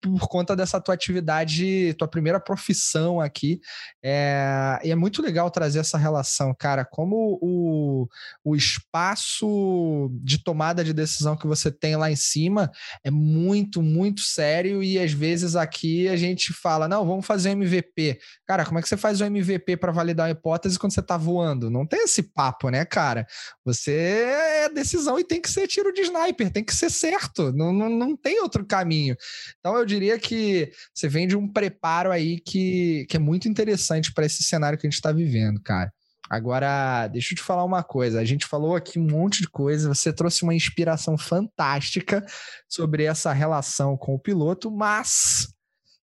por 0.00 0.28
conta 0.28 0.54
dessa 0.54 0.80
tua 0.80 0.94
atividade, 0.94 1.94
tua 1.94 2.08
primeira 2.08 2.38
profissão 2.38 3.20
aqui. 3.20 3.60
É, 4.02 4.78
e 4.84 4.90
é 4.90 4.94
muito 4.94 5.22
legal 5.22 5.50
trazer 5.50 5.80
essa 5.80 5.98
relação, 5.98 6.54
cara, 6.54 6.84
como 6.84 7.38
o, 7.40 8.08
o 8.44 8.54
espaço 8.54 10.10
de 10.22 10.42
tomada 10.42 10.84
de 10.84 10.92
decisão 10.92 11.36
que 11.36 11.46
você 11.46 11.70
tem 11.70 11.96
lá 11.96 12.10
em 12.10 12.16
cima 12.16 12.70
é 13.04 13.10
muito, 13.10 13.82
muito 13.82 14.20
sério 14.20 14.82
e 14.82 14.98
às 14.98 15.12
vezes 15.12 15.56
aqui 15.56 16.08
a 16.08 16.16
gente 16.16 16.52
fala, 16.52 16.88
não, 16.88 17.06
vamos 17.06 17.26
fazer 17.26 17.50
um 17.50 17.52
MVP. 17.52 18.18
Cara, 18.46 18.64
como 18.64 18.78
é 18.78 18.82
que 18.82 18.88
você 18.88 18.96
faz 18.96 19.20
um 19.20 19.26
MVP 19.26 19.76
para 19.76 19.92
validar 19.92 20.26
uma 20.26 20.32
hipótese 20.32 20.78
quando 20.78 20.92
você 20.92 21.02
tá 21.02 21.16
voando? 21.16 21.70
Não 21.70 21.86
tem 21.86 22.04
esse 22.04 22.22
papo, 22.22 22.68
né, 22.68 22.84
cara? 22.84 23.26
Você 23.64 23.92
é 23.92 24.68
decisão 24.68 25.18
e 25.18 25.24
tem 25.24 25.40
que 25.40 25.50
ser 25.50 25.66
tiro 25.66 25.92
de 25.92 26.02
sniper, 26.02 26.52
tem 26.52 26.64
que 26.64 26.74
ser 26.74 26.90
certo, 26.90 27.52
não, 27.52 27.72
não, 27.72 27.88
não 27.88 28.16
tem 28.16 28.40
outro 28.40 28.64
caminho. 28.64 29.16
Então 29.58 29.76
eu 29.76 29.85
diria 29.86 30.18
que 30.18 30.70
você 30.92 31.08
vem 31.08 31.26
de 31.26 31.36
um 31.36 31.48
preparo 31.48 32.10
aí 32.10 32.40
que, 32.40 33.06
que 33.08 33.16
é 33.16 33.20
muito 33.20 33.48
interessante 33.48 34.12
para 34.12 34.26
esse 34.26 34.42
cenário 34.42 34.78
que 34.78 34.86
a 34.86 34.90
gente 34.90 34.98
está 34.98 35.12
vivendo, 35.12 35.60
cara. 35.62 35.92
Agora, 36.28 37.06
deixa 37.06 37.32
eu 37.32 37.36
te 37.36 37.42
falar 37.42 37.64
uma 37.64 37.84
coisa. 37.84 38.20
A 38.20 38.24
gente 38.24 38.46
falou 38.46 38.74
aqui 38.74 38.98
um 38.98 39.06
monte 39.06 39.42
de 39.42 39.48
coisa, 39.48 39.88
você 39.88 40.12
trouxe 40.12 40.42
uma 40.42 40.54
inspiração 40.54 41.16
fantástica 41.16 42.24
sobre 42.68 43.04
essa 43.04 43.32
relação 43.32 43.96
com 43.96 44.14
o 44.14 44.18
piloto, 44.18 44.70
mas 44.70 45.48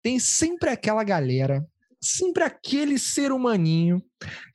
tem 0.03 0.19
sempre 0.19 0.71
aquela 0.71 1.05
galera 1.05 1.67
sempre 2.07 2.43
aquele 2.43 2.99
ser 2.99 3.33
humaninho 3.33 4.03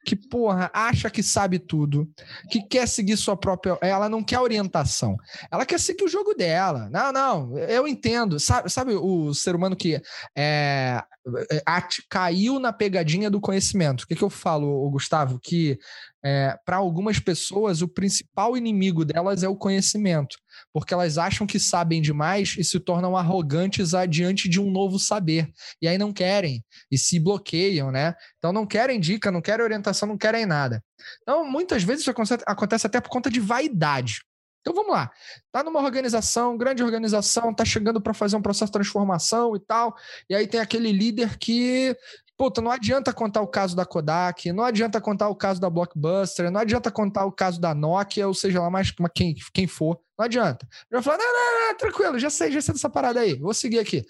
que, 0.06 0.16
porra, 0.16 0.72
acha 0.74 1.10
que 1.10 1.22
sabe 1.22 1.60
tudo, 1.60 2.10
que 2.50 2.62
quer 2.64 2.88
seguir 2.88 3.18
sua 3.18 3.38
própria. 3.38 3.78
Ela 3.82 4.10
não 4.10 4.24
quer 4.24 4.40
orientação. 4.40 5.16
Ela 5.52 5.66
quer 5.66 5.80
seguir 5.80 6.04
o 6.04 6.10
jogo 6.10 6.34
dela. 6.34 6.90
Não, 6.90 7.12
não, 7.12 7.58
eu 7.58 7.88
entendo. 7.88 8.40
Sabe, 8.40 8.70
sabe 8.70 8.94
o 8.94 9.34
ser 9.34 9.56
humano 9.56 9.76
que 9.76 10.02
é, 10.36 11.04
é 11.52 11.62
caiu 12.10 12.60
na 12.60 12.74
pegadinha 12.74 13.30
do 13.30 13.40
conhecimento? 13.40 14.04
O 14.04 14.08
que, 14.08 14.16
que 14.16 14.24
eu 14.24 14.30
falo, 14.30 14.90
Gustavo? 14.90 15.40
Que 15.40 15.78
é, 16.24 16.58
para 16.66 16.78
algumas 16.78 17.20
pessoas, 17.20 17.82
o 17.82 17.88
principal 17.88 18.56
inimigo 18.56 19.04
delas 19.04 19.44
é 19.44 19.48
o 19.48 19.56
conhecimento, 19.56 20.38
porque 20.72 20.94
elas 20.94 21.18
acham 21.18 21.48
que 21.48 21.60
sabem 21.60 22.02
demais 22.02 22.56
e 22.58 22.64
se 22.64 22.80
tornam 22.80 23.18
arrogantes 23.18 23.94
adiante 23.94 24.48
de 24.48 24.60
um 24.60 24.70
novo 24.70 25.00
saber. 25.00 25.50
E 25.82 25.88
aí 25.88 25.98
não 25.98 26.14
querem 26.14 26.64
e 26.92 26.98
se 26.98 27.20
bloqueiam, 27.20 27.92
né? 27.92 28.14
Então 28.38 28.54
não 28.54 28.66
querem 28.66 29.00
dica, 29.00 29.32
não 29.32 29.42
querem 29.42 29.64
orientação, 29.64 30.08
não 30.08 30.18
querem 30.18 30.46
nada. 30.46 30.84
Então, 31.24 31.44
muitas 31.44 31.84
vezes 31.84 32.02
isso 32.02 32.12
acontece 32.46 32.86
até 32.86 33.02
por 33.02 33.10
conta 33.10 33.30
de 33.30 33.40
vaidade. 33.40 34.22
Então 34.62 34.76
vamos 34.76 34.92
lá. 34.92 35.12
Tá 35.52 35.64
numa 35.64 35.82
organização, 35.82 36.56
grande 36.56 36.84
organização, 36.84 37.54
tá 37.54 37.66
chegando 37.66 38.00
para 38.00 38.14
fazer 38.14 38.36
um 38.36 38.42
processo 38.42 38.68
de 38.68 38.74
transformação 38.74 39.56
e 39.56 39.60
tal. 39.60 39.96
E 40.30 40.36
aí 40.36 40.48
tem 40.48 40.60
aquele 40.60 40.92
líder 40.92 41.38
que 41.40 41.98
Puta, 42.42 42.60
não 42.60 42.72
adianta 42.72 43.14
contar 43.14 43.42
o 43.42 43.48
caso 43.48 43.76
da 43.76 43.86
Kodak, 43.86 44.52
não 44.52 44.64
adianta 44.64 45.00
contar 45.00 45.30
o 45.30 45.36
caso 45.36 45.62
da 45.62 45.70
Blockbuster, 45.70 46.50
não 46.50 46.60
adianta 46.60 46.90
contar 46.90 47.24
o 47.28 47.32
caso 47.32 47.62
da 47.62 47.76
Nokia, 47.76 48.28
ou 48.28 48.34
seja 48.34 48.60
lá 48.60 48.68
mais 48.68 48.92
quem, 49.14 49.36
quem 49.54 49.68
for. 49.68 50.02
Não 50.18 50.26
adianta. 50.26 50.68
Eu 50.90 51.00
vou 51.00 51.04
falar, 51.04 51.20
não, 51.20 51.34
não, 51.34 51.68
não, 51.68 51.78
tranquilo, 51.78 52.18
já 52.18 52.32
sei, 52.32 52.52
já 52.52 52.60
sei 52.60 52.74
dessa 52.74 52.90
parada 52.90 53.20
aí, 53.20 53.36
vou 53.36 53.54
seguir 53.54 53.78
aqui. 53.78 54.04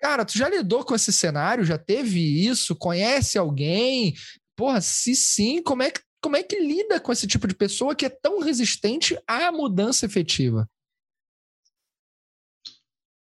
Cara, 0.00 0.24
tu 0.24 0.38
já 0.38 0.48
lidou 0.48 0.84
com 0.84 0.94
esse 0.94 1.12
cenário? 1.12 1.64
Já 1.64 1.76
teve 1.76 2.20
isso? 2.20 2.76
Conhece 2.76 3.36
alguém? 3.36 4.14
Porra, 4.54 4.80
se 4.80 5.16
sim, 5.16 5.60
como 5.60 5.82
é 5.82 5.90
que, 5.90 6.00
como 6.22 6.36
é 6.36 6.44
que 6.44 6.54
lida 6.54 7.00
com 7.00 7.10
esse 7.10 7.26
tipo 7.26 7.48
de 7.48 7.56
pessoa 7.56 7.96
que 7.96 8.06
é 8.06 8.10
tão 8.10 8.38
resistente 8.38 9.18
à 9.26 9.50
mudança 9.50 10.06
efetiva? 10.06 10.70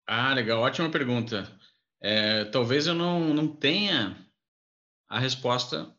Ah, 0.06 0.34
legal, 0.34 0.60
ótima 0.60 0.90
pergunta. 0.90 1.58
É, 2.00 2.44
talvez 2.46 2.86
eu 2.86 2.94
não, 2.94 3.34
não 3.34 3.48
tenha 3.48 4.16
a 5.08 5.18
resposta 5.18 5.94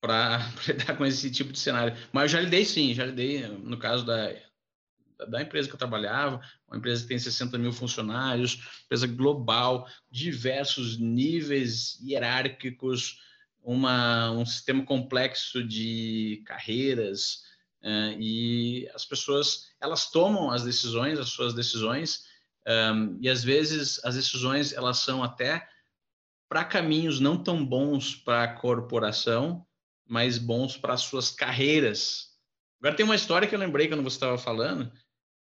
para 0.00 0.38
lidar 0.66 0.96
com 0.96 1.04
esse 1.04 1.30
tipo 1.30 1.52
de 1.52 1.58
cenário. 1.58 1.96
Mas 2.12 2.24
eu 2.32 2.38
já 2.38 2.44
lidei 2.44 2.64
sim, 2.64 2.94
já 2.94 3.04
lidei 3.04 3.46
no 3.46 3.78
caso 3.78 4.04
da, 4.04 4.32
da 5.28 5.42
empresa 5.42 5.68
que 5.68 5.74
eu 5.74 5.78
trabalhava, 5.78 6.40
uma 6.68 6.76
empresa 6.76 7.02
que 7.02 7.08
tem 7.08 7.18
60 7.18 7.58
mil 7.58 7.72
funcionários, 7.72 8.60
empresa 8.84 9.06
global, 9.06 9.88
diversos 10.10 10.98
níveis 10.98 11.98
hierárquicos, 12.02 13.20
uma, 13.62 14.30
um 14.30 14.46
sistema 14.46 14.84
complexo 14.84 15.64
de 15.64 16.42
carreiras, 16.46 17.42
uh, 17.82 18.16
e 18.18 18.88
as 18.94 19.04
pessoas, 19.04 19.70
elas 19.80 20.08
tomam 20.10 20.50
as 20.50 20.62
decisões, 20.62 21.18
as 21.18 21.30
suas 21.30 21.52
decisões, 21.52 22.24
um, 22.66 23.18
e 23.20 23.28
às 23.28 23.44
vezes 23.44 24.00
as 24.04 24.16
decisões 24.16 24.72
elas 24.72 24.98
são 24.98 25.22
até 25.22 25.68
para 26.48 26.64
caminhos 26.64 27.20
não 27.20 27.36
tão 27.36 27.64
bons 27.64 28.14
para 28.14 28.44
a 28.44 28.52
corporação, 28.54 29.64
mas 30.06 30.38
bons 30.38 30.76
para 30.76 30.94
as 30.94 31.02
suas 31.02 31.30
carreiras. 31.30 32.36
Agora 32.80 32.96
tem 32.96 33.04
uma 33.04 33.14
história 33.14 33.48
que 33.48 33.54
eu 33.54 33.58
lembrei 33.58 33.88
quando 33.88 34.02
você 34.02 34.16
estava 34.16 34.38
falando, 34.38 34.92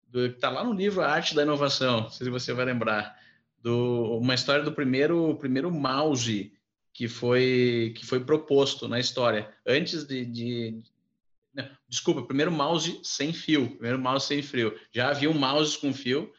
do, 0.08 0.30
que 0.30 0.36
está 0.36 0.50
lá 0.50 0.64
no 0.64 0.74
livro 0.74 1.02
A 1.02 1.12
Arte 1.12 1.34
da 1.34 1.44
Inovação, 1.44 2.02
não 2.02 2.10
sei 2.10 2.26
se 2.26 2.32
você 2.32 2.54
vai 2.54 2.66
lembrar, 2.66 3.18
do, 3.58 4.18
uma 4.18 4.36
história 4.36 4.64
do 4.64 4.72
primeiro, 4.72 5.36
primeiro 5.38 5.72
mouse 5.72 6.54
que 6.94 7.08
foi, 7.08 7.94
que 7.96 8.06
foi 8.06 8.20
proposto 8.20 8.88
na 8.88 9.00
história, 9.00 9.52
antes 9.66 10.04
de, 10.04 10.26
de 10.26 10.82
desculpa, 11.88 12.24
primeiro 12.24 12.52
mouse 12.52 13.00
sem 13.04 13.34
fio, 13.34 13.72
primeiro 13.72 14.00
mouse 14.00 14.28
sem 14.28 14.42
fio. 14.42 14.78
Já 14.92 15.10
havia 15.10 15.30
um 15.30 15.38
mouse 15.38 15.78
com 15.78 15.94
fio, 15.94 16.32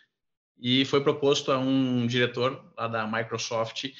e 0.62 0.84
foi 0.84 1.02
proposto 1.02 1.50
a 1.50 1.58
um 1.58 2.06
diretor 2.06 2.72
lá 2.78 2.86
da 2.86 3.06
Microsoft 3.06 3.90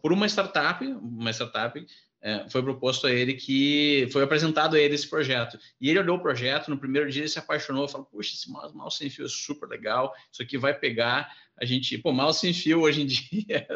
por 0.00 0.12
uma 0.12 0.26
startup, 0.26 0.84
uma 0.86 1.30
startup 1.32 1.84
é, 2.20 2.48
foi 2.48 2.62
proposto 2.62 3.06
a 3.06 3.12
ele 3.12 3.34
que 3.34 4.08
foi 4.12 4.22
apresentado 4.22 4.76
a 4.76 4.80
ele 4.80 4.94
esse 4.94 5.08
projeto. 5.08 5.58
E 5.80 5.90
ele 5.90 5.98
olhou 5.98 6.16
o 6.16 6.22
projeto, 6.22 6.68
no 6.68 6.78
primeiro 6.78 7.10
dia 7.10 7.22
ele 7.22 7.28
se 7.28 7.38
apaixonou, 7.38 7.88
falou: 7.88 8.06
Puxa, 8.06 8.34
esse 8.34 8.48
mouse, 8.48 8.74
mouse 8.76 8.96
sem 8.96 9.10
fio 9.10 9.24
é 9.24 9.28
super 9.28 9.68
legal, 9.68 10.14
isso 10.30 10.40
aqui 10.40 10.56
vai 10.56 10.72
pegar. 10.72 11.34
A 11.60 11.64
gente, 11.64 11.98
pô, 11.98 12.12
mouse 12.12 12.38
sem 12.38 12.54
fio 12.54 12.80
hoje 12.80 13.02
em 13.02 13.06
dia 13.10 13.66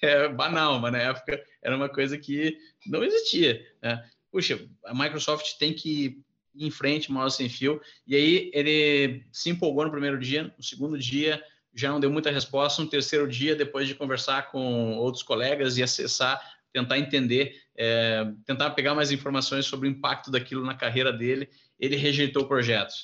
é, 0.00 0.28
banal, 0.28 0.78
mas 0.78 0.92
na 0.92 0.98
época 0.98 1.42
era 1.60 1.76
uma 1.76 1.88
coisa 1.88 2.16
que 2.16 2.56
não 2.86 3.02
existia. 3.02 3.66
Né? 3.82 4.08
Puxa, 4.30 4.64
a 4.84 4.94
Microsoft 4.94 5.58
tem 5.58 5.72
que 5.72 6.22
ir 6.54 6.66
em 6.66 6.70
frente, 6.70 7.10
mouse 7.10 7.36
sem 7.36 7.48
fio. 7.48 7.80
E 8.06 8.14
aí 8.14 8.50
ele 8.54 9.24
se 9.32 9.50
empolgou 9.50 9.84
no 9.84 9.90
primeiro 9.90 10.18
dia, 10.18 10.54
no 10.56 10.62
segundo 10.62 10.96
dia 10.96 11.42
já 11.76 11.90
não 11.90 12.00
deu 12.00 12.10
muita 12.10 12.30
resposta. 12.30 12.82
No 12.82 12.88
terceiro 12.88 13.28
dia, 13.28 13.54
depois 13.54 13.86
de 13.86 13.94
conversar 13.94 14.50
com 14.50 14.96
outros 14.96 15.22
colegas 15.22 15.76
e 15.76 15.82
acessar, 15.82 16.40
tentar 16.72 16.98
entender, 16.98 17.60
é, 17.76 18.26
tentar 18.46 18.70
pegar 18.70 18.94
mais 18.94 19.12
informações 19.12 19.66
sobre 19.66 19.86
o 19.86 19.90
impacto 19.90 20.30
daquilo 20.30 20.64
na 20.64 20.74
carreira 20.74 21.12
dele, 21.12 21.48
ele 21.78 21.96
rejeitou 21.96 22.44
o 22.44 22.48
projeto. 22.48 22.94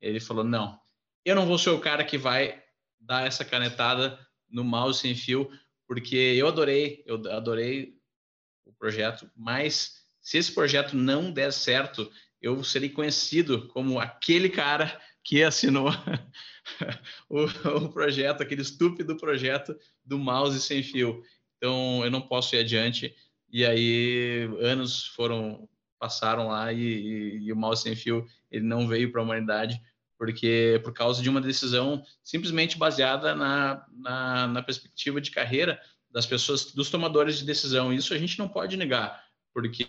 Ele 0.00 0.20
falou: 0.20 0.44
não, 0.44 0.78
eu 1.24 1.34
não 1.34 1.46
vou 1.46 1.58
ser 1.58 1.70
o 1.70 1.80
cara 1.80 2.04
que 2.04 2.16
vai 2.16 2.62
dar 3.00 3.26
essa 3.26 3.44
canetada 3.44 4.18
no 4.48 4.62
mouse 4.62 5.00
sem 5.00 5.14
fio, 5.14 5.50
porque 5.86 6.16
eu 6.16 6.46
adorei, 6.46 7.02
eu 7.06 7.16
adorei 7.32 7.96
o 8.64 8.72
projeto, 8.72 9.28
mas 9.36 10.04
se 10.20 10.38
esse 10.38 10.52
projeto 10.52 10.96
não 10.96 11.32
der 11.32 11.52
certo, 11.52 12.10
eu 12.40 12.62
serei 12.62 12.88
conhecido 12.88 13.68
como 13.68 13.98
aquele 13.98 14.48
cara 14.48 15.00
que 15.22 15.42
assinou 15.42 15.88
o, 17.28 17.44
o, 17.84 17.92
projeto, 17.92 18.42
aquele 18.42 18.62
estúpido 18.62 19.16
projeto 19.16 19.76
do 20.04 20.18
mouse 20.18 20.60
sem 20.60 20.82
fio. 20.82 21.22
Então, 21.56 22.04
eu 22.04 22.10
não 22.10 22.20
posso 22.20 22.54
ir 22.54 22.60
adiante. 22.60 23.14
E 23.50 23.64
aí, 23.64 24.48
anos 24.60 25.06
foram 25.06 25.68
passaram 25.98 26.48
lá 26.48 26.70
e, 26.72 26.78
e, 26.78 27.38
e 27.44 27.52
o 27.52 27.56
mouse 27.56 27.82
sem 27.82 27.96
fio 27.96 28.26
ele 28.50 28.66
não 28.66 28.86
veio 28.86 29.10
para 29.10 29.22
a 29.22 29.24
humanidade 29.24 29.80
porque 30.18 30.80
por 30.82 30.92
causa 30.92 31.22
de 31.22 31.28
uma 31.28 31.40
decisão 31.40 32.02
simplesmente 32.22 32.78
baseada 32.78 33.34
na, 33.34 33.86
na, 33.92 34.46
na 34.46 34.62
perspectiva 34.62 35.20
de 35.20 35.30
carreira 35.30 35.80
das 36.10 36.26
pessoas, 36.26 36.72
dos 36.72 36.90
tomadores 36.90 37.38
de 37.38 37.44
decisão. 37.44 37.92
Isso 37.92 38.14
a 38.14 38.18
gente 38.18 38.38
não 38.38 38.48
pode 38.48 38.76
negar, 38.76 39.22
porque 39.52 39.86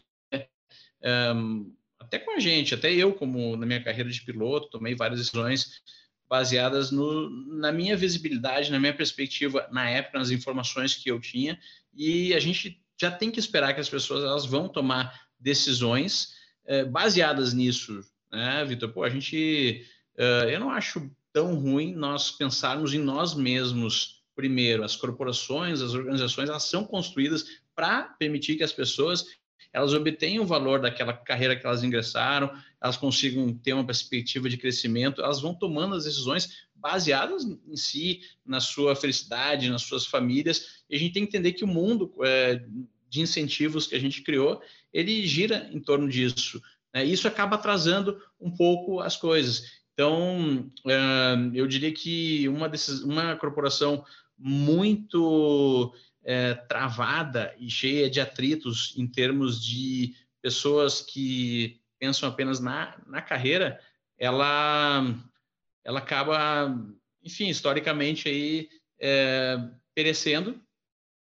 um, 1.34 1.74
até 2.00 2.20
com 2.20 2.32
a 2.32 2.40
gente, 2.40 2.74
até 2.74 2.92
eu, 2.94 3.14
como 3.14 3.56
na 3.56 3.66
minha 3.66 3.84
carreira 3.84 4.10
de 4.10 4.22
piloto, 4.24 4.70
tomei 4.70 4.96
várias 4.96 5.20
decisões 5.20 5.82
baseadas 6.30 6.92
no, 6.92 7.30
na 7.58 7.72
minha 7.72 7.96
visibilidade, 7.96 8.72
na 8.72 8.80
minha 8.80 8.94
perspectiva, 8.94 9.68
na 9.72 9.90
época, 9.90 10.20
nas 10.20 10.30
informações 10.30 10.96
que 10.96 11.10
eu 11.10 11.20
tinha, 11.20 11.60
e 11.94 12.34
a 12.34 12.40
gente 12.40 12.82
já 13.00 13.12
tem 13.12 13.32
que 13.32 13.40
esperar 13.40 13.74
que 13.74 13.80
as 13.80 13.90
pessoas 13.90 14.24
elas 14.24 14.46
vão 14.46 14.68
tomar 14.68 15.28
decisões 15.40 16.34
é, 16.66 16.84
baseadas 16.84 17.54
nisso, 17.54 18.04
né, 18.32 18.66
Vitor? 18.66 18.90
Pô, 18.90 19.04
a 19.04 19.10
gente, 19.10 19.86
uh, 20.18 20.50
eu 20.50 20.60
não 20.60 20.70
acho 20.70 21.10
tão 21.32 21.56
ruim 21.56 21.94
nós 21.94 22.32
pensarmos 22.32 22.94
em 22.94 23.00
nós 23.00 23.34
mesmos 23.34 24.24
primeiro. 24.36 24.84
As 24.84 24.96
corporações, 24.96 25.82
as 25.82 25.94
organizações, 25.94 26.50
elas 26.50 26.64
são 26.64 26.84
construídas 26.84 27.46
para 27.76 28.04
permitir 28.04 28.56
que 28.56 28.64
as 28.64 28.74
pessoas 28.74 29.26
elas 29.74 29.94
obtenham 29.94 30.44
o 30.44 30.48
valor 30.48 30.82
daquela 30.82 31.14
carreira 31.14 31.56
que 31.56 31.66
elas 31.66 31.84
ingressaram, 31.84 32.52
elas 32.82 32.98
consigam 32.98 33.54
ter 33.54 33.74
uma 33.74 33.86
perspectiva 33.86 34.50
de 34.50 34.58
crescimento, 34.58 35.22
elas 35.22 35.42
vão 35.42 35.54
tomando 35.54 35.96
as 35.96 36.06
decisões 36.06 36.68
baseadas 36.76 37.44
em 37.44 37.76
si, 37.76 38.22
na 38.46 38.60
sua 38.60 38.96
felicidade, 38.96 39.70
nas 39.70 39.84
suas 39.84 40.06
famílias. 40.06 40.84
E 40.90 40.96
a 40.96 41.00
gente 41.00 41.14
tem 41.14 41.24
que 41.24 41.30
entender 41.30 41.54
que 41.54 41.64
o 41.64 41.68
mundo 41.68 42.14
é, 42.24 42.64
de 43.10 43.22
incentivos 43.22 43.88
que 43.88 43.96
a 43.96 44.00
gente 44.00 44.22
criou, 44.22 44.62
ele 44.94 45.26
gira 45.26 45.70
em 45.72 45.80
torno 45.80 46.08
disso. 46.08 46.62
Né? 46.94 47.04
Isso 47.06 47.28
acaba 47.28 47.56
atrasando 47.56 48.22
um 48.40 48.52
pouco 48.52 49.00
as 49.00 49.16
coisas. 49.16 49.78
Então, 49.94 50.72
é, 50.86 51.36
eu 51.54 51.66
diria 51.68 51.92
que 51.92 52.48
uma, 52.48 52.70
desses, 52.70 53.02
uma 53.02 53.36
corporação 53.36 54.06
muito 54.38 55.94
é, 56.28 56.54
travada 56.54 57.56
e 57.58 57.72
cheia 57.72 58.10
de 58.10 58.20
atritos 58.20 58.94
em 58.98 59.08
termos 59.08 59.64
de 59.64 60.14
pessoas 60.42 61.02
que 61.02 61.80
pensam 61.98 62.28
apenas 62.28 62.60
na, 62.60 62.98
na 63.08 63.22
carreira, 63.22 63.80
ela, 64.18 65.06
ela 65.86 66.00
acaba, 66.00 66.78
enfim, 67.24 67.48
historicamente 67.48 68.28
aí 68.28 68.70
é, 69.00 69.58
perecendo 69.96 70.62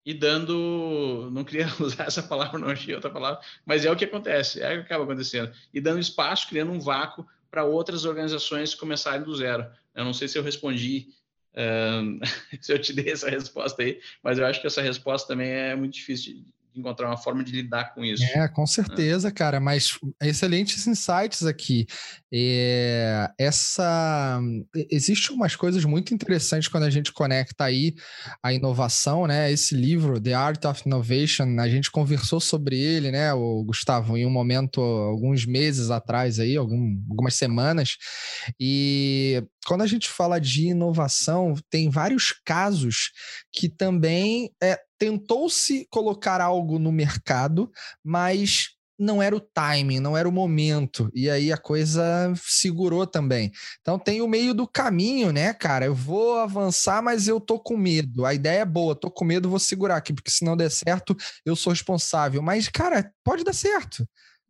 e 0.03 0.15
dando, 0.15 1.29
não 1.31 1.43
queria 1.43 1.67
usar 1.79 2.05
essa 2.05 2.23
palavra, 2.23 2.57
não 2.57 2.69
achei 2.69 2.95
outra 2.95 3.11
palavra, 3.11 3.39
mas 3.63 3.85
é 3.85 3.91
o 3.91 3.95
que 3.95 4.05
acontece, 4.05 4.63
é 4.63 4.73
o 4.73 4.77
que 4.77 4.85
acaba 4.85 5.03
acontecendo, 5.03 5.53
e 5.71 5.79
dando 5.79 5.99
espaço, 5.99 6.47
criando 6.47 6.71
um 6.71 6.79
vácuo 6.79 7.23
para 7.51 7.63
outras 7.63 8.03
organizações 8.03 8.73
começarem 8.73 9.23
do 9.23 9.35
zero. 9.35 9.69
Eu 9.93 10.05
não 10.05 10.13
sei 10.13 10.27
se 10.27 10.39
eu 10.39 10.43
respondi 10.43 11.09
se 12.61 12.71
eu 12.71 12.79
te 12.79 12.93
dei 12.93 13.11
essa 13.11 13.29
resposta 13.29 13.81
aí, 13.81 13.99
mas 14.21 14.37
eu 14.37 14.45
acho 14.45 14.61
que 14.61 14.67
essa 14.67 14.81
resposta 14.81 15.27
também 15.27 15.49
é 15.49 15.75
muito 15.75 15.93
difícil 15.93 16.43
encontrar 16.79 17.07
uma 17.07 17.17
forma 17.17 17.43
de 17.43 17.51
lidar 17.51 17.93
com 17.93 18.03
isso. 18.03 18.23
É, 18.23 18.47
com 18.47 18.65
certeza, 18.65 19.31
cara, 19.31 19.59
mas 19.59 19.97
excelentes 20.21 20.85
insights 20.87 21.43
aqui. 21.43 21.85
É, 22.33 23.29
essa 23.37 24.39
existe 24.89 25.31
umas 25.31 25.55
coisas 25.55 25.83
muito 25.85 26.13
interessantes 26.13 26.67
quando 26.67 26.83
a 26.83 26.89
gente 26.89 27.11
conecta 27.13 27.65
aí 27.65 27.95
a 28.43 28.51
inovação, 28.53 29.25
né? 29.25 29.51
Esse 29.51 29.75
livro, 29.75 30.19
The 30.19 30.33
Art 30.33 30.65
of 30.65 30.83
Innovation, 30.85 31.59
a 31.59 31.69
gente 31.69 31.89
conversou 31.89 32.39
sobre 32.39 32.77
ele, 32.77 33.11
né, 33.11 33.33
o 33.33 33.63
Gustavo, 33.63 34.17
em 34.17 34.25
um 34.25 34.29
momento 34.29 34.81
alguns 34.81 35.45
meses 35.45 35.89
atrás 35.89 36.39
aí, 36.39 36.55
algum, 36.55 36.97
algumas 37.09 37.35
semanas. 37.35 37.97
E 38.59 39.43
quando 39.65 39.81
a 39.81 39.87
gente 39.87 40.07
fala 40.09 40.39
de 40.39 40.67
inovação, 40.67 41.53
tem 41.69 41.89
vários 41.89 42.33
casos 42.45 43.11
que 43.51 43.67
também 43.67 44.51
é, 44.61 44.79
tentou-se 44.97 45.87
colocar 45.89 46.41
algo 46.41 46.79
no 46.79 46.91
mercado, 46.91 47.71
mas 48.03 48.77
não 48.99 49.21
era 49.21 49.35
o 49.35 49.39
timing, 49.39 49.99
não 49.99 50.17
era 50.17 50.27
o 50.27 50.31
momento. 50.31 51.09
E 51.13 51.29
aí 51.29 51.51
a 51.51 51.57
coisa 51.57 52.33
segurou 52.35 53.05
também. 53.05 53.51
Então 53.81 53.99
tem 53.99 54.21
o 54.21 54.27
meio 54.27 54.53
do 54.53 54.67
caminho, 54.67 55.31
né, 55.31 55.53
cara? 55.53 55.85
Eu 55.85 55.93
vou 55.93 56.39
avançar, 56.39 57.01
mas 57.03 57.27
eu 57.27 57.39
tô 57.39 57.59
com 57.59 57.77
medo. 57.77 58.25
A 58.25 58.33
ideia 58.33 58.61
é 58.61 58.65
boa, 58.65 58.95
tô 58.95 59.11
com 59.11 59.23
medo, 59.23 59.49
vou 59.49 59.59
segurar 59.59 59.97
aqui, 59.97 60.13
porque 60.13 60.31
se 60.31 60.43
não 60.43 60.57
der 60.57 60.71
certo, 60.71 61.15
eu 61.45 61.55
sou 61.55 61.71
responsável. 61.71 62.41
Mas, 62.41 62.67
cara, 62.69 63.11
pode 63.23 63.43
dar 63.43 63.53
certo 63.53 64.07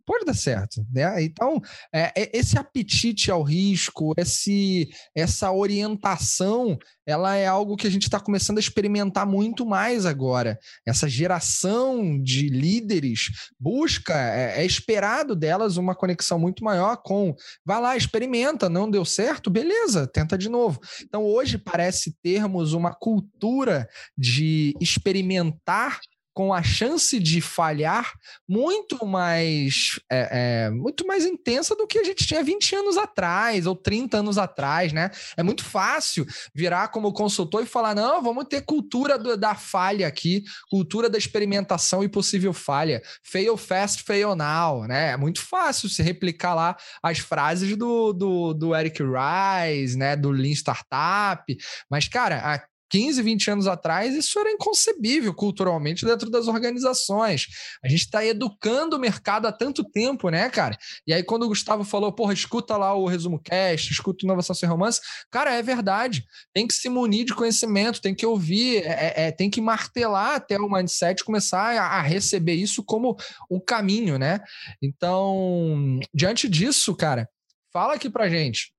pode 0.08 0.24
dar 0.24 0.34
certo, 0.34 0.88
né? 0.90 1.22
Então, 1.22 1.62
é, 1.94 2.14
é, 2.16 2.32
esse 2.34 2.58
apetite 2.58 3.30
ao 3.30 3.44
risco, 3.44 4.14
esse, 4.18 4.90
essa 5.14 5.52
orientação, 5.52 6.78
ela 7.06 7.36
é 7.36 7.46
algo 7.46 7.76
que 7.76 7.86
a 7.86 7.90
gente 7.90 8.04
está 8.04 8.18
começando 8.18 8.58
a 8.58 8.62
experimentar 8.62 9.28
muito 9.28 9.66
mais 9.66 10.06
agora. 10.06 10.58
Essa 10.86 11.10
geração 11.10 12.22
de 12.24 12.48
líderes 12.48 13.30
busca, 13.60 14.14
é, 14.14 14.62
é 14.62 14.66
esperado 14.66 15.36
delas 15.36 15.76
uma 15.76 15.94
conexão 15.94 16.40
muito 16.40 16.64
maior 16.64 16.96
com, 17.04 17.36
vai 17.66 17.82
lá, 17.82 17.98
experimenta, 17.98 18.70
não 18.70 18.90
deu 18.90 19.04
certo, 19.04 19.50
beleza, 19.50 20.08
tenta 20.08 20.38
de 20.38 20.48
novo. 20.48 20.80
Então, 21.04 21.26
hoje 21.26 21.58
parece 21.58 22.16
termos 22.24 22.72
uma 22.72 22.94
cultura 22.94 23.90
de 24.18 24.74
experimentar 24.80 26.00
com 26.38 26.54
a 26.54 26.62
chance 26.62 27.18
de 27.18 27.42
falhar 27.42 28.14
muito 28.48 29.04
mais 29.08 30.00
é, 30.08 30.66
é, 30.66 30.70
muito 30.70 31.04
mais 31.08 31.26
intensa 31.26 31.76
do 31.76 31.88
que 31.88 31.98
a 31.98 32.04
gente 32.04 32.28
tinha 32.28 32.44
20 32.44 32.76
anos 32.76 32.96
atrás 32.96 33.66
ou 33.66 33.76
30 33.76 34.20
anos 34.20 34.38
atrás, 34.38 34.94
né? 34.94 35.10
É 35.36 35.42
muito 35.42 35.66
fácil 35.66 36.28
virar 36.54 36.90
como 36.90 37.12
consultor 37.12 37.64
e 37.64 37.66
falar: 37.66 37.96
não, 37.96 38.22
vamos 38.22 38.46
ter 38.46 38.62
cultura 38.62 39.18
do, 39.18 39.36
da 39.36 39.56
falha 39.56 40.08
aqui, 40.08 40.44
cultura 40.70 41.10
da 41.10 41.18
experimentação 41.18 42.04
e 42.04 42.08
possível 42.08 42.54
falha. 42.54 43.02
Fail 43.24 43.58
fast, 43.58 44.04
fail 44.04 44.36
now, 44.36 44.86
né? 44.86 45.14
É 45.14 45.18
muito 45.18 45.42
fácil 45.42 45.90
se 45.90 46.04
replicar 46.04 46.54
lá 46.54 46.78
as 47.02 47.18
frases 47.18 47.76
do, 47.76 48.14
do, 48.14 48.54
do 48.54 48.76
Eric 48.76 49.02
Rice, 49.02 49.98
né? 49.98 50.16
Do 50.16 50.30
Lean 50.30 50.54
Startup. 50.54 51.44
Mas, 51.90 52.08
cara, 52.08 52.68
15, 52.90 53.22
20 53.22 53.52
anos 53.52 53.68
atrás, 53.68 54.16
isso 54.16 54.40
era 54.40 54.52
inconcebível 54.52 55.34
culturalmente 55.34 56.06
dentro 56.06 56.30
das 56.30 56.48
organizações. 56.48 57.48
A 57.84 57.88
gente 57.88 58.02
está 58.02 58.26
educando 58.26 58.96
o 58.96 59.00
mercado 59.00 59.48
há 59.48 59.52
tanto 59.52 59.84
tempo, 59.84 60.30
né, 60.30 60.50
cara? 60.50 60.78
E 61.06 61.14
aí, 61.14 61.24
quando 61.24 61.44
o 61.44 61.48
Gustavo 61.48 61.84
falou, 61.84 62.12
porra, 62.12 62.34
escuta 62.34 62.78
lá 62.78 62.94
o 62.94 63.08
resumo 63.08 63.40
cast, 63.40 63.92
escuta 63.92 64.26
Inovação 64.26 64.56
Sem 64.56 64.70
Romance, 64.70 65.02
cara, 65.30 65.54
é 65.54 65.62
verdade. 65.62 66.24
Tem 66.54 66.68
que 66.68 66.74
se 66.74 66.90
munir 66.90 67.26
de 67.26 67.36
conhecimento, 67.36 68.02
tem 68.02 68.16
que 68.16 68.26
ouvir, 68.26 68.84
é, 68.84 69.14
é, 69.16 69.28
é 69.28 69.32
tem 69.32 69.50
que 69.50 69.62
martelar 69.62 70.36
até 70.36 70.58
o 70.58 70.70
mindset 70.70 71.24
começar 71.24 71.78
a, 71.78 72.00
a 72.00 72.02
receber 72.02 72.54
isso 72.54 72.84
como 72.84 73.16
o 73.50 73.60
caminho, 73.60 74.18
né? 74.18 74.40
Então, 74.82 76.00
diante 76.14 76.48
disso, 76.48 76.96
cara, 76.96 77.30
fala 77.72 77.94
aqui 77.96 78.10
pra 78.10 78.30
gente. 78.30 78.74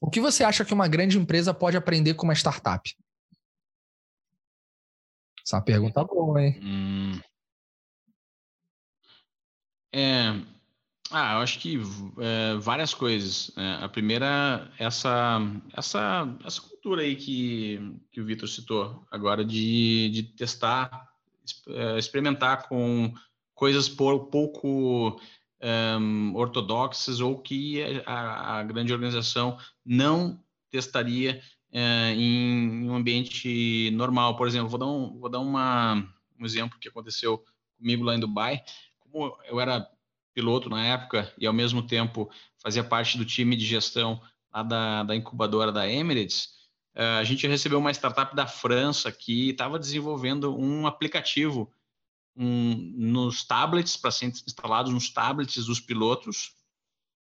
O 0.00 0.10
que 0.10 0.20
você 0.20 0.44
acha 0.44 0.64
que 0.64 0.74
uma 0.74 0.88
grande 0.88 1.18
empresa 1.18 1.54
pode 1.54 1.76
aprender 1.76 2.14
com 2.14 2.24
uma 2.24 2.34
startup? 2.34 2.94
Essa 5.44 5.58
é 5.58 5.60
pergunta 5.60 6.02
boa, 6.04 6.42
hein? 6.42 6.58
Hum. 6.62 7.20
É, 9.92 10.30
ah, 11.10 11.34
eu 11.34 11.38
acho 11.40 11.58
que 11.60 11.78
é, 12.18 12.54
várias 12.56 12.94
coisas. 12.94 13.52
É, 13.56 13.84
a 13.84 13.88
primeira, 13.88 14.70
essa, 14.78 15.38
essa, 15.76 16.36
essa 16.44 16.60
cultura 16.62 17.02
aí 17.02 17.14
que, 17.14 17.78
que 18.10 18.20
o 18.20 18.24
Vitor 18.24 18.48
citou 18.48 19.06
agora 19.10 19.44
de, 19.44 20.08
de 20.10 20.22
testar, 20.22 21.08
é, 21.68 21.98
experimentar 21.98 22.68
com 22.68 23.12
coisas 23.54 23.88
por, 23.88 24.26
pouco 24.26 25.20
um, 26.00 26.34
ortodoxas 26.34 27.20
ou 27.20 27.38
que 27.38 27.82
a, 28.04 28.58
a, 28.58 28.62
grande 28.64 28.92
organização 28.92 29.58
não 29.84 30.42
testaria 30.70 31.40
é, 31.74 32.12
em 32.12 32.88
um 32.88 32.94
ambiente 32.94 33.90
normal. 33.90 34.36
Por 34.36 34.46
exemplo, 34.46 34.68
vou 34.68 34.78
dar, 34.78 34.86
um, 34.86 35.18
vou 35.18 35.28
dar 35.28 35.40
uma, 35.40 35.96
um 36.38 36.46
exemplo 36.46 36.78
que 36.78 36.88
aconteceu 36.88 37.44
comigo 37.76 38.04
lá 38.04 38.14
em 38.14 38.20
Dubai. 38.20 38.62
Como 39.00 39.36
eu 39.44 39.60
era 39.60 39.86
piloto 40.32 40.70
na 40.70 40.84
época 40.84 41.32
e, 41.36 41.46
ao 41.46 41.52
mesmo 41.52 41.82
tempo, 41.82 42.30
fazia 42.62 42.84
parte 42.84 43.18
do 43.18 43.24
time 43.24 43.56
de 43.56 43.66
gestão 43.66 44.22
lá 44.52 44.62
da, 44.62 45.02
da 45.02 45.16
incubadora 45.16 45.72
da 45.72 45.88
Emirates, 45.88 46.50
é, 46.94 47.04
a 47.18 47.24
gente 47.24 47.46
recebeu 47.48 47.80
uma 47.80 47.90
startup 47.90 48.36
da 48.36 48.46
França 48.46 49.10
que 49.10 49.50
estava 49.50 49.78
desenvolvendo 49.78 50.56
um 50.56 50.86
aplicativo 50.86 51.72
um, 52.36 52.74
nos 52.96 53.44
tablets, 53.44 53.96
para 53.96 54.12
ser 54.12 54.26
instalados 54.26 54.92
nos 54.92 55.10
tablets 55.10 55.66
dos 55.66 55.80
pilotos. 55.80 56.52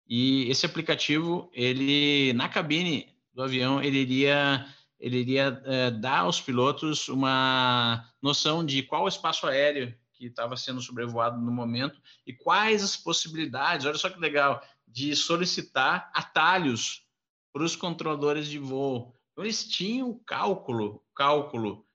E 0.06 0.48
esse 0.48 0.64
aplicativo, 0.64 1.50
ele 1.52 2.32
na 2.32 2.48
cabine 2.48 3.17
do 3.38 3.44
avião, 3.44 3.80
ele 3.80 3.98
iria, 3.98 4.66
ele 4.98 5.18
iria 5.18 5.62
é, 5.64 5.92
dar 5.92 6.22
aos 6.22 6.40
pilotos 6.40 7.08
uma 7.08 8.04
noção 8.20 8.66
de 8.66 8.82
qual 8.82 9.04
o 9.04 9.08
espaço 9.08 9.46
aéreo 9.46 9.94
que 10.12 10.26
estava 10.26 10.56
sendo 10.56 10.80
sobrevoado 10.80 11.40
no 11.40 11.52
momento 11.52 12.02
e 12.26 12.32
quais 12.32 12.82
as 12.82 12.96
possibilidades, 12.96 13.86
olha 13.86 13.96
só 13.96 14.10
que 14.10 14.18
legal, 14.18 14.60
de 14.88 15.14
solicitar 15.14 16.10
atalhos 16.12 17.06
para 17.52 17.62
os 17.62 17.76
controladores 17.76 18.48
de 18.48 18.58
voo. 18.58 19.14
Então, 19.30 19.44
eles 19.44 19.68
tinham 19.68 20.20
cálculo, 20.26 21.00
cálculo 21.14 21.86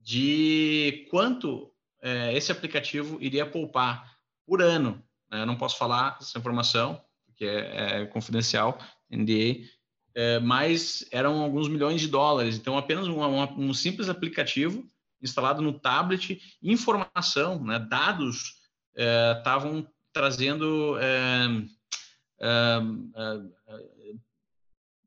de 0.00 1.06
quanto 1.08 1.72
é, 2.02 2.36
esse 2.36 2.50
aplicativo 2.50 3.16
iria 3.20 3.46
poupar 3.46 4.18
por 4.44 4.60
ano. 4.60 5.00
Né? 5.30 5.42
Eu 5.42 5.46
não 5.46 5.56
posso 5.56 5.78
falar 5.78 6.18
essa 6.20 6.36
informação, 6.36 7.00
porque 7.26 7.44
é, 7.44 8.02
é 8.02 8.06
confidencial, 8.06 8.76
NDA, 9.08 9.64
é, 10.14 10.38
mas 10.38 11.04
eram 11.10 11.40
alguns 11.40 11.68
milhões 11.68 12.00
de 12.00 12.08
dólares. 12.08 12.56
Então, 12.56 12.76
apenas 12.76 13.06
um, 13.08 13.22
um, 13.22 13.68
um 13.68 13.74
simples 13.74 14.08
aplicativo 14.08 14.84
instalado 15.22 15.60
no 15.60 15.72
tablet, 15.72 16.40
informação, 16.62 17.62
né, 17.62 17.78
dados 17.78 18.58
estavam 19.38 19.80
é, 19.80 19.86
trazendo 20.12 20.96
é, 20.98 21.46
é, 22.40 22.80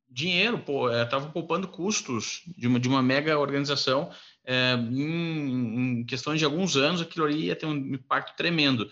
dinheiro, 0.10 0.60
pô, 0.60 0.89
estava 0.89 1.28
é, 1.28 1.32
poupando 1.32 1.68
custos 1.68 2.43
de 2.56 2.68
uma, 2.68 2.80
de 2.80 2.88
uma 2.88 3.01
mega 3.01 3.38
organização. 3.38 4.12
É, 4.45 4.76
em, 4.76 5.99
em 5.99 6.06
questão 6.06 6.36
de 6.36 6.45
alguns 6.45 6.76
anos, 6.76 7.01
aquilo 7.01 7.26
ali 7.26 7.45
ia 7.45 7.56
ter 7.56 7.66
um 7.66 7.76
impacto 7.76 8.36
tremendo. 8.38 8.89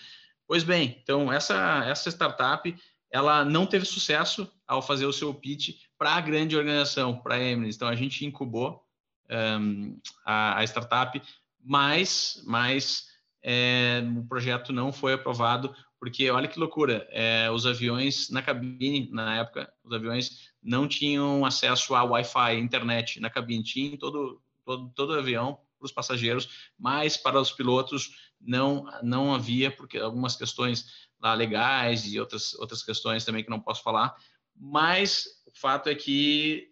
Pois 0.47 0.63
bem, 0.63 0.99
então 1.01 1.31
essa, 1.31 1.85
essa 1.85 2.09
startup 2.09 2.75
ela 3.11 3.43
não 3.43 3.65
teve 3.65 3.85
sucesso 3.85 4.49
ao 4.65 4.81
fazer 4.81 5.05
o 5.05 5.13
seu 5.13 5.33
pitch 5.33 5.75
para 5.97 6.15
a 6.15 6.21
grande 6.21 6.55
organização, 6.55 7.17
para 7.17 7.35
a 7.35 7.43
Emilis. 7.43 7.75
Então 7.75 7.87
a 7.87 7.95
gente 7.95 8.25
incubou 8.25 8.83
um, 9.29 9.99
a, 10.25 10.59
a, 10.59 10.63
startup, 10.63 11.21
mas, 11.63 12.41
mas 12.45 13.07
é, 13.43 14.01
o 14.17 14.25
projeto 14.25 14.71
não 14.71 14.91
foi 14.91 15.13
aprovado 15.13 15.75
porque 15.99 16.31
olha 16.31 16.47
que 16.47 16.59
loucura, 16.59 17.07
é, 17.11 17.51
os 17.51 17.67
aviões 17.67 18.29
na 18.31 18.41
cabine 18.41 19.07
na 19.11 19.37
época, 19.37 19.71
os 19.83 19.93
aviões 19.93 20.51
não 20.63 20.87
tinham 20.87 21.45
acesso 21.45 21.93
a 21.93 22.03
Wi-Fi, 22.03 22.57
internet 22.57 23.19
na 23.19 23.29
cabine, 23.29 23.61
tinha 23.61 23.97
todo 23.99 24.41
todo, 24.65 24.89
todo 24.95 25.13
avião 25.13 25.59
para 25.77 25.85
os 25.85 25.91
passageiros, 25.91 26.71
mas 26.77 27.17
para 27.17 27.39
os 27.39 27.51
pilotos 27.51 28.31
não 28.39 28.85
não 29.03 29.33
havia 29.33 29.69
porque 29.69 29.97
algumas 29.97 30.35
questões 30.35 31.09
lá 31.21 31.33
legais 31.33 32.05
e 32.05 32.19
outras 32.19 32.53
outras 32.55 32.81
questões 32.83 33.23
também 33.23 33.43
que 33.43 33.49
não 33.49 33.59
posso 33.59 33.83
falar, 33.83 34.15
mas 34.55 35.25
o 35.45 35.51
fato 35.59 35.89
é 35.89 35.95
que 35.95 36.69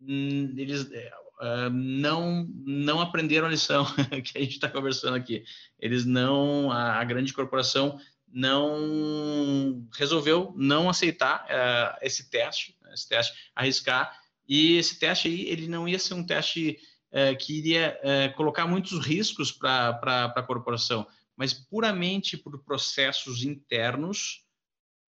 hum, 0.00 0.54
eles 0.56 0.82
uh, 0.82 1.70
não 1.72 2.46
não 2.64 3.00
aprenderam 3.00 3.46
a 3.46 3.50
lição 3.50 3.84
que 4.24 4.38
a 4.38 4.40
gente 4.40 4.54
está 4.54 4.68
conversando 4.68 5.16
aqui. 5.16 5.44
Eles 5.78 6.04
não 6.04 6.70
a, 6.70 6.98
a, 6.98 7.04
grande 7.04 7.32
corporação 7.32 7.98
não 8.32 9.86
resolveu 9.94 10.54
não 10.56 10.88
aceitar 10.88 11.44
uh, 11.44 11.98
esse 12.00 12.30
teste, 12.30 12.76
esse 12.92 13.08
teste 13.08 13.32
arriscar 13.54 14.16
e 14.48 14.76
esse 14.76 14.98
teste 14.98 15.28
aí 15.28 15.42
ele 15.48 15.68
não 15.68 15.88
ia 15.88 15.98
ser 15.98 16.14
um 16.14 16.24
teste 16.24 16.78
uh, 17.12 17.36
que 17.38 17.58
iria 17.58 17.98
colocar 18.36 18.66
muitos 18.66 19.04
riscos 19.04 19.52
para 19.52 20.32
a 20.36 20.42
corporação 20.42 21.06
mas 21.40 21.54
puramente 21.54 22.36
por 22.36 22.62
processos 22.62 23.44
internos, 23.44 24.44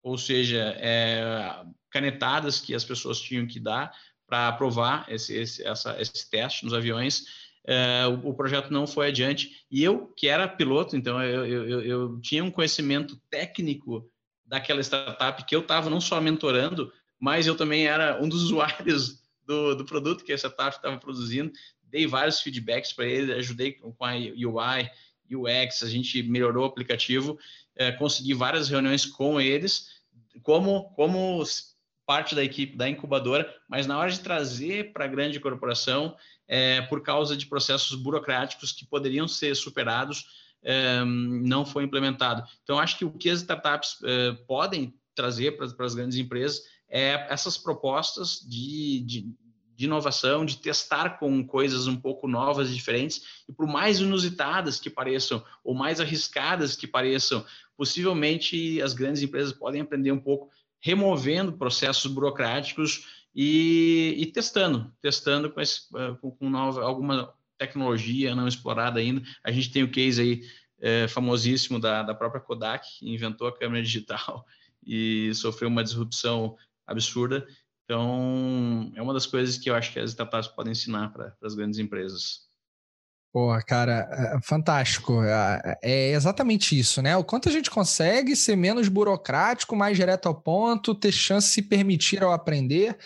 ou 0.01 0.17
seja, 0.17 0.73
é, 0.77 1.61
canetadas 1.89 2.61
que 2.61 2.73
as 2.73 2.85
pessoas 2.85 3.19
tinham 3.19 3.45
que 3.45 3.59
dar 3.59 3.93
para 4.25 4.47
aprovar 4.47 5.05
esse, 5.09 5.35
esse, 5.35 5.61
essa, 5.61 6.01
esse 6.01 6.29
teste 6.29 6.63
nos 6.63 6.73
aviões, 6.73 7.25
é, 7.67 8.07
o, 8.07 8.29
o, 8.29 8.33
projeto 8.33 8.71
não 8.71 8.87
foi 8.87 9.09
adiante. 9.09 9.65
E 9.69 9.83
eu, 9.83 10.07
que 10.15 10.29
era 10.29 10.47
piloto, 10.47 10.95
então 10.95 11.21
eu, 11.21 11.45
eu, 11.45 11.81
eu 11.81 12.21
tinha 12.21 12.45
um 12.45 12.49
conhecimento 12.49 13.21
técnico 13.29 14.09
daquela 14.45 14.79
startup 14.79 15.43
que 15.43 15.53
eu 15.53 15.59
estava 15.59 15.89
não 15.89 15.99
só 15.99 16.21
mentorando, 16.21 16.93
mas 17.19 17.45
eu 17.45 17.57
também 17.57 17.87
era 17.87 18.23
um 18.23 18.29
dos 18.29 18.43
usuários 18.47 19.21
do, 19.45 19.75
do 19.75 19.83
produto 19.83 20.23
que 20.23 20.31
a 20.31 20.37
startup 20.37 20.77
estava 20.77 20.97
produzindo. 20.97 21.51
Dei 21.83 22.07
vários 22.07 22.39
feedbacks 22.39 22.93
para 22.93 23.05
ele, 23.05 23.33
ajudei 23.33 23.73
com 23.73 23.93
a 23.99 24.13
UI, 24.13 24.89
UX, 25.35 25.83
a 25.83 25.89
gente 25.89 26.21
melhorou 26.23 26.63
o 26.63 26.67
aplicativo, 26.67 27.37
é, 27.75 27.91
consegui 27.91 28.33
várias 28.33 28.69
reuniões 28.69 29.05
com 29.05 29.39
eles, 29.39 30.01
como, 30.43 30.89
como 30.95 31.43
parte 32.05 32.35
da 32.35 32.43
equipe 32.43 32.75
da 32.75 32.89
incubadora, 32.89 33.53
mas 33.69 33.87
na 33.87 33.97
hora 33.97 34.11
de 34.11 34.19
trazer 34.19 34.91
para 34.91 35.05
a 35.05 35.07
grande 35.07 35.39
corporação, 35.39 36.15
é, 36.47 36.81
por 36.81 37.01
causa 37.01 37.37
de 37.37 37.45
processos 37.45 37.95
burocráticos 37.95 38.71
que 38.71 38.85
poderiam 38.85 39.27
ser 39.27 39.55
superados, 39.55 40.25
é, 40.63 41.03
não 41.05 41.65
foi 41.65 41.83
implementado. 41.83 42.43
Então, 42.63 42.77
acho 42.77 42.97
que 42.97 43.05
o 43.05 43.11
que 43.11 43.29
as 43.29 43.39
startups 43.39 43.97
é, 44.03 44.33
podem 44.47 44.93
trazer 45.15 45.51
para, 45.53 45.65
as 45.85 45.95
grandes 45.95 46.17
empresas 46.17 46.61
é 46.89 47.27
essas 47.29 47.57
propostas 47.57 48.39
de, 48.41 49.01
de 49.01 49.33
de 49.81 49.87
inovação, 49.87 50.45
de 50.45 50.57
testar 50.57 51.17
com 51.17 51.43
coisas 51.43 51.87
um 51.87 51.95
pouco 51.95 52.27
novas 52.27 52.71
diferentes, 52.71 53.43
e 53.49 53.51
por 53.51 53.65
mais 53.65 53.99
inusitadas 53.99 54.79
que 54.79 54.91
pareçam, 54.91 55.43
ou 55.63 55.73
mais 55.73 55.99
arriscadas 55.99 56.75
que 56.75 56.85
pareçam, 56.85 57.43
possivelmente 57.75 58.79
as 58.79 58.93
grandes 58.93 59.23
empresas 59.23 59.51
podem 59.51 59.81
aprender 59.81 60.11
um 60.11 60.19
pouco 60.19 60.51
removendo 60.79 61.53
processos 61.53 62.11
burocráticos 62.11 63.07
e, 63.33 64.13
e 64.19 64.25
testando, 64.27 64.93
testando 65.01 65.49
com, 65.49 65.59
esse, 65.59 65.87
eh, 65.95 66.15
com 66.21 66.47
nova, 66.47 66.83
alguma 66.83 67.33
tecnologia 67.57 68.35
não 68.35 68.47
explorada 68.47 68.99
ainda. 68.99 69.23
A 69.43 69.51
gente 69.51 69.71
tem 69.71 69.81
o 69.81 69.89
case 69.89 70.21
aí 70.21 70.41
é, 70.79 71.07
famosíssimo 71.07 71.79
da, 71.79 72.03
da 72.03 72.13
própria 72.13 72.41
Kodak, 72.41 72.87
que 72.99 73.11
inventou 73.11 73.47
a 73.47 73.57
câmera 73.57 73.81
digital 73.81 74.45
e 74.85 75.33
sofreu 75.33 75.69
uma 75.69 75.83
disrupção 75.83 76.55
absurda. 76.85 77.47
Então, 77.91 78.89
é 78.95 79.01
uma 79.01 79.13
das 79.13 79.25
coisas 79.25 79.57
que 79.57 79.69
eu 79.69 79.75
acho 79.75 79.91
que 79.91 79.99
as 79.99 80.11
startups 80.11 80.47
podem 80.47 80.71
ensinar 80.71 81.11
para 81.11 81.35
as 81.43 81.53
grandes 81.53 81.77
empresas. 81.77 82.49
Pô, 83.33 83.57
cara, 83.65 84.09
é, 84.11 84.37
é 84.37 84.41
fantástico. 84.41 85.23
É, 85.23 85.77
é 85.81 86.11
exatamente 86.11 86.77
isso, 86.77 87.01
né? 87.01 87.15
O 87.15 87.23
quanto 87.23 87.47
a 87.47 87.51
gente 87.51 87.69
consegue 87.69 88.35
ser 88.35 88.57
menos 88.57 88.89
burocrático, 88.89 89.75
mais 89.75 89.95
direto 89.95 90.27
ao 90.27 90.35
ponto, 90.35 90.93
ter 90.93 91.13
chance 91.13 91.47
de 91.47 91.53
se 91.53 91.61
permitir 91.61 92.23
ao 92.23 92.33
aprender. 92.33 92.97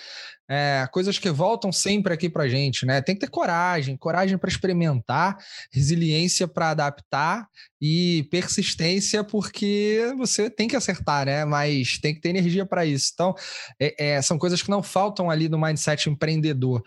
É, 0.47 0.87
coisas 0.91 1.17
que 1.17 1.29
voltam 1.31 1.71
sempre 1.71 2.13
aqui 2.13 2.29
para 2.29 2.47
gente, 2.47 2.85
né? 2.85 3.01
Tem 3.01 3.15
que 3.15 3.21
ter 3.21 3.29
coragem, 3.29 3.97
coragem 3.97 4.37
para 4.37 4.49
experimentar, 4.49 5.37
resiliência 5.71 6.47
para 6.47 6.69
adaptar 6.69 7.47
e 7.81 8.27
persistência 8.29 9.23
porque 9.23 10.11
você 10.17 10.49
tem 10.49 10.67
que 10.67 10.75
acertar, 10.75 11.25
né? 11.25 11.45
Mas 11.45 11.99
tem 11.99 12.13
que 12.13 12.21
ter 12.21 12.29
energia 12.29 12.65
para 12.65 12.85
isso. 12.85 13.11
Então, 13.13 13.35
é, 13.79 14.13
é, 14.15 14.21
são 14.21 14.37
coisas 14.39 14.61
que 14.61 14.69
não 14.69 14.81
faltam 14.81 15.29
ali 15.29 15.49
no 15.49 15.59
mindset 15.59 16.09
empreendedor. 16.09 16.83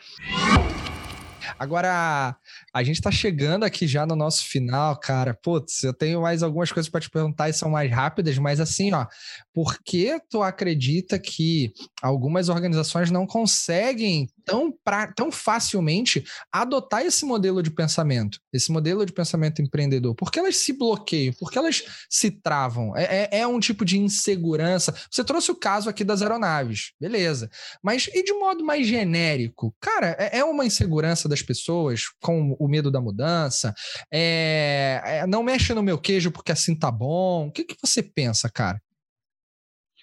Agora, 1.58 2.36
a 2.74 2.82
gente 2.82 2.96
está 2.96 3.10
chegando 3.10 3.64
aqui 3.64 3.86
já 3.86 4.04
no 4.04 4.16
nosso 4.16 4.44
final, 4.44 4.98
cara. 4.98 5.34
Putz, 5.34 5.84
eu 5.84 5.94
tenho 5.94 6.22
mais 6.22 6.42
algumas 6.42 6.72
coisas 6.72 6.90
para 6.90 7.00
te 7.00 7.10
perguntar 7.10 7.48
e 7.48 7.52
são 7.52 7.70
mais 7.70 7.90
rápidas, 7.90 8.36
mas 8.38 8.58
assim, 8.58 8.92
ó, 8.92 9.06
por 9.52 9.78
que 9.82 10.20
tu 10.28 10.42
acredita 10.42 11.18
que 11.18 11.72
algumas 12.02 12.48
organizações 12.48 13.10
não 13.10 13.26
conseguem 13.26 14.28
tão, 14.48 14.72
pra, 14.82 15.12
tão 15.12 15.30
facilmente 15.30 16.24
adotar 16.50 17.02
esse 17.02 17.24
modelo 17.26 17.62
de 17.62 17.70
pensamento, 17.70 18.40
esse 18.50 18.72
modelo 18.72 19.04
de 19.04 19.12
pensamento 19.12 19.60
empreendedor? 19.60 20.14
Por 20.14 20.32
que 20.32 20.38
elas 20.38 20.56
se 20.56 20.72
bloqueiam? 20.72 21.34
Por 21.34 21.50
que 21.50 21.58
elas 21.58 21.84
se 22.08 22.30
travam? 22.30 22.96
É, 22.96 23.28
é, 23.30 23.40
é 23.40 23.46
um 23.46 23.60
tipo 23.60 23.84
de 23.84 23.98
insegurança. 23.98 24.94
Você 25.10 25.22
trouxe 25.22 25.50
o 25.50 25.54
caso 25.56 25.90
aqui 25.90 26.02
das 26.02 26.22
aeronaves, 26.22 26.92
beleza. 26.98 27.50
Mas 27.82 28.08
e 28.08 28.24
de 28.24 28.32
modo 28.32 28.64
mais 28.64 28.86
genérico? 28.86 29.74
Cara, 29.78 30.16
é, 30.18 30.38
é 30.38 30.44
uma 30.44 30.64
insegurança 30.64 31.28
das 31.28 31.42
pessoas 31.42 32.04
com 32.20 32.56
o 32.58 32.66
medo 32.66 32.90
da 32.90 33.00
mudança? 33.00 33.74
É, 34.10 35.02
é, 35.04 35.26
não 35.26 35.42
mexe 35.42 35.74
no 35.74 35.82
meu 35.82 35.98
queijo 35.98 36.30
porque 36.30 36.52
assim 36.52 36.74
tá 36.74 36.90
bom? 36.90 37.48
O 37.48 37.52
que, 37.52 37.64
que 37.64 37.76
você 37.80 38.02
pensa, 38.02 38.48
cara? 38.48 38.80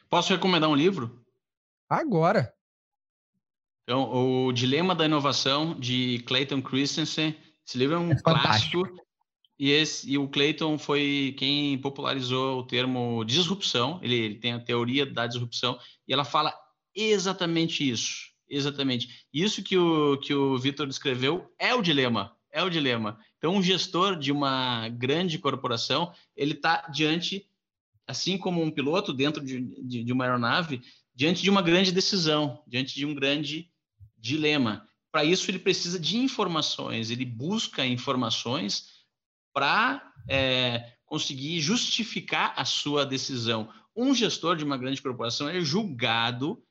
Posso 0.08 0.32
recomendar 0.32 0.70
um 0.70 0.76
livro? 0.76 1.26
Agora. 1.90 2.54
Então, 3.86 4.12
o 4.12 4.52
Dilema 4.52 4.96
da 4.96 5.06
Inovação, 5.06 5.80
de 5.80 6.24
Clayton 6.26 6.60
Christensen. 6.60 7.36
Esse 7.66 7.78
livro 7.78 7.96
é 7.96 8.00
um 8.00 8.12
é 8.12 8.20
clássico. 8.20 8.84
E, 9.60 9.70
esse, 9.70 10.10
e 10.10 10.18
o 10.18 10.28
Clayton 10.28 10.78
foi 10.80 11.36
quem 11.38 11.78
popularizou 11.78 12.60
o 12.60 12.64
termo 12.66 13.24
disrupção. 13.24 14.00
Ele, 14.02 14.16
ele, 14.16 14.36
tem 14.36 14.54
a 14.54 14.60
teoria 14.60 15.06
da 15.06 15.28
disrupção 15.28 15.80
e 16.08 16.14
ela 16.14 16.26
fala 16.26 16.54
exatamente 16.96 17.88
isso. 17.88 18.32
Exatamente. 18.50 19.26
Isso 19.32 19.62
que 19.62 19.78
o, 19.78 20.18
que 20.18 20.34
o 20.34 20.58
Vitor 20.58 20.88
descreveu 20.88 21.54
é 21.60 21.74
o 21.76 21.82
dilema. 21.82 22.36
É 22.52 22.64
o 22.64 22.70
dilema. 22.70 23.20
Então, 23.38 23.54
um 23.54 23.62
gestor 23.62 24.18
de 24.18 24.32
uma 24.32 24.90
grande 24.90 25.38
corporação, 25.38 26.12
ele 26.36 26.54
está 26.54 26.88
diante, 26.92 27.48
assim 28.08 28.36
como 28.36 28.64
um 28.64 28.72
piloto 28.72 29.14
dentro 29.14 29.46
de, 29.46 29.62
de, 29.62 30.04
de 30.04 30.12
uma 30.12 30.26
aeronave, 30.26 30.82
diante 31.14 31.44
de 31.44 31.52
uma 31.52 31.62
grande 31.62 31.92
decisão, 31.92 32.64
diante 32.68 32.96
de 32.96 33.06
um 33.06 33.14
grande 33.14 33.70
dilema. 34.26 34.88
Para 35.12 35.24
isso, 35.24 35.50
ele 35.52 35.60
precisa 35.60 36.00
de 36.00 36.18
informações, 36.18 37.12
ele 37.12 37.24
busca 37.24 37.86
informações 37.86 38.88
para 39.54 40.02
é, 40.28 40.94
conseguir 41.06 41.62
justificar 41.62 42.54
a 42.58 42.66
sua 42.66 43.06
decisão. 43.06 43.70
Um 43.96 44.14
gestor 44.14 44.58
de 44.58 44.64
uma 44.64 44.78
grande 44.78 45.02
corporação 45.02 45.48
é 45.48 45.62
julgado, 45.62 46.62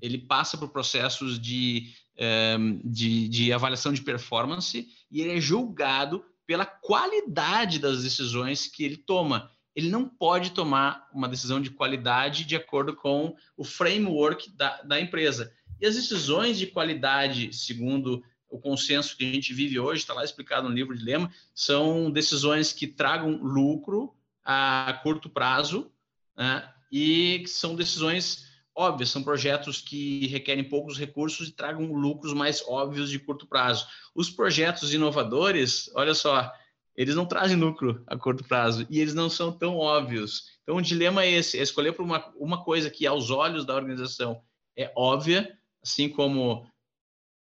ele 0.00 0.18
passa 0.18 0.56
por 0.56 0.68
processos 0.68 1.38
de, 1.38 1.92
é, 2.16 2.56
de, 2.84 3.28
de 3.28 3.52
avaliação 3.52 3.92
de 3.92 4.02
performance 4.02 4.86
e 5.10 5.20
ele 5.20 5.36
é 5.36 5.40
julgado 5.40 6.24
pela 6.46 6.64
qualidade 6.64 7.78
das 7.78 8.02
decisões 8.04 8.68
que 8.68 8.84
ele 8.84 8.96
toma. 8.96 9.50
Ele 9.74 9.90
não 9.90 10.08
pode 10.08 10.50
tomar 10.52 11.08
uma 11.12 11.28
decisão 11.28 11.60
de 11.60 11.70
qualidade 11.70 12.44
de 12.44 12.54
acordo 12.54 12.94
com 12.94 13.34
o 13.56 13.64
framework 13.64 14.50
da, 14.56 14.80
da 14.82 15.00
empresa. 15.00 15.52
E 15.80 15.86
as 15.86 15.94
decisões 15.94 16.58
de 16.58 16.66
qualidade, 16.66 17.52
segundo 17.52 18.22
o 18.48 18.58
consenso 18.58 19.16
que 19.16 19.28
a 19.28 19.32
gente 19.32 19.52
vive 19.52 19.80
hoje, 19.80 20.02
está 20.02 20.14
lá 20.14 20.24
explicado 20.24 20.68
no 20.68 20.74
livro 20.74 20.96
de 20.96 21.04
Lema, 21.04 21.32
são 21.54 22.10
decisões 22.10 22.72
que 22.72 22.86
tragam 22.86 23.36
lucro 23.42 24.14
a 24.44 25.00
curto 25.02 25.28
prazo 25.28 25.90
né? 26.36 26.68
e 26.92 27.44
são 27.46 27.74
decisões 27.74 28.44
óbvias, 28.76 29.10
são 29.10 29.22
projetos 29.22 29.80
que 29.80 30.26
requerem 30.26 30.64
poucos 30.64 30.98
recursos 30.98 31.48
e 31.48 31.52
tragam 31.52 31.92
lucros 31.92 32.32
mais 32.32 32.62
óbvios 32.66 33.10
de 33.10 33.18
curto 33.18 33.46
prazo. 33.46 33.86
Os 34.14 34.30
projetos 34.30 34.92
inovadores, 34.92 35.90
olha 35.94 36.14
só, 36.14 36.52
eles 36.96 37.14
não 37.14 37.26
trazem 37.26 37.56
lucro 37.56 38.02
a 38.06 38.16
curto 38.16 38.44
prazo 38.44 38.86
e 38.88 39.00
eles 39.00 39.14
não 39.14 39.28
são 39.28 39.52
tão 39.52 39.76
óbvios. 39.76 40.44
Então, 40.62 40.76
o 40.76 40.82
dilema 40.82 41.24
é 41.24 41.30
esse: 41.30 41.58
é 41.58 41.62
escolher 41.62 41.92
por 41.92 42.04
uma, 42.04 42.32
uma 42.36 42.64
coisa 42.64 42.90
que, 42.90 43.06
aos 43.06 43.30
olhos 43.30 43.64
da 43.64 43.74
organização, 43.74 44.42
é 44.76 44.92
óbvia, 44.96 45.56
assim 45.84 46.08
como 46.08 46.66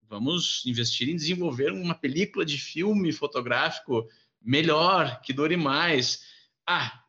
vamos 0.03 0.64
investir 0.66 1.09
em 1.09 1.16
desenvolver 1.16 1.72
uma 1.72 1.95
película 1.95 2.45
de 2.45 2.59
filme 2.59 3.12
fotográfico 3.12 4.07
melhor, 4.43 5.20
que 5.22 5.32
dure 5.32 5.57
mais. 5.57 6.22
Ah, 6.66 7.01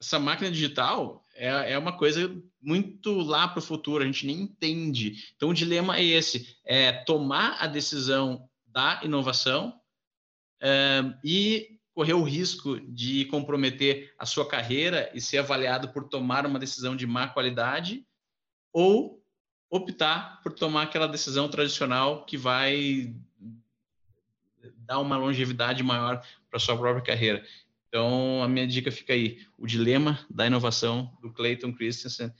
essa 0.00 0.18
máquina 0.18 0.50
digital 0.50 1.24
é, 1.34 1.72
é 1.72 1.78
uma 1.78 1.96
coisa 1.96 2.34
muito 2.60 3.18
lá 3.20 3.48
para 3.48 3.58
o 3.58 3.62
futuro, 3.62 4.02
a 4.02 4.06
gente 4.06 4.26
nem 4.26 4.42
entende. 4.42 5.32
Então, 5.34 5.48
o 5.48 5.54
dilema 5.54 5.96
é 5.96 6.04
esse: 6.04 6.56
é 6.64 6.92
tomar 6.92 7.56
a 7.60 7.66
decisão 7.66 8.48
da 8.66 9.00
inovação 9.02 9.80
é, 10.60 11.02
e 11.24 11.78
correr 11.94 12.12
o 12.12 12.22
risco 12.22 12.78
de 12.80 13.24
comprometer 13.26 14.14
a 14.18 14.26
sua 14.26 14.46
carreira 14.46 15.10
e 15.14 15.20
ser 15.20 15.38
avaliado 15.38 15.88
por 15.88 16.08
tomar 16.08 16.44
uma 16.44 16.58
decisão 16.58 16.94
de 16.94 17.06
má 17.06 17.26
qualidade, 17.28 18.06
ou 18.70 19.25
optar 19.76 20.40
por 20.42 20.52
tomar 20.52 20.82
aquela 20.82 21.06
decisão 21.06 21.48
tradicional 21.48 22.24
que 22.24 22.36
vai 22.36 23.14
dar 24.78 25.00
uma 25.00 25.16
longevidade 25.16 25.82
maior 25.82 26.22
para 26.48 26.58
sua 26.58 26.76
própria 26.76 27.02
carreira. 27.02 27.44
Então, 27.88 28.42
a 28.42 28.48
minha 28.48 28.66
dica 28.66 28.90
fica 28.90 29.12
aí, 29.12 29.40
o 29.58 29.66
dilema 29.66 30.18
da 30.28 30.46
inovação 30.46 31.16
do 31.20 31.32
Clayton 31.32 31.72
Christensen, 31.72 32.32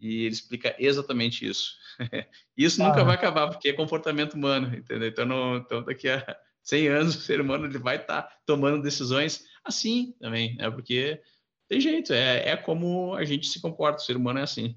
e 0.00 0.24
ele 0.24 0.32
explica 0.32 0.74
exatamente 0.78 1.46
isso. 1.46 1.76
isso 2.56 2.82
ah. 2.82 2.88
nunca 2.88 3.04
vai 3.04 3.14
acabar, 3.14 3.48
porque 3.48 3.68
é 3.68 3.72
comportamento 3.72 4.34
humano, 4.34 4.74
entendeu? 4.74 5.08
Então, 5.08 5.26
não, 5.26 5.56
então 5.56 5.82
daqui 5.82 6.08
a 6.08 6.36
100 6.62 6.88
anos, 6.88 7.16
o 7.16 7.20
ser 7.20 7.40
humano 7.40 7.66
ele 7.66 7.78
vai 7.78 7.96
estar 7.96 8.22
tá 8.22 8.36
tomando 8.46 8.82
decisões 8.82 9.44
assim 9.64 10.14
também, 10.20 10.56
né? 10.56 10.70
Porque 10.70 11.20
tem 11.68 11.80
jeito, 11.80 12.12
é, 12.12 12.50
é 12.50 12.56
como 12.56 13.14
a 13.14 13.24
gente 13.24 13.46
se 13.46 13.60
comporta, 13.60 14.02
o 14.02 14.04
ser 14.04 14.16
humano 14.16 14.38
é 14.38 14.42
assim. 14.42 14.76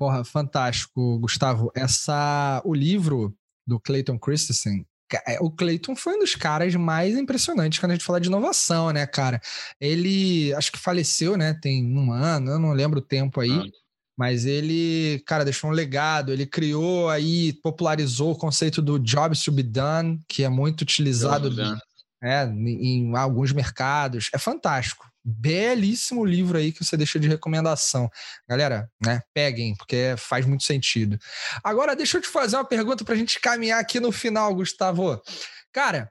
Porra, 0.00 0.24
fantástico, 0.24 1.18
Gustavo. 1.18 1.70
Essa, 1.74 2.62
o 2.64 2.72
livro 2.72 3.36
do 3.66 3.78
Clayton 3.78 4.18
Christensen, 4.18 4.86
é, 5.26 5.38
o 5.42 5.50
Clayton 5.50 5.94
foi 5.94 6.14
um 6.14 6.20
dos 6.20 6.34
caras 6.34 6.74
mais 6.74 7.18
impressionantes 7.18 7.78
quando 7.78 7.90
a 7.90 7.94
gente 7.96 8.06
fala 8.06 8.18
de 8.18 8.28
inovação, 8.28 8.90
né, 8.92 9.06
cara? 9.06 9.38
Ele, 9.78 10.54
acho 10.54 10.72
que 10.72 10.78
faleceu, 10.78 11.36
né? 11.36 11.52
Tem 11.52 11.84
um 11.84 12.12
ano, 12.12 12.52
eu 12.52 12.58
não 12.58 12.72
lembro 12.72 13.00
o 13.00 13.02
tempo 13.02 13.40
aí. 13.40 13.50
Ah. 13.50 13.62
Mas 14.16 14.46
ele, 14.46 15.22
cara, 15.26 15.44
deixou 15.44 15.68
um 15.68 15.74
legado. 15.74 16.32
Ele 16.32 16.46
criou 16.46 17.10
aí, 17.10 17.52
popularizou 17.62 18.32
o 18.32 18.38
conceito 18.38 18.80
do 18.80 18.98
jobs 18.98 19.42
to 19.42 19.52
be 19.52 19.62
done, 19.62 20.18
que 20.26 20.42
é 20.42 20.48
muito 20.48 20.80
utilizado 20.80 21.50
é, 22.24 22.46
em 22.46 23.14
alguns 23.14 23.52
mercados. 23.52 24.30
É 24.32 24.38
fantástico 24.38 25.09
belíssimo 25.24 26.24
livro 26.24 26.58
aí 26.58 26.72
que 26.72 26.84
você 26.84 26.96
deixa 26.96 27.18
de 27.18 27.28
recomendação. 27.28 28.10
Galera, 28.48 28.90
né, 29.04 29.22
peguem, 29.34 29.74
porque 29.76 30.14
faz 30.16 30.46
muito 30.46 30.64
sentido. 30.64 31.18
Agora, 31.62 31.94
deixa 31.94 32.18
eu 32.18 32.22
te 32.22 32.28
fazer 32.28 32.56
uma 32.56 32.64
pergunta 32.64 33.04
para 33.04 33.14
a 33.14 33.18
gente 33.18 33.40
caminhar 33.40 33.80
aqui 33.80 34.00
no 34.00 34.10
final, 34.10 34.54
Gustavo. 34.54 35.20
Cara, 35.72 36.10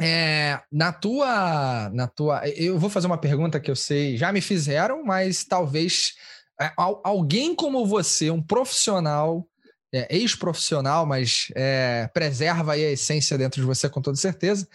é, 0.00 0.60
na 0.72 0.92
tua, 0.92 1.90
na 1.90 2.08
tua, 2.08 2.46
eu 2.48 2.78
vou 2.78 2.90
fazer 2.90 3.06
uma 3.06 3.18
pergunta 3.18 3.60
que 3.60 3.70
eu 3.70 3.76
sei, 3.76 4.16
já 4.16 4.32
me 4.32 4.40
fizeram, 4.40 5.04
mas 5.04 5.44
talvez 5.44 6.14
é, 6.60 6.72
alguém 6.76 7.54
como 7.54 7.86
você, 7.86 8.30
um 8.30 8.42
profissional, 8.42 9.46
é, 9.92 10.16
ex-profissional, 10.16 11.06
mas 11.06 11.46
é, 11.54 12.10
preserva 12.12 12.72
aí 12.72 12.84
a 12.84 12.90
essência 12.90 13.38
dentro 13.38 13.60
de 13.60 13.66
você 13.66 13.88
com 13.88 14.02
toda 14.02 14.16
certeza 14.16 14.66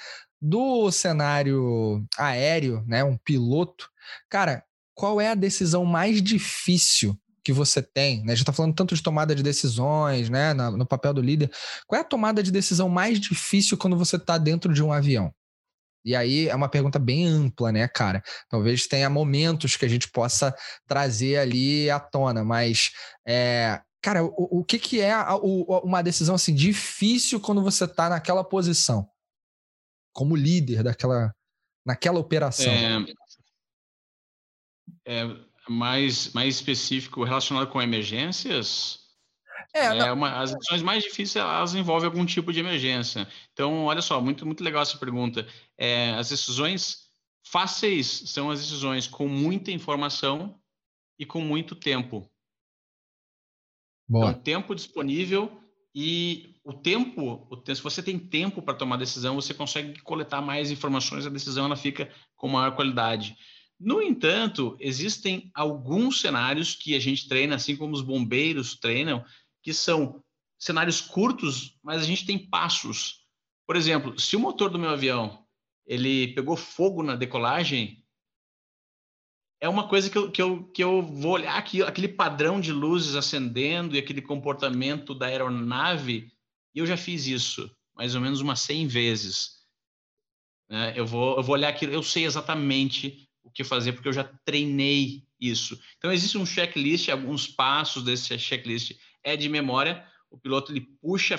do 0.42 0.92
cenário 0.92 2.06
aéreo, 2.18 2.84
né, 2.88 3.04
um 3.04 3.18
piloto, 3.18 3.90
cara, 4.30 4.64
qual 4.94 5.20
é 5.20 5.30
a 5.30 5.36
decisão 5.36 5.86
mais 5.86 6.22
difícil 6.22 7.18
que 7.44 7.54
você 7.54 7.82
tem? 7.82 8.18
Né? 8.18 8.34
A 8.34 8.36
gente 8.36 8.44
está 8.44 8.54
falando 8.54 8.76
tanto 8.76 8.96
de 8.96 9.02
tomada 9.02 9.34
de 9.34 9.44
decisões, 9.44 10.30
né, 10.30 10.54
no, 10.54 10.78
no 10.78 10.86
papel 10.86 11.14
do 11.14 11.22
líder. 11.22 11.52
Qual 11.88 11.98
é 11.98 12.02
a 12.02 12.08
tomada 12.08 12.44
de 12.44 12.52
decisão 12.52 12.90
mais 12.90 13.20
difícil 13.20 13.78
quando 13.78 13.98
você 13.98 14.16
está 14.18 14.38
dentro 14.38 14.74
de 14.74 14.84
um 14.84 14.92
avião? 14.92 15.34
E 16.04 16.16
aí 16.16 16.48
é 16.48 16.56
uma 16.56 16.70
pergunta 16.70 16.98
bem 16.98 17.28
ampla, 17.28 17.72
né, 17.72 17.88
cara? 17.88 18.24
Talvez 18.50 18.88
tenha 18.88 19.10
momentos 19.10 19.76
que 19.76 19.86
a 19.86 19.88
gente 19.90 20.10
possa 20.10 20.56
trazer 20.88 21.38
ali 21.38 21.90
à 21.90 22.00
tona, 22.00 22.44
mas 22.44 22.92
é, 23.28 23.82
cara, 24.02 24.24
o, 24.24 24.60
o 24.60 24.64
que, 24.64 24.80
que 24.80 25.02
é 25.02 25.12
a, 25.12 25.36
o, 25.36 25.64
uma 25.84 26.02
decisão 26.02 26.36
assim 26.36 26.54
difícil 26.54 27.40
quando 27.40 27.62
você 27.62 27.84
está 27.84 28.10
naquela 28.10 28.44
posição? 28.44 29.08
Como 30.14 30.36
líder 30.36 30.84
daquela 30.84 31.34
naquela 31.86 32.20
operação? 32.20 32.72
É, 35.06 35.22
é 35.22 35.26
mais, 35.68 36.32
mais 36.34 36.56
específico 36.56 37.24
relacionado 37.24 37.68
com 37.68 37.82
emergências? 37.82 39.08
É, 39.74 39.86
é 39.86 40.12
uma, 40.12 40.40
as 40.40 40.54
decisões 40.54 40.82
mais 40.82 41.04
difíceis 41.04 41.36
elas 41.36 41.76
envolvem 41.76 42.08
algum 42.08 42.26
tipo 42.26 42.52
de 42.52 42.60
emergência. 42.60 43.28
Então, 43.54 43.86
olha 43.86 44.02
só, 44.02 44.20
muito, 44.22 44.46
muito 44.46 44.64
legal 44.64 44.82
essa 44.82 44.98
pergunta. 44.98 45.48
É, 45.78 46.12
as 46.12 46.30
decisões 46.30 47.10
fáceis 47.44 48.08
são 48.26 48.50
as 48.50 48.60
decisões 48.60 49.08
com 49.08 49.28
muita 49.28 49.72
informação 49.72 50.60
e 51.18 51.26
com 51.26 51.42
muito 51.42 51.76
tempo. 51.76 52.30
Boa. 54.08 54.32
Então, 54.32 54.42
tempo 54.42 54.76
disponível 54.76 55.62
e 55.94 56.49
o 56.70 56.74
tempo, 56.74 57.48
o 57.50 57.58
tempo 57.58 57.76
se 57.76 57.82
você 57.82 58.04
tem 58.04 58.20
tempo 58.20 58.62
para 58.62 58.76
tomar 58.76 58.98
decisão, 58.98 59.34
você 59.34 59.56
consegue 59.56 60.00
coletar 60.02 60.40
mais 60.40 60.70
informações, 60.70 61.26
a 61.26 61.30
decisão 61.30 61.66
ela 61.66 61.76
fica 61.76 62.14
com 62.36 62.48
maior 62.48 62.76
qualidade. 62.76 63.36
No 63.80 64.00
entanto, 64.04 64.78
existem 64.80 65.50
alguns 65.56 66.22
cenários 66.22 66.76
que 66.76 66.94
a 66.94 67.00
gente 67.00 67.28
treina, 67.28 67.56
assim 67.56 67.76
como 67.76 67.96
os 67.96 68.04
bombeiros 68.04 68.76
treinam, 68.76 69.26
que 69.64 69.74
são 69.74 70.24
cenários 70.60 71.02
curtos, 71.02 71.76
mas 71.82 72.04
a 72.04 72.06
gente 72.06 72.24
tem 72.24 72.38
passos. 72.38 73.26
Por 73.66 73.76
exemplo, 73.76 74.20
se 74.20 74.36
o 74.36 74.40
motor 74.40 74.70
do 74.70 74.78
meu 74.78 74.92
avião 74.92 75.44
ele 75.88 76.36
pegou 76.36 76.56
fogo 76.56 77.02
na 77.02 77.16
decolagem, 77.16 78.06
é 79.60 79.68
uma 79.68 79.88
coisa 79.88 80.08
que 80.08 80.18
eu, 80.20 80.32
que 80.32 80.42
eu, 80.42 80.64
que 80.66 80.84
eu 80.84 81.02
vou 81.02 81.32
olhar 81.32 81.58
aqui, 81.58 81.82
aquele 81.82 82.10
padrão 82.10 82.62
de 82.62 82.72
luzes 82.72 83.16
acendendo 83.16 83.96
e 83.96 84.00
aquele 84.00 84.22
comportamento 84.22 85.16
da 85.16 85.26
aeronave, 85.26 86.32
e 86.74 86.80
eu 86.80 86.86
já 86.86 86.98
fiz 86.98 87.28
isso 87.28 87.70
mais 88.00 88.16
ou 88.16 88.22
menos 88.22 88.40
umas 88.40 88.62
100 88.62 88.88
vezes. 88.88 89.60
Né? 90.70 90.94
Eu, 90.96 91.06
vou, 91.06 91.36
eu 91.36 91.44
vou 91.44 91.54
olhar 91.54 91.68
aquilo, 91.68 91.92
eu 91.92 92.02
sei 92.02 92.24
exatamente 92.24 93.30
o 93.44 93.52
que 93.52 93.62
fazer, 93.62 93.92
porque 93.92 94.08
eu 94.08 94.14
já 94.14 94.24
treinei 94.46 95.28
isso. 95.38 95.78
Então, 95.98 96.10
existe 96.10 96.38
um 96.38 96.46
checklist, 96.46 97.10
alguns 97.10 97.46
passos 97.46 98.02
desse 98.04 98.40
checklist 98.40 98.98
é 99.22 99.36
de 99.36 99.50
memória, 99.50 100.08
o 100.32 100.38
piloto 100.38 100.72
ele 100.72 100.88
puxa, 101.02 101.38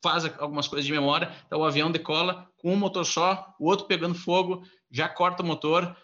faz 0.00 0.24
algumas 0.38 0.68
coisas 0.68 0.86
de 0.86 0.92
memória, 0.92 1.34
então 1.46 1.60
o 1.60 1.64
avião 1.64 1.90
decola 1.90 2.48
com 2.58 2.72
um 2.72 2.76
motor 2.76 3.04
só, 3.04 3.52
o 3.58 3.66
outro 3.66 3.86
pegando 3.86 4.14
fogo, 4.14 4.64
já 4.88 5.08
corta 5.08 5.42
o 5.42 5.46
motor, 5.46 5.96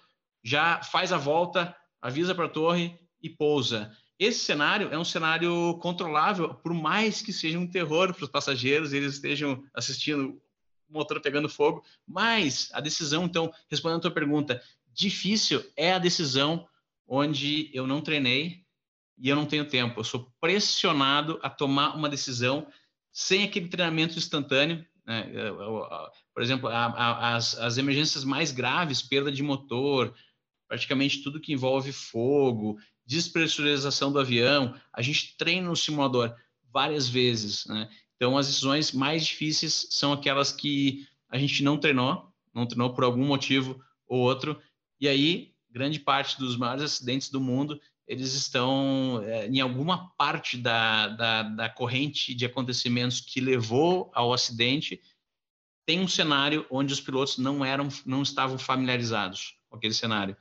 já 0.42 0.82
faz 0.82 1.12
a 1.12 1.18
volta, 1.18 1.76
avisa 2.00 2.34
para 2.34 2.46
a 2.46 2.50
torre 2.50 2.98
e 3.22 3.30
pousa. 3.30 3.96
Esse 4.22 4.38
cenário 4.38 4.88
é 4.92 4.96
um 4.96 5.04
cenário 5.04 5.76
controlável, 5.78 6.54
por 6.54 6.72
mais 6.72 7.20
que 7.20 7.32
seja 7.32 7.58
um 7.58 7.66
terror 7.66 8.14
para 8.14 8.22
os 8.22 8.30
passageiros, 8.30 8.92
eles 8.92 9.14
estejam 9.14 9.64
assistindo 9.74 10.40
o 10.88 10.92
motor 10.92 11.20
pegando 11.20 11.48
fogo, 11.48 11.84
mas 12.06 12.70
a 12.72 12.80
decisão, 12.80 13.24
então, 13.24 13.52
respondendo 13.68 13.98
a 13.98 14.02
tua 14.02 14.10
pergunta, 14.12 14.62
difícil 14.94 15.64
é 15.76 15.92
a 15.92 15.98
decisão 15.98 16.68
onde 17.04 17.68
eu 17.74 17.84
não 17.84 18.00
treinei 18.00 18.64
e 19.18 19.28
eu 19.28 19.34
não 19.34 19.44
tenho 19.44 19.68
tempo. 19.68 19.98
Eu 19.98 20.04
sou 20.04 20.32
pressionado 20.40 21.40
a 21.42 21.50
tomar 21.50 21.96
uma 21.96 22.08
decisão 22.08 22.68
sem 23.10 23.42
aquele 23.42 23.66
treinamento 23.66 24.16
instantâneo. 24.16 24.86
Né? 25.04 25.32
Por 26.32 26.44
exemplo, 26.44 26.68
as, 26.68 27.58
as 27.58 27.76
emergências 27.76 28.22
mais 28.22 28.52
graves, 28.52 29.02
perda 29.02 29.32
de 29.32 29.42
motor, 29.42 30.14
praticamente 30.68 31.24
tudo 31.24 31.40
que 31.40 31.52
envolve 31.52 31.92
fogo, 31.92 32.78
despressurização 33.04 34.12
do 34.12 34.18
avião, 34.18 34.74
a 34.92 35.02
gente 35.02 35.36
treina 35.36 35.68
no 35.68 35.76
simulador 35.76 36.34
várias 36.72 37.08
vezes, 37.08 37.66
né? 37.66 37.88
Então, 38.16 38.38
as 38.38 38.46
decisões 38.46 38.92
mais 38.92 39.26
difíceis 39.26 39.88
são 39.90 40.12
aquelas 40.12 40.52
que 40.52 41.06
a 41.28 41.36
gente 41.38 41.62
não 41.64 41.76
treinou, 41.76 42.32
não 42.54 42.66
treinou 42.66 42.94
por 42.94 43.04
algum 43.04 43.24
motivo 43.24 43.82
ou 44.06 44.20
outro, 44.20 44.60
e 45.00 45.08
aí 45.08 45.52
grande 45.70 45.98
parte 45.98 46.38
dos 46.38 46.56
maiores 46.56 46.84
acidentes 46.84 47.30
do 47.30 47.40
mundo 47.40 47.80
eles 48.06 48.34
estão 48.34 49.22
é, 49.24 49.46
em 49.46 49.60
alguma 49.60 50.10
parte 50.16 50.58
da, 50.58 51.08
da, 51.08 51.42
da 51.44 51.68
corrente 51.68 52.34
de 52.34 52.44
acontecimentos 52.44 53.20
que 53.20 53.40
levou 53.40 54.10
ao 54.14 54.32
acidente 54.32 55.00
tem 55.86 56.00
um 56.00 56.08
cenário 56.08 56.66
onde 56.70 56.92
os 56.92 57.00
pilotos 57.00 57.38
não 57.38 57.64
eram 57.64 57.88
não 58.04 58.22
estavam 58.22 58.58
familiarizados 58.58 59.56
com 59.68 59.76
aquele 59.76 59.94
cenário 59.94 60.36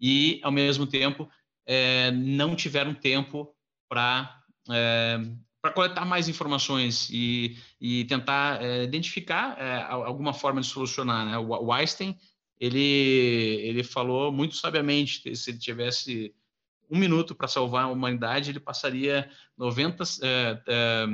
e, 0.00 0.40
ao 0.42 0.50
mesmo 0.50 0.86
tempo, 0.86 1.28
é, 1.66 2.10
não 2.10 2.56
tiveram 2.56 2.94
tempo 2.94 3.54
para 3.88 4.42
é, 4.70 5.18
para 5.62 5.72
coletar 5.72 6.06
mais 6.06 6.26
informações 6.26 7.10
e, 7.10 7.58
e 7.78 8.04
tentar 8.06 8.62
é, 8.62 8.84
identificar 8.84 9.56
é, 9.58 9.82
alguma 9.82 10.32
forma 10.32 10.60
de 10.60 10.66
solucionar. 10.66 11.26
Né? 11.26 11.36
O 11.36 11.70
Einstein 11.70 12.18
ele, 12.58 12.78
ele 13.62 13.82
falou 13.82 14.30
muito 14.30 14.54
sabiamente 14.56 15.22
que 15.22 15.34
se 15.34 15.50
ele 15.50 15.58
tivesse 15.58 16.34
um 16.90 16.98
minuto 16.98 17.34
para 17.34 17.48
salvar 17.48 17.84
a 17.84 17.88
humanidade, 17.88 18.50
ele 18.50 18.60
passaria 18.60 19.30
90, 19.56 20.04
é, 20.22 20.62
é, 20.66 21.06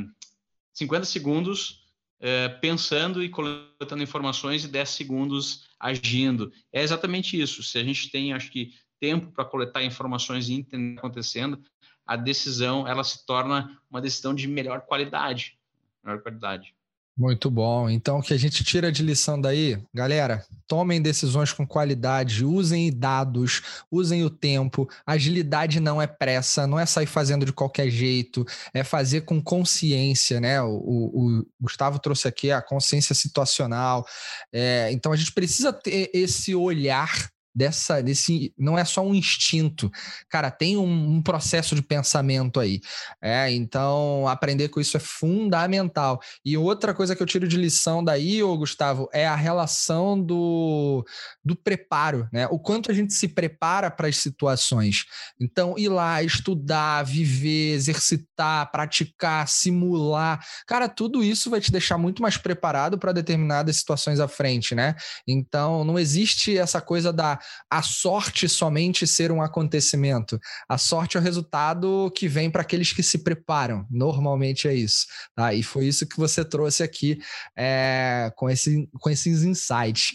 50 0.72 1.04
segundos 1.04 1.84
é, 2.18 2.48
pensando 2.48 3.22
e 3.22 3.28
coletando 3.28 4.02
informações 4.02 4.64
e 4.64 4.68
10 4.68 4.88
segundos 4.88 5.68
agindo. 5.78 6.52
É 6.72 6.82
exatamente 6.82 7.40
isso. 7.40 7.62
Se 7.62 7.78
a 7.78 7.84
gente 7.84 8.10
tem, 8.10 8.32
acho 8.32 8.50
que, 8.50 8.72
tempo 9.00 9.32
para 9.32 9.44
coletar 9.44 9.82
informações 9.82 10.48
e 10.48 10.54
entender 10.54 10.84
o 10.84 10.88
que 10.88 10.94
está 10.94 11.00
acontecendo, 11.06 11.62
a 12.06 12.16
decisão 12.16 12.86
ela 12.86 13.02
se 13.02 13.26
torna 13.26 13.80
uma 13.90 14.00
decisão 14.00 14.34
de 14.34 14.46
melhor 14.46 14.82
qualidade. 14.82 15.58
Melhor 16.04 16.22
qualidade. 16.22 16.76
Muito 17.18 17.50
bom. 17.50 17.88
Então, 17.88 18.18
o 18.18 18.22
que 18.22 18.34
a 18.34 18.36
gente 18.36 18.62
tira 18.62 18.92
de 18.92 19.02
lição 19.02 19.40
daí, 19.40 19.82
galera, 19.92 20.44
tomem 20.68 21.00
decisões 21.00 21.50
com 21.50 21.66
qualidade, 21.66 22.44
usem 22.44 22.92
dados, 22.94 23.84
usem 23.90 24.22
o 24.22 24.28
tempo. 24.28 24.86
Agilidade 25.06 25.80
não 25.80 26.00
é 26.00 26.06
pressa, 26.06 26.66
não 26.66 26.78
é 26.78 26.84
sair 26.84 27.06
fazendo 27.06 27.46
de 27.46 27.54
qualquer 27.54 27.88
jeito, 27.88 28.44
é 28.74 28.84
fazer 28.84 29.22
com 29.22 29.42
consciência, 29.42 30.38
né? 30.40 30.60
O, 30.60 30.76
o, 30.76 31.38
o 31.38 31.46
Gustavo 31.58 31.98
trouxe 31.98 32.28
aqui 32.28 32.50
a 32.50 32.60
consciência 32.60 33.14
situacional. 33.14 34.04
É, 34.52 34.90
então, 34.92 35.10
a 35.10 35.16
gente 35.16 35.32
precisa 35.32 35.72
ter 35.72 36.10
esse 36.12 36.54
olhar 36.54 37.30
dessa 37.56 38.02
desse 38.02 38.52
não 38.58 38.78
é 38.78 38.84
só 38.84 39.02
um 39.02 39.14
instinto. 39.14 39.90
Cara 40.28 40.50
tem 40.50 40.76
um, 40.76 41.16
um, 41.16 41.22
processo 41.22 41.74
de 41.74 41.80
pensamento 41.80 42.60
aí. 42.60 42.80
É 43.22 43.50
então 43.50 44.28
aprender 44.28 44.68
com 44.68 44.78
isso 44.78 44.96
é 44.96 45.00
fundamental. 45.00 46.20
E 46.44 46.56
outra 46.56 46.92
coisa 46.92 47.16
que 47.16 47.22
eu 47.22 47.26
tiro 47.26 47.48
de 47.48 47.56
lição 47.56 48.04
daí 48.04 48.42
ô 48.42 48.56
Gustavo 48.58 49.08
é 49.12 49.26
a 49.26 49.34
relação 49.34 50.20
do, 50.20 51.04
do 51.42 51.56
preparo 51.56 52.28
né? 52.30 52.46
O 52.48 52.58
quanto 52.58 52.90
a 52.90 52.94
gente 52.94 53.14
se 53.14 53.28
prepara 53.28 53.90
para 53.90 54.08
as 54.08 54.18
situações. 54.18 55.04
Então 55.40 55.78
ir 55.78 55.88
lá 55.88 56.22
estudar 56.22 57.02
viver 57.04 57.74
exercitar 57.74 58.70
praticar 58.70 59.48
simular. 59.48 60.44
Cara 60.66 60.88
tudo 60.88 61.24
isso 61.24 61.48
vai 61.48 61.60
te 61.60 61.72
deixar 61.72 61.96
muito 61.96 62.20
mais 62.20 62.36
preparado 62.36 62.98
para 62.98 63.12
determinadas 63.12 63.76
situações 63.76 64.20
à 64.20 64.28
frente 64.28 64.74
né? 64.74 64.94
Então 65.26 65.84
não 65.84 65.98
existe 65.98 66.58
essa 66.58 66.80
coisa 66.80 67.12
da 67.12 67.38
a 67.70 67.82
sorte 67.82 68.48
somente 68.48 69.06
ser 69.06 69.30
um 69.30 69.42
acontecimento. 69.42 70.38
A 70.68 70.78
sorte 70.78 71.16
é 71.16 71.20
o 71.20 71.22
resultado 71.22 72.10
que 72.14 72.28
vem 72.28 72.50
para 72.50 72.62
aqueles 72.62 72.92
que 72.92 73.02
se 73.02 73.18
preparam. 73.18 73.86
Normalmente 73.90 74.68
é 74.68 74.74
isso. 74.74 75.06
Tá? 75.34 75.52
E 75.52 75.62
foi 75.62 75.86
isso 75.86 76.06
que 76.06 76.16
você 76.16 76.44
trouxe 76.44 76.82
aqui 76.82 77.18
é, 77.56 78.32
com, 78.36 78.48
esse, 78.48 78.88
com 79.00 79.10
esses 79.10 79.42
insights. 79.42 80.14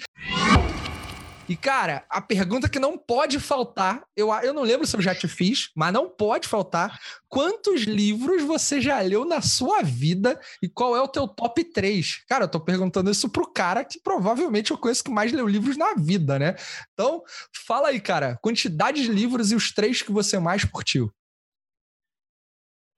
E, 1.52 1.56
cara, 1.58 2.06
a 2.10 2.22
pergunta 2.22 2.70
que 2.70 2.80
não 2.80 2.98
pode 2.98 3.38
faltar, 3.38 4.06
eu, 4.16 4.34
eu 4.36 4.54
não 4.54 4.64
lembro 4.64 4.88
se 4.88 4.96
eu 4.96 5.02
já 5.02 5.14
te 5.14 5.28
fiz, 5.28 5.70
mas 5.76 5.92
não 5.92 6.10
pode 6.10 6.48
faltar. 6.48 6.98
Quantos 7.28 7.82
livros 7.82 8.42
você 8.42 8.80
já 8.80 9.02
leu 9.02 9.26
na 9.26 9.42
sua 9.42 9.82
vida 9.82 10.40
e 10.64 10.70
qual 10.70 10.96
é 10.96 11.02
o 11.02 11.10
teu 11.10 11.28
top 11.28 11.62
3? 11.62 12.24
Cara, 12.26 12.46
eu 12.46 12.48
tô 12.48 12.58
perguntando 12.58 13.12
isso 13.12 13.28
pro 13.28 13.52
cara 13.52 13.84
que 13.84 14.00
provavelmente 14.00 14.72
eu 14.72 14.78
conheço 14.78 15.04
que 15.04 15.12
mais 15.12 15.34
leu 15.34 15.46
livros 15.46 15.76
na 15.76 15.94
vida, 15.94 16.40
né? 16.40 16.56
Então, 16.94 17.22
fala 17.68 17.90
aí, 17.90 18.00
cara, 18.00 18.40
quantidade 18.42 19.04
de 19.04 19.12
livros 19.12 19.52
e 19.52 19.56
os 19.56 19.74
três 19.74 20.02
que 20.02 20.12
você 20.14 20.40
mais 20.40 20.64
curtiu. 20.64 21.12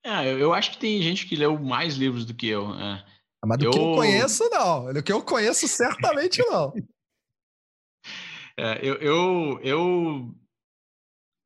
É, 0.06 0.32
eu 0.32 0.54
acho 0.54 0.74
que 0.74 0.78
tem 0.78 1.02
gente 1.02 1.26
que 1.26 1.36
leu 1.36 1.58
mais 1.58 1.96
livros 1.96 2.24
do 2.24 2.36
que 2.36 2.50
eu. 2.50 2.72
É. 2.76 3.04
Mas 3.44 3.58
do 3.58 3.66
eu... 3.66 3.72
que 3.72 3.80
eu 3.80 3.96
conheço, 3.96 4.48
não. 4.52 4.94
Do 4.94 5.02
que 5.02 5.12
eu 5.12 5.24
conheço, 5.24 5.68
certamente 5.68 6.40
não. 6.46 6.72
É, 8.58 8.80
eu 8.82 8.96
eu, 8.96 9.60
eu 9.64 10.36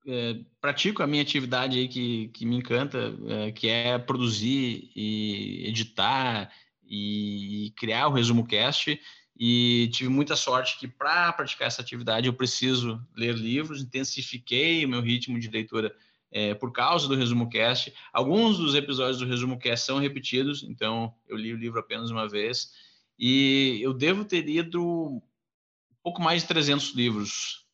é, 0.08 0.40
pratico 0.62 1.04
a 1.04 1.08
minha 1.08 1.22
atividade 1.22 1.78
aí 1.78 1.88
que, 1.88 2.30
que 2.30 2.46
me 2.46 2.56
encanta, 2.56 3.14
é, 3.28 3.52
que 3.52 3.68
é 3.68 3.98
produzir 3.98 4.90
e 4.96 5.68
editar 5.68 6.52
e, 6.90 7.74
criar 7.76 8.08
o 8.08 8.14
Resumo 8.14 8.46
Cast. 8.48 9.00
E 9.40 9.90
tive 9.94 10.10
muita 10.10 10.36
sorte 10.36 10.80
que 10.80 10.88
para 10.88 11.32
praticar 11.32 11.68
essa 11.68 11.82
atividade 11.82 12.26
eu 12.26 12.34
preciso 12.34 13.00
ler 13.16 13.36
livros, 13.36 13.84
intensifiquei 13.84 14.84
o 14.84 14.90
meu 14.90 15.02
ritmo 15.02 15.40
de 15.40 15.48
leitura 15.48 15.94
é, 16.32 16.56
por 16.56 16.72
causa 16.72 17.08
do 17.08 17.16
Resumo 17.16 17.50
Cast. 17.50 17.94
Alguns 18.12 18.58
dos 18.58 18.74
episódios 18.74 19.20
do 19.20 19.28
Resumo 19.28 19.60
Cast 19.60 19.86
são 19.86 20.00
repetidos, 20.00 20.64
então 20.64 21.14
eu 21.28 21.38
li 21.38 21.54
o 21.54 21.58
livro 21.58 21.80
apenas 21.80 22.10
uma 22.10 22.28
vez. 22.28 22.72
E 23.20 23.80
eu 23.82 23.94
devo 23.94 24.26
ter 24.26 24.42
lido 24.42 25.22
pouco 26.08 26.22
mais 26.22 26.44
de 26.44 26.48
300 26.48 26.96
livros, 26.96 27.66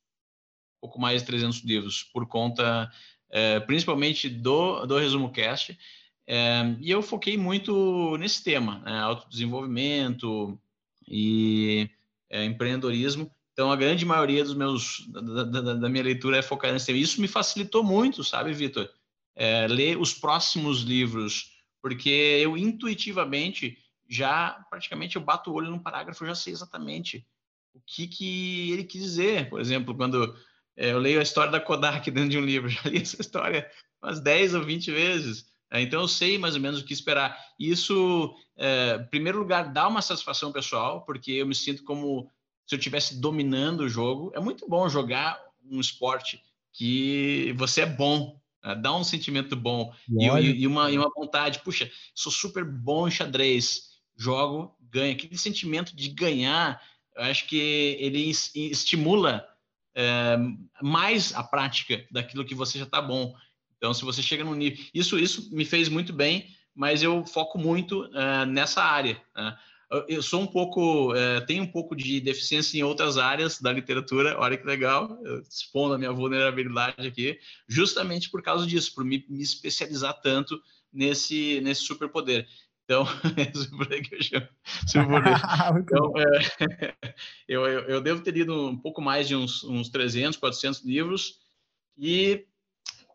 pouco 0.81 0.99
mais 0.99 1.21
de 1.21 1.27
300 1.27 1.63
livros, 1.63 2.01
por 2.01 2.25
conta 2.25 2.91
é, 3.29 3.59
principalmente 3.59 4.27
do, 4.27 4.87
do 4.87 4.97
Resumo 4.97 5.31
Cast. 5.31 5.77
É, 6.25 6.75
e 6.79 6.89
eu 6.89 7.03
foquei 7.03 7.37
muito 7.37 8.17
nesse 8.17 8.43
tema, 8.43 8.79
né, 8.79 8.99
autodesenvolvimento 9.01 10.59
e 11.07 11.87
é, 12.27 12.43
empreendedorismo. 12.43 13.31
Então, 13.51 13.71
a 13.71 13.75
grande 13.75 14.03
maioria 14.03 14.43
dos 14.43 14.55
meus 14.55 15.05
da, 15.09 15.43
da, 15.43 15.73
da, 15.75 15.89
minha 15.89 16.03
leitura 16.03 16.37
é 16.37 16.41
focada 16.41 16.73
nesse 16.73 16.87
tema. 16.87 16.97
Isso 16.97 17.21
me 17.21 17.27
facilitou 17.27 17.83
muito, 17.83 18.23
sabe, 18.23 18.51
Vitor? 18.51 18.89
É, 19.35 19.67
ler 19.67 19.99
os 19.99 20.11
próximos 20.11 20.81
livros, 20.81 21.51
porque 21.79 22.09
eu 22.09 22.57
intuitivamente 22.57 23.77
já 24.09 24.65
praticamente 24.71 25.17
eu 25.17 25.21
bato 25.21 25.51
o 25.51 25.53
olho 25.53 25.69
num 25.69 25.77
parágrafo, 25.77 26.25
já 26.25 26.33
sei 26.33 26.51
exatamente 26.51 27.23
o 27.73 27.81
que, 27.85 28.07
que 28.07 28.71
ele 28.71 28.83
quis 28.83 29.01
dizer. 29.01 29.49
Por 29.49 29.59
exemplo, 29.59 29.95
quando 29.95 30.35
é, 30.77 30.91
eu 30.91 30.99
leio 30.99 31.19
a 31.19 31.23
história 31.23 31.51
da 31.51 31.59
Kodak 31.59 32.09
dentro 32.11 32.29
de 32.29 32.37
um 32.37 32.45
livro, 32.45 32.69
já 32.69 32.81
li 32.89 33.01
essa 33.01 33.21
história 33.21 33.69
umas 34.01 34.19
10 34.19 34.55
ou 34.55 34.63
20 34.63 34.91
vezes. 34.91 35.45
Né? 35.71 35.81
Então, 35.81 36.01
eu 36.01 36.07
sei 36.07 36.37
mais 36.37 36.55
ou 36.55 36.61
menos 36.61 36.81
o 36.81 36.85
que 36.85 36.93
esperar. 36.93 37.37
Isso, 37.59 38.33
é, 38.57 38.99
em 39.01 39.09
primeiro 39.09 39.39
lugar, 39.39 39.71
dá 39.71 39.87
uma 39.87 40.01
satisfação 40.01 40.51
pessoal, 40.51 41.05
porque 41.05 41.31
eu 41.31 41.47
me 41.47 41.55
sinto 41.55 41.83
como 41.83 42.29
se 42.67 42.75
eu 42.75 42.77
estivesse 42.77 43.19
dominando 43.19 43.81
o 43.81 43.89
jogo. 43.89 44.31
É 44.35 44.39
muito 44.39 44.67
bom 44.67 44.87
jogar 44.89 45.39
um 45.69 45.79
esporte 45.79 46.41
que 46.73 47.53
você 47.57 47.81
é 47.81 47.85
bom, 47.85 48.39
né? 48.63 48.75
dá 48.75 48.95
um 48.95 49.03
sentimento 49.03 49.55
bom 49.55 49.93
e, 50.09 50.25
e, 50.25 50.67
uma, 50.67 50.91
e 50.91 50.97
uma 50.97 51.09
vontade. 51.15 51.59
Puxa, 51.59 51.89
sou 52.13 52.31
super 52.31 52.65
bom 52.65 53.07
em 53.07 53.11
xadrez, 53.11 53.93
jogo, 54.15 54.75
ganho. 54.81 55.13
Aquele 55.13 55.37
sentimento 55.37 55.95
de 55.95 56.09
ganhar 56.09 56.81
eu 57.15 57.23
acho 57.23 57.47
que 57.47 57.97
ele 57.99 58.29
estimula 58.29 59.47
é, 59.95 60.37
mais 60.81 61.33
a 61.33 61.43
prática 61.43 62.05
daquilo 62.11 62.45
que 62.45 62.55
você 62.55 62.77
já 62.77 62.85
está 62.85 63.01
bom. 63.01 63.35
Então, 63.77 63.93
se 63.93 64.03
você 64.03 64.21
chega 64.21 64.43
no 64.43 64.55
nível. 64.55 64.83
Isso, 64.93 65.19
isso 65.19 65.53
me 65.55 65.65
fez 65.65 65.89
muito 65.89 66.13
bem, 66.13 66.47
mas 66.75 67.03
eu 67.03 67.25
foco 67.25 67.57
muito 67.57 68.05
é, 68.15 68.45
nessa 68.45 68.81
área. 68.81 69.21
Né? 69.35 69.57
Eu 70.07 70.23
sou 70.23 70.41
um 70.41 70.47
pouco, 70.47 71.13
é, 71.13 71.41
tenho 71.41 71.63
um 71.63 71.71
pouco 71.71 71.95
de 71.95 72.19
deficiência 72.19 72.79
em 72.79 72.83
outras 72.83 73.17
áreas 73.17 73.61
da 73.61 73.71
literatura, 73.71 74.39
olha 74.39 74.57
que 74.57 74.65
legal, 74.65 75.19
expondo 75.47 75.93
a 75.93 75.97
minha 75.99 76.11
vulnerabilidade 76.11 77.05
aqui, 77.05 77.37
justamente 77.67 78.29
por 78.31 78.41
causa 78.41 78.65
disso, 78.65 78.95
por 78.95 79.05
me, 79.05 79.23
me 79.29 79.43
especializar 79.43 80.19
tanto 80.19 80.59
nesse, 80.91 81.61
nesse 81.61 81.81
superpoder. 81.81 82.47
Então, 82.85 83.05
é 83.37 84.23
chamo. 84.85 85.15
então, 85.79 86.13
é, 86.17 86.95
eu, 87.47 87.65
eu, 87.65 87.79
eu, 87.81 88.01
devo 88.01 88.21
ter 88.21 88.33
lido 88.33 88.69
um 88.69 88.77
pouco 88.77 89.01
mais 89.01 89.27
de 89.27 89.35
uns, 89.35 89.63
uns 89.63 89.89
300, 89.89 90.37
400 90.37 90.83
livros. 90.83 91.39
E 91.97 92.45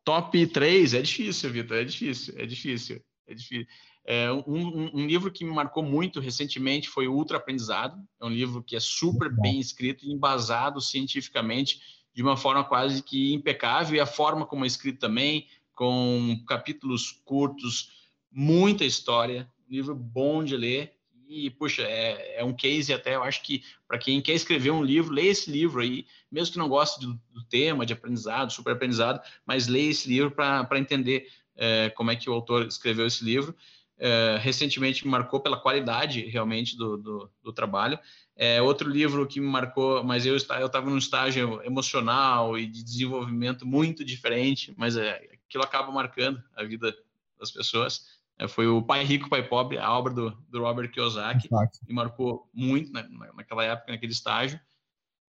top 0.05 0.47
3 0.47 0.95
é 0.95 1.03
difícil, 1.03 1.51
Vitor, 1.51 1.77
é 1.77 1.85
difícil, 1.85 2.35
é 2.39 2.47
difícil, 2.47 3.03
é 3.27 3.35
difícil. 3.35 3.67
É, 4.11 4.33
um, 4.33 4.97
um, 4.97 5.07
livro 5.07 5.31
que 5.31 5.45
me 5.45 5.53
marcou 5.53 5.83
muito 5.83 6.19
recentemente 6.19 6.89
foi 6.89 7.07
o 7.07 7.13
Ultra 7.13 7.37
Aprendizado. 7.37 8.03
É 8.19 8.25
um 8.25 8.31
livro 8.31 8.63
que 8.63 8.75
é 8.75 8.81
super 8.81 9.31
bem 9.31 9.61
escrito 9.61 10.07
e 10.07 10.11
embasado 10.11 10.81
cientificamente 10.81 11.83
de 12.15 12.23
uma 12.23 12.35
forma 12.35 12.65
quase 12.65 13.03
que 13.03 13.35
impecável. 13.35 13.97
E 13.97 14.01
a 14.01 14.07
forma 14.07 14.47
como 14.47 14.65
é 14.65 14.67
escrito 14.67 14.99
também, 14.99 15.47
com 15.75 16.43
capítulos 16.49 17.21
curtos, 17.23 17.91
muita 18.33 18.87
história, 18.87 19.47
livro 19.69 19.95
bom 19.95 20.43
de 20.43 20.57
ler. 20.57 20.95
E, 21.29 21.51
puxa, 21.51 21.83
é, 21.83 22.41
é 22.41 22.45
um 22.45 22.55
case 22.55 22.93
até, 22.93 23.15
eu 23.15 23.23
acho 23.23 23.43
que 23.43 23.63
para 23.87 23.99
quem 23.99 24.21
quer 24.23 24.33
escrever 24.33 24.71
um 24.71 24.83
livro, 24.83 25.13
leia 25.13 25.31
esse 25.31 25.51
livro 25.51 25.83
aí, 25.83 26.07
mesmo 26.33 26.55
que 26.55 26.59
não 26.59 26.71
goste 26.71 26.99
do, 27.01 27.21
do 27.31 27.45
tema, 27.45 27.85
de 27.85 27.93
aprendizado, 27.93 28.51
super 28.51 28.73
aprendizado, 28.73 29.21
mas 29.45 29.67
leia 29.67 29.91
esse 29.91 30.09
livro 30.09 30.31
para 30.31 30.79
entender 30.79 31.29
é, 31.55 31.91
como 31.91 32.11
é 32.11 32.17
que 32.17 32.31
o 32.31 32.33
autor 32.33 32.67
escreveu 32.67 33.07
esse 33.07 33.23
livro. 33.23 33.55
É, 34.01 34.39
recentemente 34.41 35.05
me 35.05 35.11
marcou 35.11 35.41
pela 35.41 35.61
qualidade 35.61 36.21
realmente 36.27 36.77
do, 36.77 36.97
do, 36.97 37.31
do 37.43 37.53
trabalho. 37.53 37.99
É, 38.37 38.63
outro 38.63 38.89
livro 38.89 39.27
que 39.27 39.41
me 39.41 39.49
marcou, 39.49 40.05
mas 40.05 40.25
eu 40.25 40.37
estava 40.37 40.89
num 40.89 40.97
estágio 40.97 41.61
emocional 41.63 42.57
e 42.57 42.65
de 42.65 42.85
desenvolvimento 42.85 43.67
muito 43.67 44.05
diferente, 44.05 44.73
mas 44.77 44.97
é, 44.97 45.29
aquilo 45.47 45.65
acaba 45.65 45.91
marcando 45.91 46.41
a 46.55 46.63
vida 46.63 46.97
das 47.39 47.51
pessoas. 47.51 48.18
É, 48.39 48.47
foi 48.47 48.69
o 48.69 48.81
Pai 48.81 49.05
Rico, 49.05 49.29
Pai 49.29 49.43
Pobre, 49.43 49.79
a 49.79 49.93
obra 49.93 50.15
do, 50.15 50.31
do 50.49 50.61
Robert 50.61 50.91
Kiyosaki, 50.91 51.49
Exato. 51.49 51.79
me 51.87 51.95
marcou 51.95 52.49
muito 52.55 52.93
na, 52.93 53.03
naquela 53.35 53.65
época, 53.65 53.91
naquele 53.91 54.13
estágio. 54.13 54.61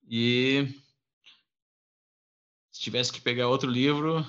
E 0.09 0.69
se 2.71 2.81
tivesse 2.81 3.13
que 3.13 3.21
pegar 3.21 3.49
outro 3.49 3.69
livro, 3.69 4.25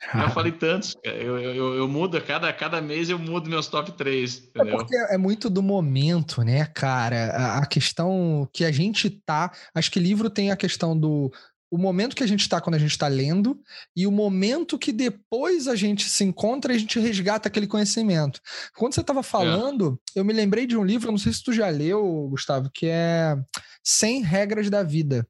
já 0.14 0.30
falei 0.30 0.52
tantos, 0.52 0.94
eu, 1.02 1.38
eu, 1.38 1.74
eu, 1.76 1.88
mudo, 1.88 2.20
cada, 2.20 2.52
cada 2.52 2.80
mês 2.80 3.08
eu 3.08 3.18
mudo 3.18 3.48
meus 3.48 3.68
top 3.68 3.92
3. 3.92 4.36
É 4.36 4.60
entendeu? 4.60 4.74
É 4.74 4.76
porque 4.76 4.96
é 4.96 5.18
muito 5.18 5.48
do 5.48 5.62
momento, 5.62 6.42
né, 6.42 6.66
cara? 6.66 7.32
A, 7.32 7.58
a, 7.58 7.66
questão 7.66 8.48
que 8.52 8.64
a 8.64 8.70
gente 8.70 9.08
tá. 9.10 9.50
Acho 9.74 9.90
que 9.90 9.98
livro 9.98 10.28
tem 10.28 10.50
a 10.50 10.56
questão 10.56 10.98
do. 10.98 11.32
O 11.70 11.78
momento 11.78 12.14
que 12.14 12.22
a 12.22 12.26
gente 12.26 12.40
está 12.40 12.60
quando 12.60 12.76
a 12.76 12.78
gente 12.78 12.92
está 12.92 13.08
lendo 13.08 13.60
e 13.94 14.06
o 14.06 14.12
momento 14.12 14.78
que 14.78 14.92
depois 14.92 15.66
a 15.66 15.74
gente 15.74 16.08
se 16.08 16.22
encontra 16.24 16.72
e 16.72 16.76
a 16.76 16.78
gente 16.78 16.98
resgata 17.00 17.48
aquele 17.48 17.66
conhecimento. 17.66 18.40
Quando 18.76 18.94
você 18.94 19.00
estava 19.00 19.22
falando, 19.22 20.00
é. 20.14 20.20
eu 20.20 20.24
me 20.24 20.32
lembrei 20.32 20.66
de 20.66 20.76
um 20.76 20.84
livro, 20.84 21.10
não 21.10 21.18
sei 21.18 21.32
se 21.32 21.42
tu 21.42 21.52
já 21.52 21.68
leu, 21.68 22.28
Gustavo, 22.30 22.70
que 22.72 22.86
é 22.86 23.36
100 23.82 24.22
Regras 24.22 24.70
da 24.70 24.82
Vida. 24.82 25.26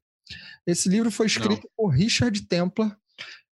Esse 0.65 0.89
livro 0.89 1.09
foi 1.09 1.25
escrito 1.25 1.63
não. 1.63 1.71
por 1.75 1.89
Richard 1.89 2.39
Templar, 2.47 2.97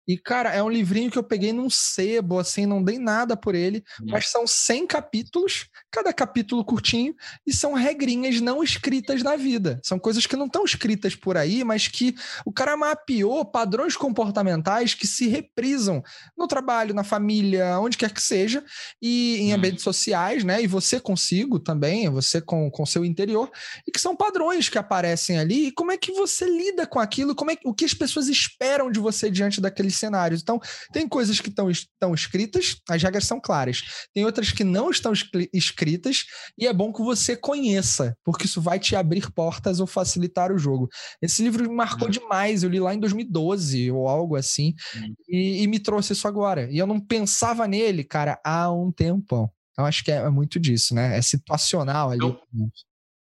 e, 0.07 0.19
cara, 0.19 0.51
é 0.51 0.63
um 0.63 0.69
livrinho 0.69 1.11
que 1.11 1.19
eu 1.19 1.23
peguei 1.23 1.53
num 1.53 1.71
sebo, 1.71 2.39
assim, 2.39 2.67
não 2.67 2.83
dei 2.83 2.99
nada 2.99 3.37
por 3.37 3.55
ele, 3.55 3.85
hum. 4.01 4.07
mas 4.11 4.29
são 4.29 4.47
100 4.47 4.87
capítulos, 4.87 5.67
cada 5.91 6.13
capítulo 6.13 6.65
curtinho, 6.65 7.15
e 7.47 7.53
são 7.53 7.73
regrinhas 7.75 8.41
não 8.41 8.65
escritas 8.65 9.23
da 9.23 9.37
vida. 9.37 9.81
São 9.83 9.99
coisas 9.99 10.27
que 10.27 10.37
não 10.37 10.47
estão 10.47 10.65
escritas 10.65 11.15
por 11.15 11.37
aí, 11.37 11.63
mas 11.63 11.87
que 11.87 12.17
o 12.45 12.53
cara 12.53 12.77
mapeou 12.77 13.45
padrões 13.45 13.97
comportamentais 13.97 14.95
que 14.95 15.07
se 15.07 15.29
reprisam 15.29 16.03
no 16.37 16.49
trabalho, 16.49 16.95
na 16.95 17.05
família, 17.05 17.79
onde 17.79 17.97
quer 17.97 18.13
que 18.13 18.23
seja, 18.23 18.65
e 19.01 19.37
em 19.39 19.53
hum. 19.53 19.57
ambientes 19.57 19.85
sociais, 19.85 20.43
né? 20.43 20.61
E 20.61 20.67
você 20.67 20.99
consigo 20.99 21.61
também, 21.61 22.11
você 22.11 22.41
com 22.41 22.71
o 22.77 22.87
seu 22.87 23.05
interior, 23.05 23.51
e 23.87 23.93
que 23.93 24.01
são 24.01 24.17
padrões 24.17 24.69
que 24.69 24.79
aparecem 24.79 25.39
ali, 25.39 25.69
e 25.69 25.73
como 25.73 25.93
é 25.93 25.97
que 25.97 26.11
você 26.11 26.45
lida 26.45 26.87
com 26.87 26.99
aquilo, 26.99 27.37
como 27.37 27.53
é 27.53 27.57
o 27.65 27.73
que 27.73 27.85
as 27.85 27.95
pessoas 27.95 28.29
esperam 28.29 28.91
de 28.91 28.99
você 28.99 29.31
diante 29.31 29.61
daquele 29.61 29.92
aqueles 29.93 29.97
cenários. 29.97 30.41
Então, 30.41 30.59
tem 30.93 31.07
coisas 31.07 31.41
que 31.41 31.49
estão, 31.49 31.71
estão 31.71 32.15
escritas, 32.15 32.77
as 32.89 33.03
regras 33.03 33.27
são 33.27 33.41
claras. 33.41 33.83
Tem 34.15 34.25
outras 34.25 34.51
que 34.51 34.65
não 34.65 34.91
estão 34.91 35.13
escritas, 35.53 36.25
e 36.59 36.67
é 36.67 36.73
bom 36.73 36.93
que 36.93 37.03
você 37.03 37.37
conheça, 37.37 38.17
porque 38.25 38.47
isso 38.47 38.61
vai 38.61 38.79
te 38.79 38.97
abrir 38.97 39.31
portas 39.31 39.79
ou 39.79 39.87
facilitar 39.87 40.51
o 40.51 40.59
jogo. 40.59 40.89
Esse 41.21 41.43
livro 41.43 41.69
me 41.69 41.75
marcou 41.75 42.07
uhum. 42.07 42.13
demais, 42.13 42.63
eu 42.63 42.71
li 42.71 42.81
lá 42.81 42.95
em 42.95 43.01
2012 43.01 43.91
ou 43.91 44.09
algo 44.09 44.37
assim, 44.37 44.75
uhum. 44.95 45.15
e, 45.29 45.63
e, 45.63 45.67
me 45.67 45.79
trouxe 45.79 46.15
isso 46.15 46.27
agora. 46.27 46.69
E 46.71 46.79
eu 46.79 46.87
não 46.87 47.01
pensava 47.01 47.69
nele, 47.69 48.03
cara, 48.03 48.41
há 48.45 48.73
um 48.73 48.91
tempão. 48.91 49.51
Então, 49.73 49.87
acho 49.87 50.05
que 50.05 50.13
é, 50.13 50.17
é 50.17 50.31
muito 50.31 50.61
disso, 50.61 50.95
né? 50.95 51.17
É 51.17 51.23
situacional 51.23 52.11
ali. 52.11 52.19
Então, 52.19 52.39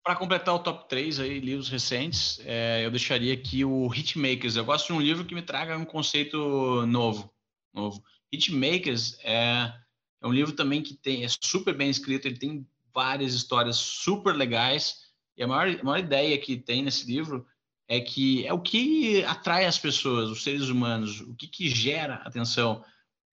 para 0.07 0.15
completar 0.15 0.55
o 0.55 0.59
top 0.59 0.87
3 0.87 1.19
aí, 1.19 1.37
livros 1.37 1.67
recentes, 1.67 2.39
é, 2.45 2.85
eu 2.85 2.89
deixaria 2.89 3.33
aqui 3.33 3.65
o 3.65 3.93
Hitmakers. 3.93 4.55
Eu 4.55 4.63
gosto 4.63 4.87
de 4.87 4.93
um 4.93 5.01
livro 5.01 5.25
que 5.25 5.35
me 5.35 5.41
traga 5.41 5.77
um 5.77 5.83
conceito 5.83 6.85
novo. 6.85 7.29
novo. 7.73 8.01
Hitmakers 8.31 9.19
é, 9.21 9.69
é 10.21 10.25
um 10.25 10.31
livro 10.31 10.53
também 10.53 10.81
que 10.81 10.93
tem, 10.93 11.25
é 11.25 11.27
super 11.27 11.75
bem 11.75 11.89
escrito, 11.89 12.25
ele 12.25 12.37
tem 12.37 12.65
várias 12.93 13.33
histórias 13.33 13.75
super 13.75 14.33
legais. 14.33 14.95
E 15.35 15.43
a 15.43 15.47
maior, 15.47 15.77
a 15.77 15.83
maior 15.83 15.99
ideia 15.99 16.37
que 16.37 16.55
tem 16.55 16.83
nesse 16.83 17.05
livro 17.05 17.45
é 17.85 17.99
que 17.99 18.47
é 18.47 18.53
o 18.53 18.61
que 18.61 19.25
atrai 19.25 19.65
as 19.65 19.77
pessoas, 19.77 20.29
os 20.29 20.41
seres 20.41 20.69
humanos, 20.69 21.19
o 21.19 21.35
que, 21.35 21.47
que 21.47 21.69
gera 21.69 22.15
atenção 22.23 22.81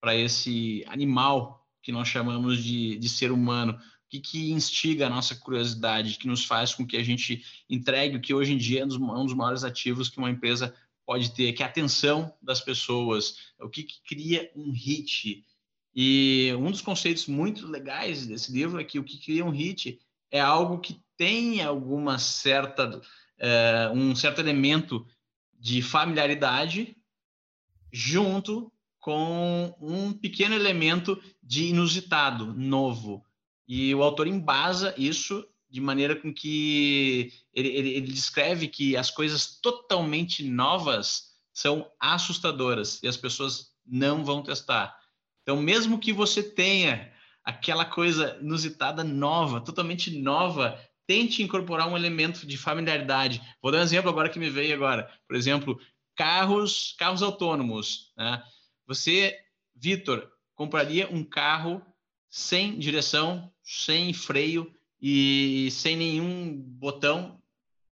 para 0.01 0.17
esse 0.17 0.85
animal 0.89 1.65
que 1.81 1.93
nós 1.93 2.09
chamamos 2.09 2.65
de, 2.65 2.99
de 2.99 3.09
ser 3.09 3.31
humano 3.31 3.79
que, 4.15 4.21
que 4.21 4.53
instiga 4.53 5.07
a 5.07 5.11
nossa 5.11 5.35
curiosidade, 5.35 6.19
que 6.19 6.27
nos 6.27 6.45
faz 6.45 6.75
com 6.75 6.87
que 6.87 6.97
a 6.97 7.03
gente 7.03 7.45
entregue 7.69 8.17
o 8.17 8.21
que 8.21 8.35
hoje 8.35 8.53
em 8.53 8.59
dia 8.59 8.83
é 8.83 8.85
um 8.85 9.25
dos 9.25 9.35
maiores 9.35 9.65
ativos 9.65 10.09
que 10.09 10.19
uma 10.19 10.31
empresa 10.31 10.75
pode 11.07 11.33
ter, 11.33 11.53
que 11.53 11.63
é 11.63 11.67
a 11.67 11.69
atenção 11.69 12.33
das 12.41 12.61
pessoas, 12.61 13.53
o 13.61 13.69
que, 13.69 13.83
que 13.83 14.01
cria 14.07 14.51
um 14.55 14.73
hit. 14.73 15.45
E 15.95 16.53
um 16.59 16.71
dos 16.71 16.81
conceitos 16.81 17.27
muito 17.27 17.67
legais 17.67 18.27
desse 18.27 18.51
livro 18.53 18.81
é 18.81 18.85
que 18.85 18.99
o 18.99 19.05
que 19.05 19.19
cria 19.19 19.45
um 19.45 19.51
hit 19.51 20.01
é 20.31 20.41
algo 20.41 20.81
que 20.81 21.01
tem 21.17 21.63
alguma 21.63 22.19
certa 22.19 23.01
é, 23.39 23.91
um 23.93 24.15
certo 24.15 24.41
elemento 24.41 25.07
de 25.59 25.83
familiaridade 25.83 26.97
junto 27.93 28.73
com 28.99 29.77
um 29.81 30.13
pequeno 30.13 30.55
elemento 30.55 31.21
de 31.43 31.67
inusitado, 31.67 32.55
novo. 32.55 33.25
E 33.67 33.95
o 33.95 34.03
autor 34.03 34.27
embasa 34.27 34.95
isso 34.97 35.47
de 35.71 35.81
maneira 35.81 36.15
com 36.15 36.33
que 36.33 37.33
ele, 37.53 37.69
ele, 37.69 37.89
ele, 37.91 38.13
descreve 38.13 38.69
que 38.69 38.97
as 38.97 39.11
coisas 39.11 39.59
totalmente 39.61 40.45
novas 40.45 41.35
são 41.53 41.91
assustadoras 41.99 43.03
e 43.03 43.09
as 43.09 43.17
pessoas 43.17 43.73
não 43.85 44.25
vão 44.25 44.43
testar. 44.43 44.97
Então, 45.43 45.61
mesmo 45.61 45.99
que 45.99 46.13
você 46.13 46.43
tenha 46.43 47.13
aquela 47.45 47.85
coisa 47.85 48.39
inusitada 48.41 49.03
nova, 49.03 49.61
totalmente 49.61 50.17
nova, 50.17 50.79
tente 51.07 51.43
incorporar 51.43 51.89
um 51.89 51.97
elemento 51.97 52.47
de 52.47 52.57
familiaridade. 52.57 53.43
Vou 53.61 53.71
dar 53.71 53.79
um 53.79 53.83
exemplo 53.83 54.11
agora 54.11 54.31
que 54.31 54.39
me 54.39 54.49
veio 54.49 54.75
agora. 54.75 55.11
Por 55.27 55.37
exemplo, 55.37 55.79
carros, 56.17 56.95
carros 56.99 57.23
autônomos. 57.23 58.13
Né? 58.17 58.43
Você, 58.87 59.37
Vitor, 59.75 60.31
compraria 60.55 61.09
um 61.11 61.23
carro 61.23 61.83
sem 62.35 62.77
direção, 62.77 63.49
sem 63.63 64.13
freio 64.13 64.69
e 65.01 65.69
sem 65.71 65.97
nenhum 65.97 66.53
botão 66.53 67.41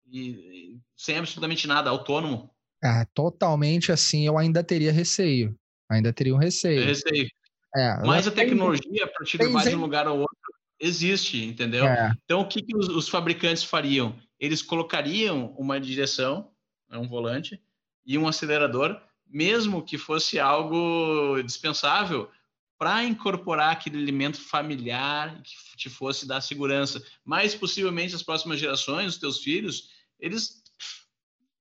e 0.07 0.78
sem 0.97 1.18
absolutamente 1.18 1.66
nada, 1.66 1.91
autônomo. 1.91 2.49
É, 2.80 3.05
totalmente 3.12 3.91
assim, 3.91 4.24
eu 4.24 4.39
ainda 4.39 4.62
teria 4.62 4.93
receio. 4.93 5.59
Ainda 5.91 6.12
teria 6.12 6.32
um 6.32 6.39
receio. 6.39 6.82
É 6.82 6.84
receio. 6.84 7.28
É, 7.74 7.97
Mas 8.07 8.28
a 8.28 8.30
tecnologia, 8.30 9.09
para 9.09 9.26
te 9.26 9.36
levar 9.36 9.64
de 9.64 9.74
um 9.74 9.80
lugar 9.80 10.07
ao 10.07 10.20
outro, 10.20 10.36
existe, 10.78 11.45
entendeu? 11.45 11.84
É. 11.84 12.12
Então, 12.24 12.41
o 12.43 12.47
que, 12.47 12.62
que 12.62 12.76
os, 12.76 12.86
os, 12.86 13.09
fabricantes 13.09 13.64
fariam? 13.64 14.16
Eles 14.39 14.62
colocariam 14.62 15.53
uma 15.59 15.80
direção, 15.80 16.53
né, 16.89 16.97
um 16.97 17.09
volante, 17.09 17.61
e 18.07 18.16
um 18.16 18.28
acelerador, 18.28 19.01
mesmo 19.26 19.82
que 19.82 19.99
fosse 19.99 20.39
algo 20.39 21.43
dispensável, 21.43 22.30
para 22.79 23.05
incorporar 23.05 23.72
aquele 23.72 24.01
elemento 24.01 24.41
familiar 24.41 25.43
que 25.43 25.76
te 25.76 25.91
fosse 25.91 26.26
dar 26.26 26.41
segurança. 26.41 27.03
Mas 27.24 27.55
possivelmente 27.55 28.14
as 28.14 28.22
próximas 28.22 28.61
gerações, 28.61 29.14
os 29.14 29.18
teus 29.18 29.43
filhos, 29.43 29.89
eles 30.20 30.62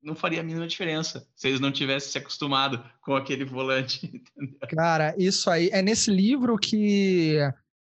não 0.02 0.16
faria 0.16 0.42
a 0.42 0.44
mínima 0.44 0.68
diferença 0.68 1.28
se 1.36 1.48
eles 1.48 1.60
não 1.60 1.72
tivessem 1.72 2.12
se 2.12 2.18
acostumado 2.20 2.84
com 3.02 3.16
aquele 3.16 3.44
volante. 3.44 4.06
Entendeu? 4.38 4.60
Cara, 4.70 5.16
isso 5.18 5.50
aí 5.50 5.70
é 5.74 5.82
nesse 5.82 6.12
livro 6.12 6.56
que 6.56 7.38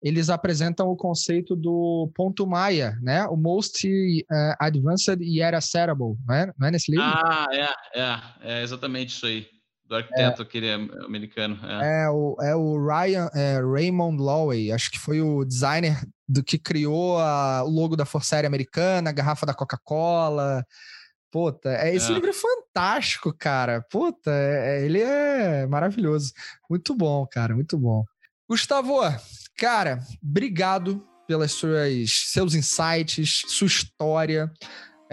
eles 0.02 0.28
apresentam 0.28 0.88
o 0.88 0.96
conceito 0.96 1.54
do 1.54 2.10
ponto 2.16 2.44
Maia, 2.44 2.98
né? 3.00 3.24
O 3.26 3.36
Most 3.36 3.86
uh, 3.86 4.24
Advanced 4.58 5.20
Yet 5.20 5.54
Acceptable, 5.54 6.16
não 6.26 6.34
é? 6.34 6.52
não 6.58 6.66
é 6.66 6.70
nesse 6.72 6.90
livro? 6.90 7.06
Ah, 7.06 7.46
é, 7.52 8.00
é, 8.00 8.58
é 8.58 8.62
exatamente 8.64 9.10
isso 9.10 9.26
aí 9.26 9.46
do 9.92 9.96
arquiteto 9.96 10.42
é, 10.42 10.44
aquele 10.44 10.72
americano. 11.04 11.58
É, 11.62 12.04
é 12.04 12.10
o, 12.10 12.36
é 12.40 12.56
o 12.56 12.82
Ryan, 12.82 13.28
é, 13.34 13.60
Raymond 13.60 14.16
Loewy, 14.16 14.72
acho 14.72 14.90
que 14.90 14.98
foi 14.98 15.20
o 15.20 15.44
designer 15.44 16.00
do 16.26 16.42
que 16.42 16.58
criou 16.58 17.18
a, 17.18 17.62
o 17.62 17.68
logo 17.68 17.94
da 17.94 18.06
Força 18.06 18.36
Aérea 18.36 18.48
Americana, 18.48 19.10
a 19.10 19.12
garrafa 19.12 19.44
da 19.44 19.52
Coca-Cola. 19.52 20.64
Puta, 21.30 21.70
é, 21.70 21.94
esse 21.94 22.10
é. 22.10 22.14
livro 22.14 22.30
é 22.30 22.32
fantástico, 22.32 23.34
cara. 23.38 23.82
Puta, 23.90 24.30
é, 24.30 24.80
é, 24.80 24.84
ele 24.84 25.02
é 25.02 25.66
maravilhoso. 25.66 26.32
Muito 26.70 26.94
bom, 26.94 27.26
cara, 27.26 27.54
muito 27.54 27.78
bom. 27.78 28.02
Gustavo, 28.48 29.00
cara, 29.58 30.00
obrigado 30.22 31.06
pelas 31.26 31.52
suas 31.52 32.30
seus 32.32 32.54
insights, 32.54 33.42
sua 33.46 33.66
história. 33.66 34.50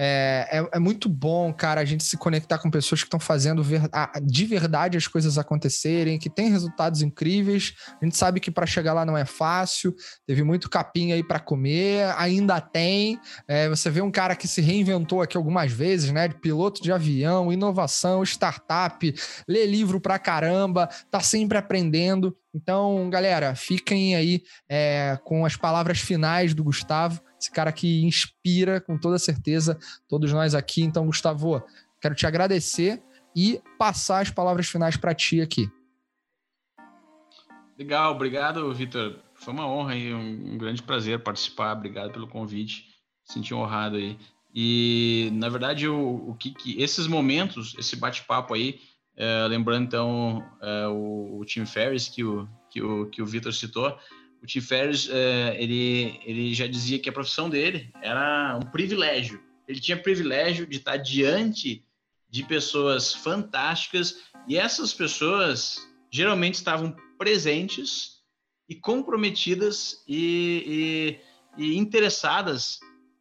É, 0.01 0.47
é, 0.49 0.69
é, 0.77 0.79
muito 0.79 1.09
bom, 1.09 1.51
cara, 1.51 1.81
a 1.81 1.85
gente 1.85 2.05
se 2.05 2.15
conectar 2.15 2.57
com 2.57 2.71
pessoas 2.71 3.01
que 3.01 3.07
estão 3.07 3.19
fazendo 3.19 3.61
ver, 3.61 3.81
de 4.23 4.45
verdade 4.45 4.97
as 4.97 5.07
coisas 5.07 5.37
acontecerem, 5.37 6.17
que 6.17 6.29
tem 6.29 6.49
resultados 6.49 7.01
incríveis. 7.01 7.73
A 8.01 8.05
gente 8.05 8.15
sabe 8.15 8.39
que 8.39 8.49
para 8.49 8.65
chegar 8.65 8.93
lá 8.93 9.05
não 9.05 9.17
é 9.17 9.25
fácil, 9.25 9.93
teve 10.25 10.41
muito 10.41 10.69
capim 10.69 11.11
aí 11.11 11.21
para 11.21 11.37
comer, 11.37 12.15
ainda 12.17 12.61
tem. 12.61 13.19
É, 13.45 13.67
você 13.67 13.89
vê 13.89 14.01
um 14.01 14.09
cara 14.09 14.37
que 14.37 14.47
se 14.47 14.61
reinventou 14.61 15.21
aqui 15.21 15.35
algumas 15.35 15.69
vezes, 15.69 16.13
né? 16.13 16.29
De 16.29 16.35
piloto 16.35 16.81
de 16.81 16.93
avião, 16.93 17.51
inovação, 17.51 18.23
startup, 18.23 19.13
lê 19.49 19.65
livro 19.65 19.99
pra 19.99 20.17
caramba, 20.17 20.87
tá 21.11 21.19
sempre 21.19 21.57
aprendendo. 21.57 22.33
Então, 22.55 23.09
galera, 23.09 23.53
fiquem 23.53 24.15
aí 24.15 24.43
é, 24.69 25.19
com 25.25 25.45
as 25.45 25.57
palavras 25.57 25.99
finais 25.99 26.53
do 26.53 26.63
Gustavo 26.63 27.21
esse 27.39 27.49
cara 27.51 27.71
que 27.71 28.03
inspira 28.03 28.81
com 28.81 28.97
toda 28.97 29.17
certeza 29.17 29.79
todos 30.07 30.31
nós 30.33 30.53
aqui. 30.53 30.81
Então, 30.81 31.05
Gustavo, 31.05 31.63
quero 32.01 32.13
te 32.13 32.27
agradecer 32.27 33.01
e 33.35 33.61
passar 33.77 34.21
as 34.21 34.29
palavras 34.29 34.67
finais 34.67 34.97
para 34.97 35.15
ti 35.15 35.41
aqui. 35.41 35.69
Legal, 37.77 38.13
obrigado, 38.13 38.73
Vitor. 38.73 39.19
Foi 39.35 39.53
uma 39.53 39.65
honra 39.65 39.95
e 39.95 40.13
um, 40.13 40.57
grande 40.57 40.83
prazer 40.83 41.23
participar. 41.23 41.77
Obrigado 41.77 42.11
pelo 42.11 42.27
convite. 42.27 42.87
Senti 43.23 43.53
honrado 43.53 43.95
aí. 43.95 44.17
E, 44.53 45.29
na 45.33 45.47
verdade, 45.47 45.87
o, 45.87 46.29
o 46.29 46.35
que, 46.35 46.51
que 46.51 46.81
esses 46.81 47.07
momentos, 47.07 47.75
esse 47.77 47.95
bate-papo 47.95 48.53
aí, 48.53 48.81
é, 49.15 49.47
lembrando 49.47 49.85
então 49.85 50.43
é, 50.61 50.87
o, 50.87 51.39
o 51.39 51.45
Tim 51.45 51.65
Ferriss 51.65 52.09
que 52.09 52.23
o, 52.23 52.49
que 52.69 52.81
o, 52.81 53.05
que 53.07 53.21
o 53.21 53.25
Vitor 53.25 53.53
citou, 53.53 53.97
o 54.41 54.45
Tim 54.45 54.61
Ferriss, 54.61 55.09
é, 55.09 55.55
ele, 55.61 56.19
ele 56.25 56.53
já 56.53 56.67
dizia 56.67 56.99
que 56.99 57.09
a 57.09 57.13
profissão 57.13 57.49
dele 57.49 57.91
era 58.01 58.57
um 58.57 58.71
privilégio. 58.71 59.41
Ele 59.67 59.79
tinha 59.79 60.01
privilégio 60.01 60.65
de 60.65 60.77
estar 60.77 60.97
diante 60.97 61.83
de 62.29 62.43
pessoas 62.43 63.13
fantásticas 63.13 64.23
e 64.47 64.57
essas 64.57 64.93
pessoas 64.93 65.77
geralmente 66.11 66.55
estavam 66.55 66.95
presentes 67.17 68.19
e 68.67 68.75
comprometidas 68.75 70.03
e, 70.07 71.19
e, 71.57 71.63
e 71.63 71.77
interessadas 71.77 72.79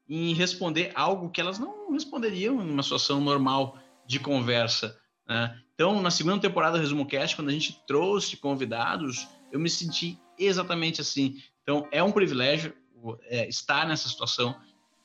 em 0.08 0.32
responder 0.34 0.92
algo 0.94 1.30
que 1.30 1.40
elas 1.40 1.58
não 1.58 1.92
responderiam 1.92 2.62
em 2.62 2.70
uma 2.70 2.82
situação 2.82 3.20
normal 3.20 3.78
de 4.06 4.18
conversa. 4.18 4.98
Né? 5.26 5.58
Então, 5.74 6.00
na 6.00 6.10
segunda 6.10 6.40
temporada 6.40 6.76
do 6.76 6.80
Resumo 6.80 7.06
Cast, 7.06 7.36
quando 7.36 7.48
a 7.48 7.52
gente 7.52 7.78
trouxe 7.86 8.36
convidados, 8.36 9.28
eu 9.52 9.60
me 9.60 9.68
senti 9.68 10.18
exatamente 10.38 11.00
assim. 11.00 11.40
Então, 11.62 11.86
é 11.90 12.02
um 12.02 12.12
privilégio 12.12 12.74
é, 13.24 13.48
estar 13.48 13.86
nessa 13.86 14.08
situação 14.08 14.58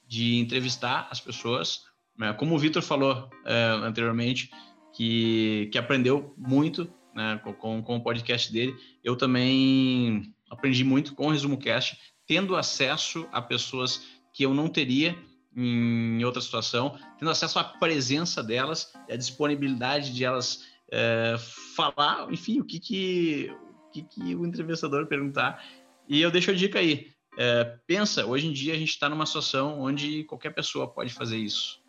de 0.07 0.39
entrevistar 0.39 1.07
as 1.09 1.19
pessoas, 1.19 1.81
né? 2.17 2.33
Como 2.33 2.55
o 2.55 2.59
Vitor 2.59 2.81
falou 2.81 3.29
é, 3.45 3.63
anteriormente, 3.83 4.49
que, 4.93 5.69
que 5.71 5.77
aprendeu 5.77 6.33
muito 6.37 6.91
né, 7.13 7.39
com, 7.59 7.81
com 7.81 7.97
o 7.97 8.03
podcast 8.03 8.51
dele, 8.51 8.75
eu 9.03 9.15
também 9.15 10.33
aprendi 10.49 10.83
muito 10.83 11.15
com 11.15 11.27
o 11.27 11.31
Resumo 11.31 11.57
Cast, 11.57 11.97
tendo 12.27 12.55
acesso 12.55 13.27
a 13.31 13.41
pessoas 13.41 14.05
que 14.31 14.43
eu 14.43 14.53
não 14.53 14.67
teria 14.67 15.17
em 15.55 16.23
outra 16.23 16.41
situação, 16.41 16.97
tendo 17.19 17.29
acesso 17.29 17.59
à 17.59 17.63
presença 17.63 18.43
delas, 18.43 18.91
a 19.09 19.15
disponibilidade 19.15 20.13
de 20.13 20.23
elas 20.23 20.65
é, 20.91 21.35
falar, 21.75 22.31
enfim, 22.31 22.59
o 22.59 22.65
que 22.65 22.79
que, 22.79 23.55
que 23.93 24.01
que 24.03 24.35
o 24.35 24.45
entrevistador 24.45 25.05
perguntar. 25.05 25.63
E 26.07 26.21
eu 26.21 26.31
deixo 26.31 26.51
a 26.51 26.53
dica 26.53 26.79
aí. 26.79 27.11
É, 27.37 27.77
pensa, 27.87 28.25
hoje 28.25 28.47
em 28.47 28.53
dia 28.53 28.73
a 28.73 28.77
gente 28.77 28.89
está 28.89 29.09
numa 29.09 29.25
situação 29.25 29.81
onde 29.81 30.23
qualquer 30.25 30.51
pessoa 30.51 30.87
pode 30.87 31.13
fazer 31.13 31.37
isso 31.37 31.81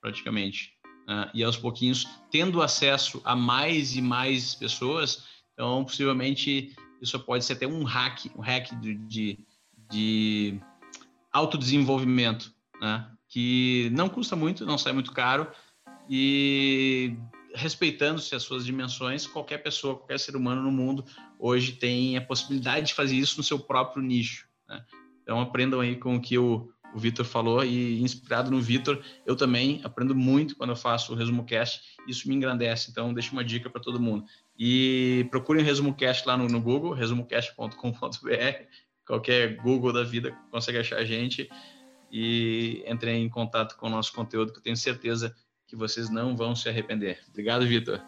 praticamente. 0.00 0.74
Uh, 1.04 1.28
e 1.34 1.44
aos 1.44 1.56
pouquinhos, 1.56 2.06
tendo 2.30 2.62
acesso 2.62 3.20
a 3.24 3.36
mais 3.36 3.94
e 3.94 4.00
mais 4.00 4.54
pessoas, 4.54 5.26
então 5.52 5.84
possivelmente 5.84 6.74
isso 7.00 7.18
pode 7.20 7.44
ser 7.44 7.54
até 7.54 7.66
um 7.66 7.84
hack, 7.84 8.26
um 8.36 8.40
hack 8.40 8.70
de, 8.80 8.94
de, 8.94 9.38
de 9.90 10.60
autodesenvolvimento, 11.30 12.54
né? 12.80 13.10
que 13.28 13.90
não 13.92 14.08
custa 14.08 14.34
muito, 14.34 14.64
não 14.64 14.78
sai 14.78 14.92
muito 14.92 15.12
caro 15.12 15.50
e 16.08 17.16
respeitando-se 17.54 18.34
as 18.34 18.42
suas 18.42 18.64
dimensões, 18.64 19.26
qualquer 19.26 19.58
pessoa, 19.58 19.96
qualquer 19.96 20.18
ser 20.18 20.36
humano 20.36 20.62
no 20.62 20.72
mundo 20.72 21.04
hoje 21.44 21.72
tem 21.72 22.16
a 22.16 22.22
possibilidade 22.22 22.86
de 22.86 22.94
fazer 22.94 23.16
isso 23.16 23.36
no 23.36 23.42
seu 23.42 23.58
próprio 23.58 24.02
nicho. 24.02 24.48
Né? 24.66 24.82
Então 25.22 25.38
aprendam 25.38 25.80
aí 25.80 25.94
com 25.94 26.16
o 26.16 26.20
que 26.20 26.38
o, 26.38 26.72
o 26.94 26.98
Vitor 26.98 27.26
falou 27.26 27.62
e 27.62 28.00
inspirado 28.00 28.50
no 28.50 28.62
Vitor, 28.62 28.98
eu 29.26 29.36
também 29.36 29.78
aprendo 29.84 30.14
muito 30.14 30.56
quando 30.56 30.70
eu 30.70 30.76
faço 30.76 31.12
o 31.12 31.14
Resumo 31.14 31.44
Cast, 31.44 31.82
isso 32.08 32.26
me 32.26 32.34
engrandece, 32.34 32.90
então 32.90 33.12
deixo 33.12 33.32
uma 33.32 33.44
dica 33.44 33.68
para 33.68 33.82
todo 33.82 34.00
mundo. 34.00 34.24
E 34.58 35.26
procurem 35.30 35.62
o 35.62 35.66
Resumo 35.66 35.94
Cast 35.94 36.26
lá 36.26 36.34
no, 36.34 36.48
no 36.48 36.62
Google, 36.62 36.94
resumocast.com.br, 36.94 37.76
qualquer 39.06 39.56
Google 39.56 39.92
da 39.92 40.02
vida 40.02 40.34
consegue 40.50 40.78
achar 40.78 40.96
a 40.96 41.04
gente 41.04 41.50
e 42.10 42.82
entrem 42.86 43.22
em 43.22 43.28
contato 43.28 43.76
com 43.76 43.88
o 43.88 43.90
nosso 43.90 44.14
conteúdo, 44.14 44.50
que 44.50 44.60
eu 44.60 44.62
tenho 44.62 44.78
certeza 44.78 45.36
que 45.66 45.76
vocês 45.76 46.08
não 46.08 46.34
vão 46.34 46.56
se 46.56 46.70
arrepender. 46.70 47.18
Obrigado, 47.28 47.66
Vitor. 47.66 48.00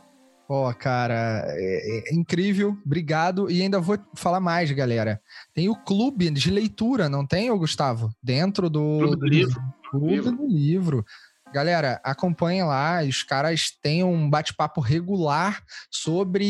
Ó, 0.48 0.70
oh, 0.70 0.74
cara, 0.74 1.44
é, 1.48 2.10
é, 2.10 2.14
incrível, 2.14 2.76
obrigado. 2.84 3.50
E 3.50 3.60
ainda 3.60 3.80
vou 3.80 3.98
falar 4.14 4.38
mais, 4.38 4.70
galera. 4.70 5.20
Tem 5.52 5.68
o 5.68 5.74
clube 5.74 6.30
de 6.30 6.50
leitura, 6.50 7.08
não 7.08 7.26
tem, 7.26 7.54
Gustavo? 7.56 8.10
Dentro 8.22 8.70
do. 8.70 8.98
Clube 8.98 9.16
do 9.16 9.26
livro. 9.26 9.62
Clube 9.90 10.12
livro. 10.12 10.36
do 10.36 10.46
livro. 10.46 11.04
Galera, 11.52 12.00
acompanha 12.04 12.66
lá, 12.66 13.02
os 13.02 13.22
caras 13.22 13.70
têm 13.80 14.04
um 14.04 14.28
bate-papo 14.28 14.80
regular 14.80 15.62
sobre. 15.90 16.44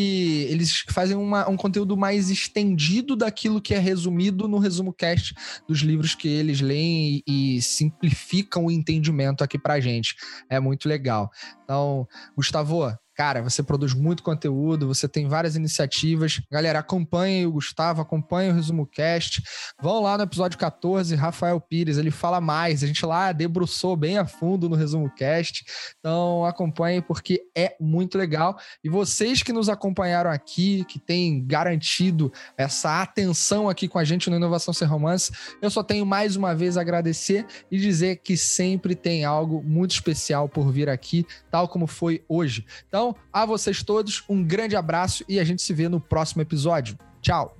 Eles 0.50 0.84
fazem 0.90 1.16
uma, 1.16 1.48
um 1.48 1.56
conteúdo 1.56 1.96
mais 1.96 2.28
estendido 2.30 3.14
daquilo 3.14 3.60
que 3.60 3.74
é 3.74 3.78
resumido 3.78 4.48
no 4.48 4.58
resumo 4.58 4.92
cast 4.92 5.34
dos 5.68 5.80
livros 5.80 6.14
que 6.14 6.28
eles 6.28 6.60
leem 6.60 7.22
e, 7.26 7.56
e 7.56 7.62
simplificam 7.62 8.66
o 8.66 8.70
entendimento 8.70 9.44
aqui 9.44 9.58
pra 9.58 9.80
gente. 9.80 10.16
É 10.50 10.58
muito 10.58 10.88
legal. 10.88 11.30
Então, 11.62 12.08
Gustavo, 12.34 12.90
Cara, 13.16 13.42
você 13.42 13.62
produz 13.62 13.94
muito 13.94 14.22
conteúdo, 14.22 14.86
você 14.86 15.08
tem 15.08 15.26
várias 15.26 15.56
iniciativas. 15.56 16.38
Galera, 16.52 16.80
acompanhem 16.80 17.46
o 17.46 17.52
Gustavo, 17.52 18.02
acompanhem 18.02 18.50
o 18.50 18.54
Resumo 18.54 18.86
Cast. 18.86 19.42
Vão 19.80 20.02
lá 20.02 20.18
no 20.18 20.24
episódio 20.24 20.58
14, 20.58 21.14
Rafael 21.14 21.58
Pires, 21.58 21.96
ele 21.96 22.10
fala 22.10 22.42
mais. 22.42 22.84
A 22.84 22.86
gente 22.86 23.06
lá 23.06 23.32
debruçou 23.32 23.96
bem 23.96 24.18
a 24.18 24.26
fundo 24.26 24.68
no 24.68 24.76
Resumo 24.76 25.10
Cast. 25.14 25.64
Então, 25.98 26.44
acompanhem 26.44 27.00
porque 27.00 27.40
é 27.56 27.74
muito 27.80 28.18
legal. 28.18 28.58
E 28.84 28.90
vocês 28.90 29.42
que 29.42 29.52
nos 29.52 29.70
acompanharam 29.70 30.30
aqui, 30.30 30.84
que 30.84 30.98
têm 30.98 31.42
garantido 31.42 32.30
essa 32.54 33.00
atenção 33.00 33.66
aqui 33.66 33.88
com 33.88 33.98
a 33.98 34.04
gente 34.04 34.28
no 34.28 34.36
Inovação 34.36 34.74
Sem 34.74 34.86
Romance, 34.86 35.32
eu 35.62 35.70
só 35.70 35.82
tenho 35.82 36.04
mais 36.04 36.36
uma 36.36 36.54
vez 36.54 36.76
agradecer 36.76 37.46
e 37.70 37.78
dizer 37.78 38.16
que 38.16 38.36
sempre 38.36 38.94
tem 38.94 39.24
algo 39.24 39.62
muito 39.62 39.92
especial 39.92 40.50
por 40.50 40.70
vir 40.70 40.90
aqui, 40.90 41.26
tal 41.50 41.66
como 41.66 41.86
foi 41.86 42.22
hoje. 42.28 42.66
Então, 42.86 43.05
então, 43.06 43.16
a 43.32 43.46
vocês 43.46 43.82
todos, 43.82 44.24
um 44.28 44.42
grande 44.42 44.74
abraço 44.74 45.24
e 45.28 45.38
a 45.38 45.44
gente 45.44 45.62
se 45.62 45.72
vê 45.72 45.88
no 45.88 46.00
próximo 46.00 46.42
episódio. 46.42 46.98
Tchau! 47.20 47.56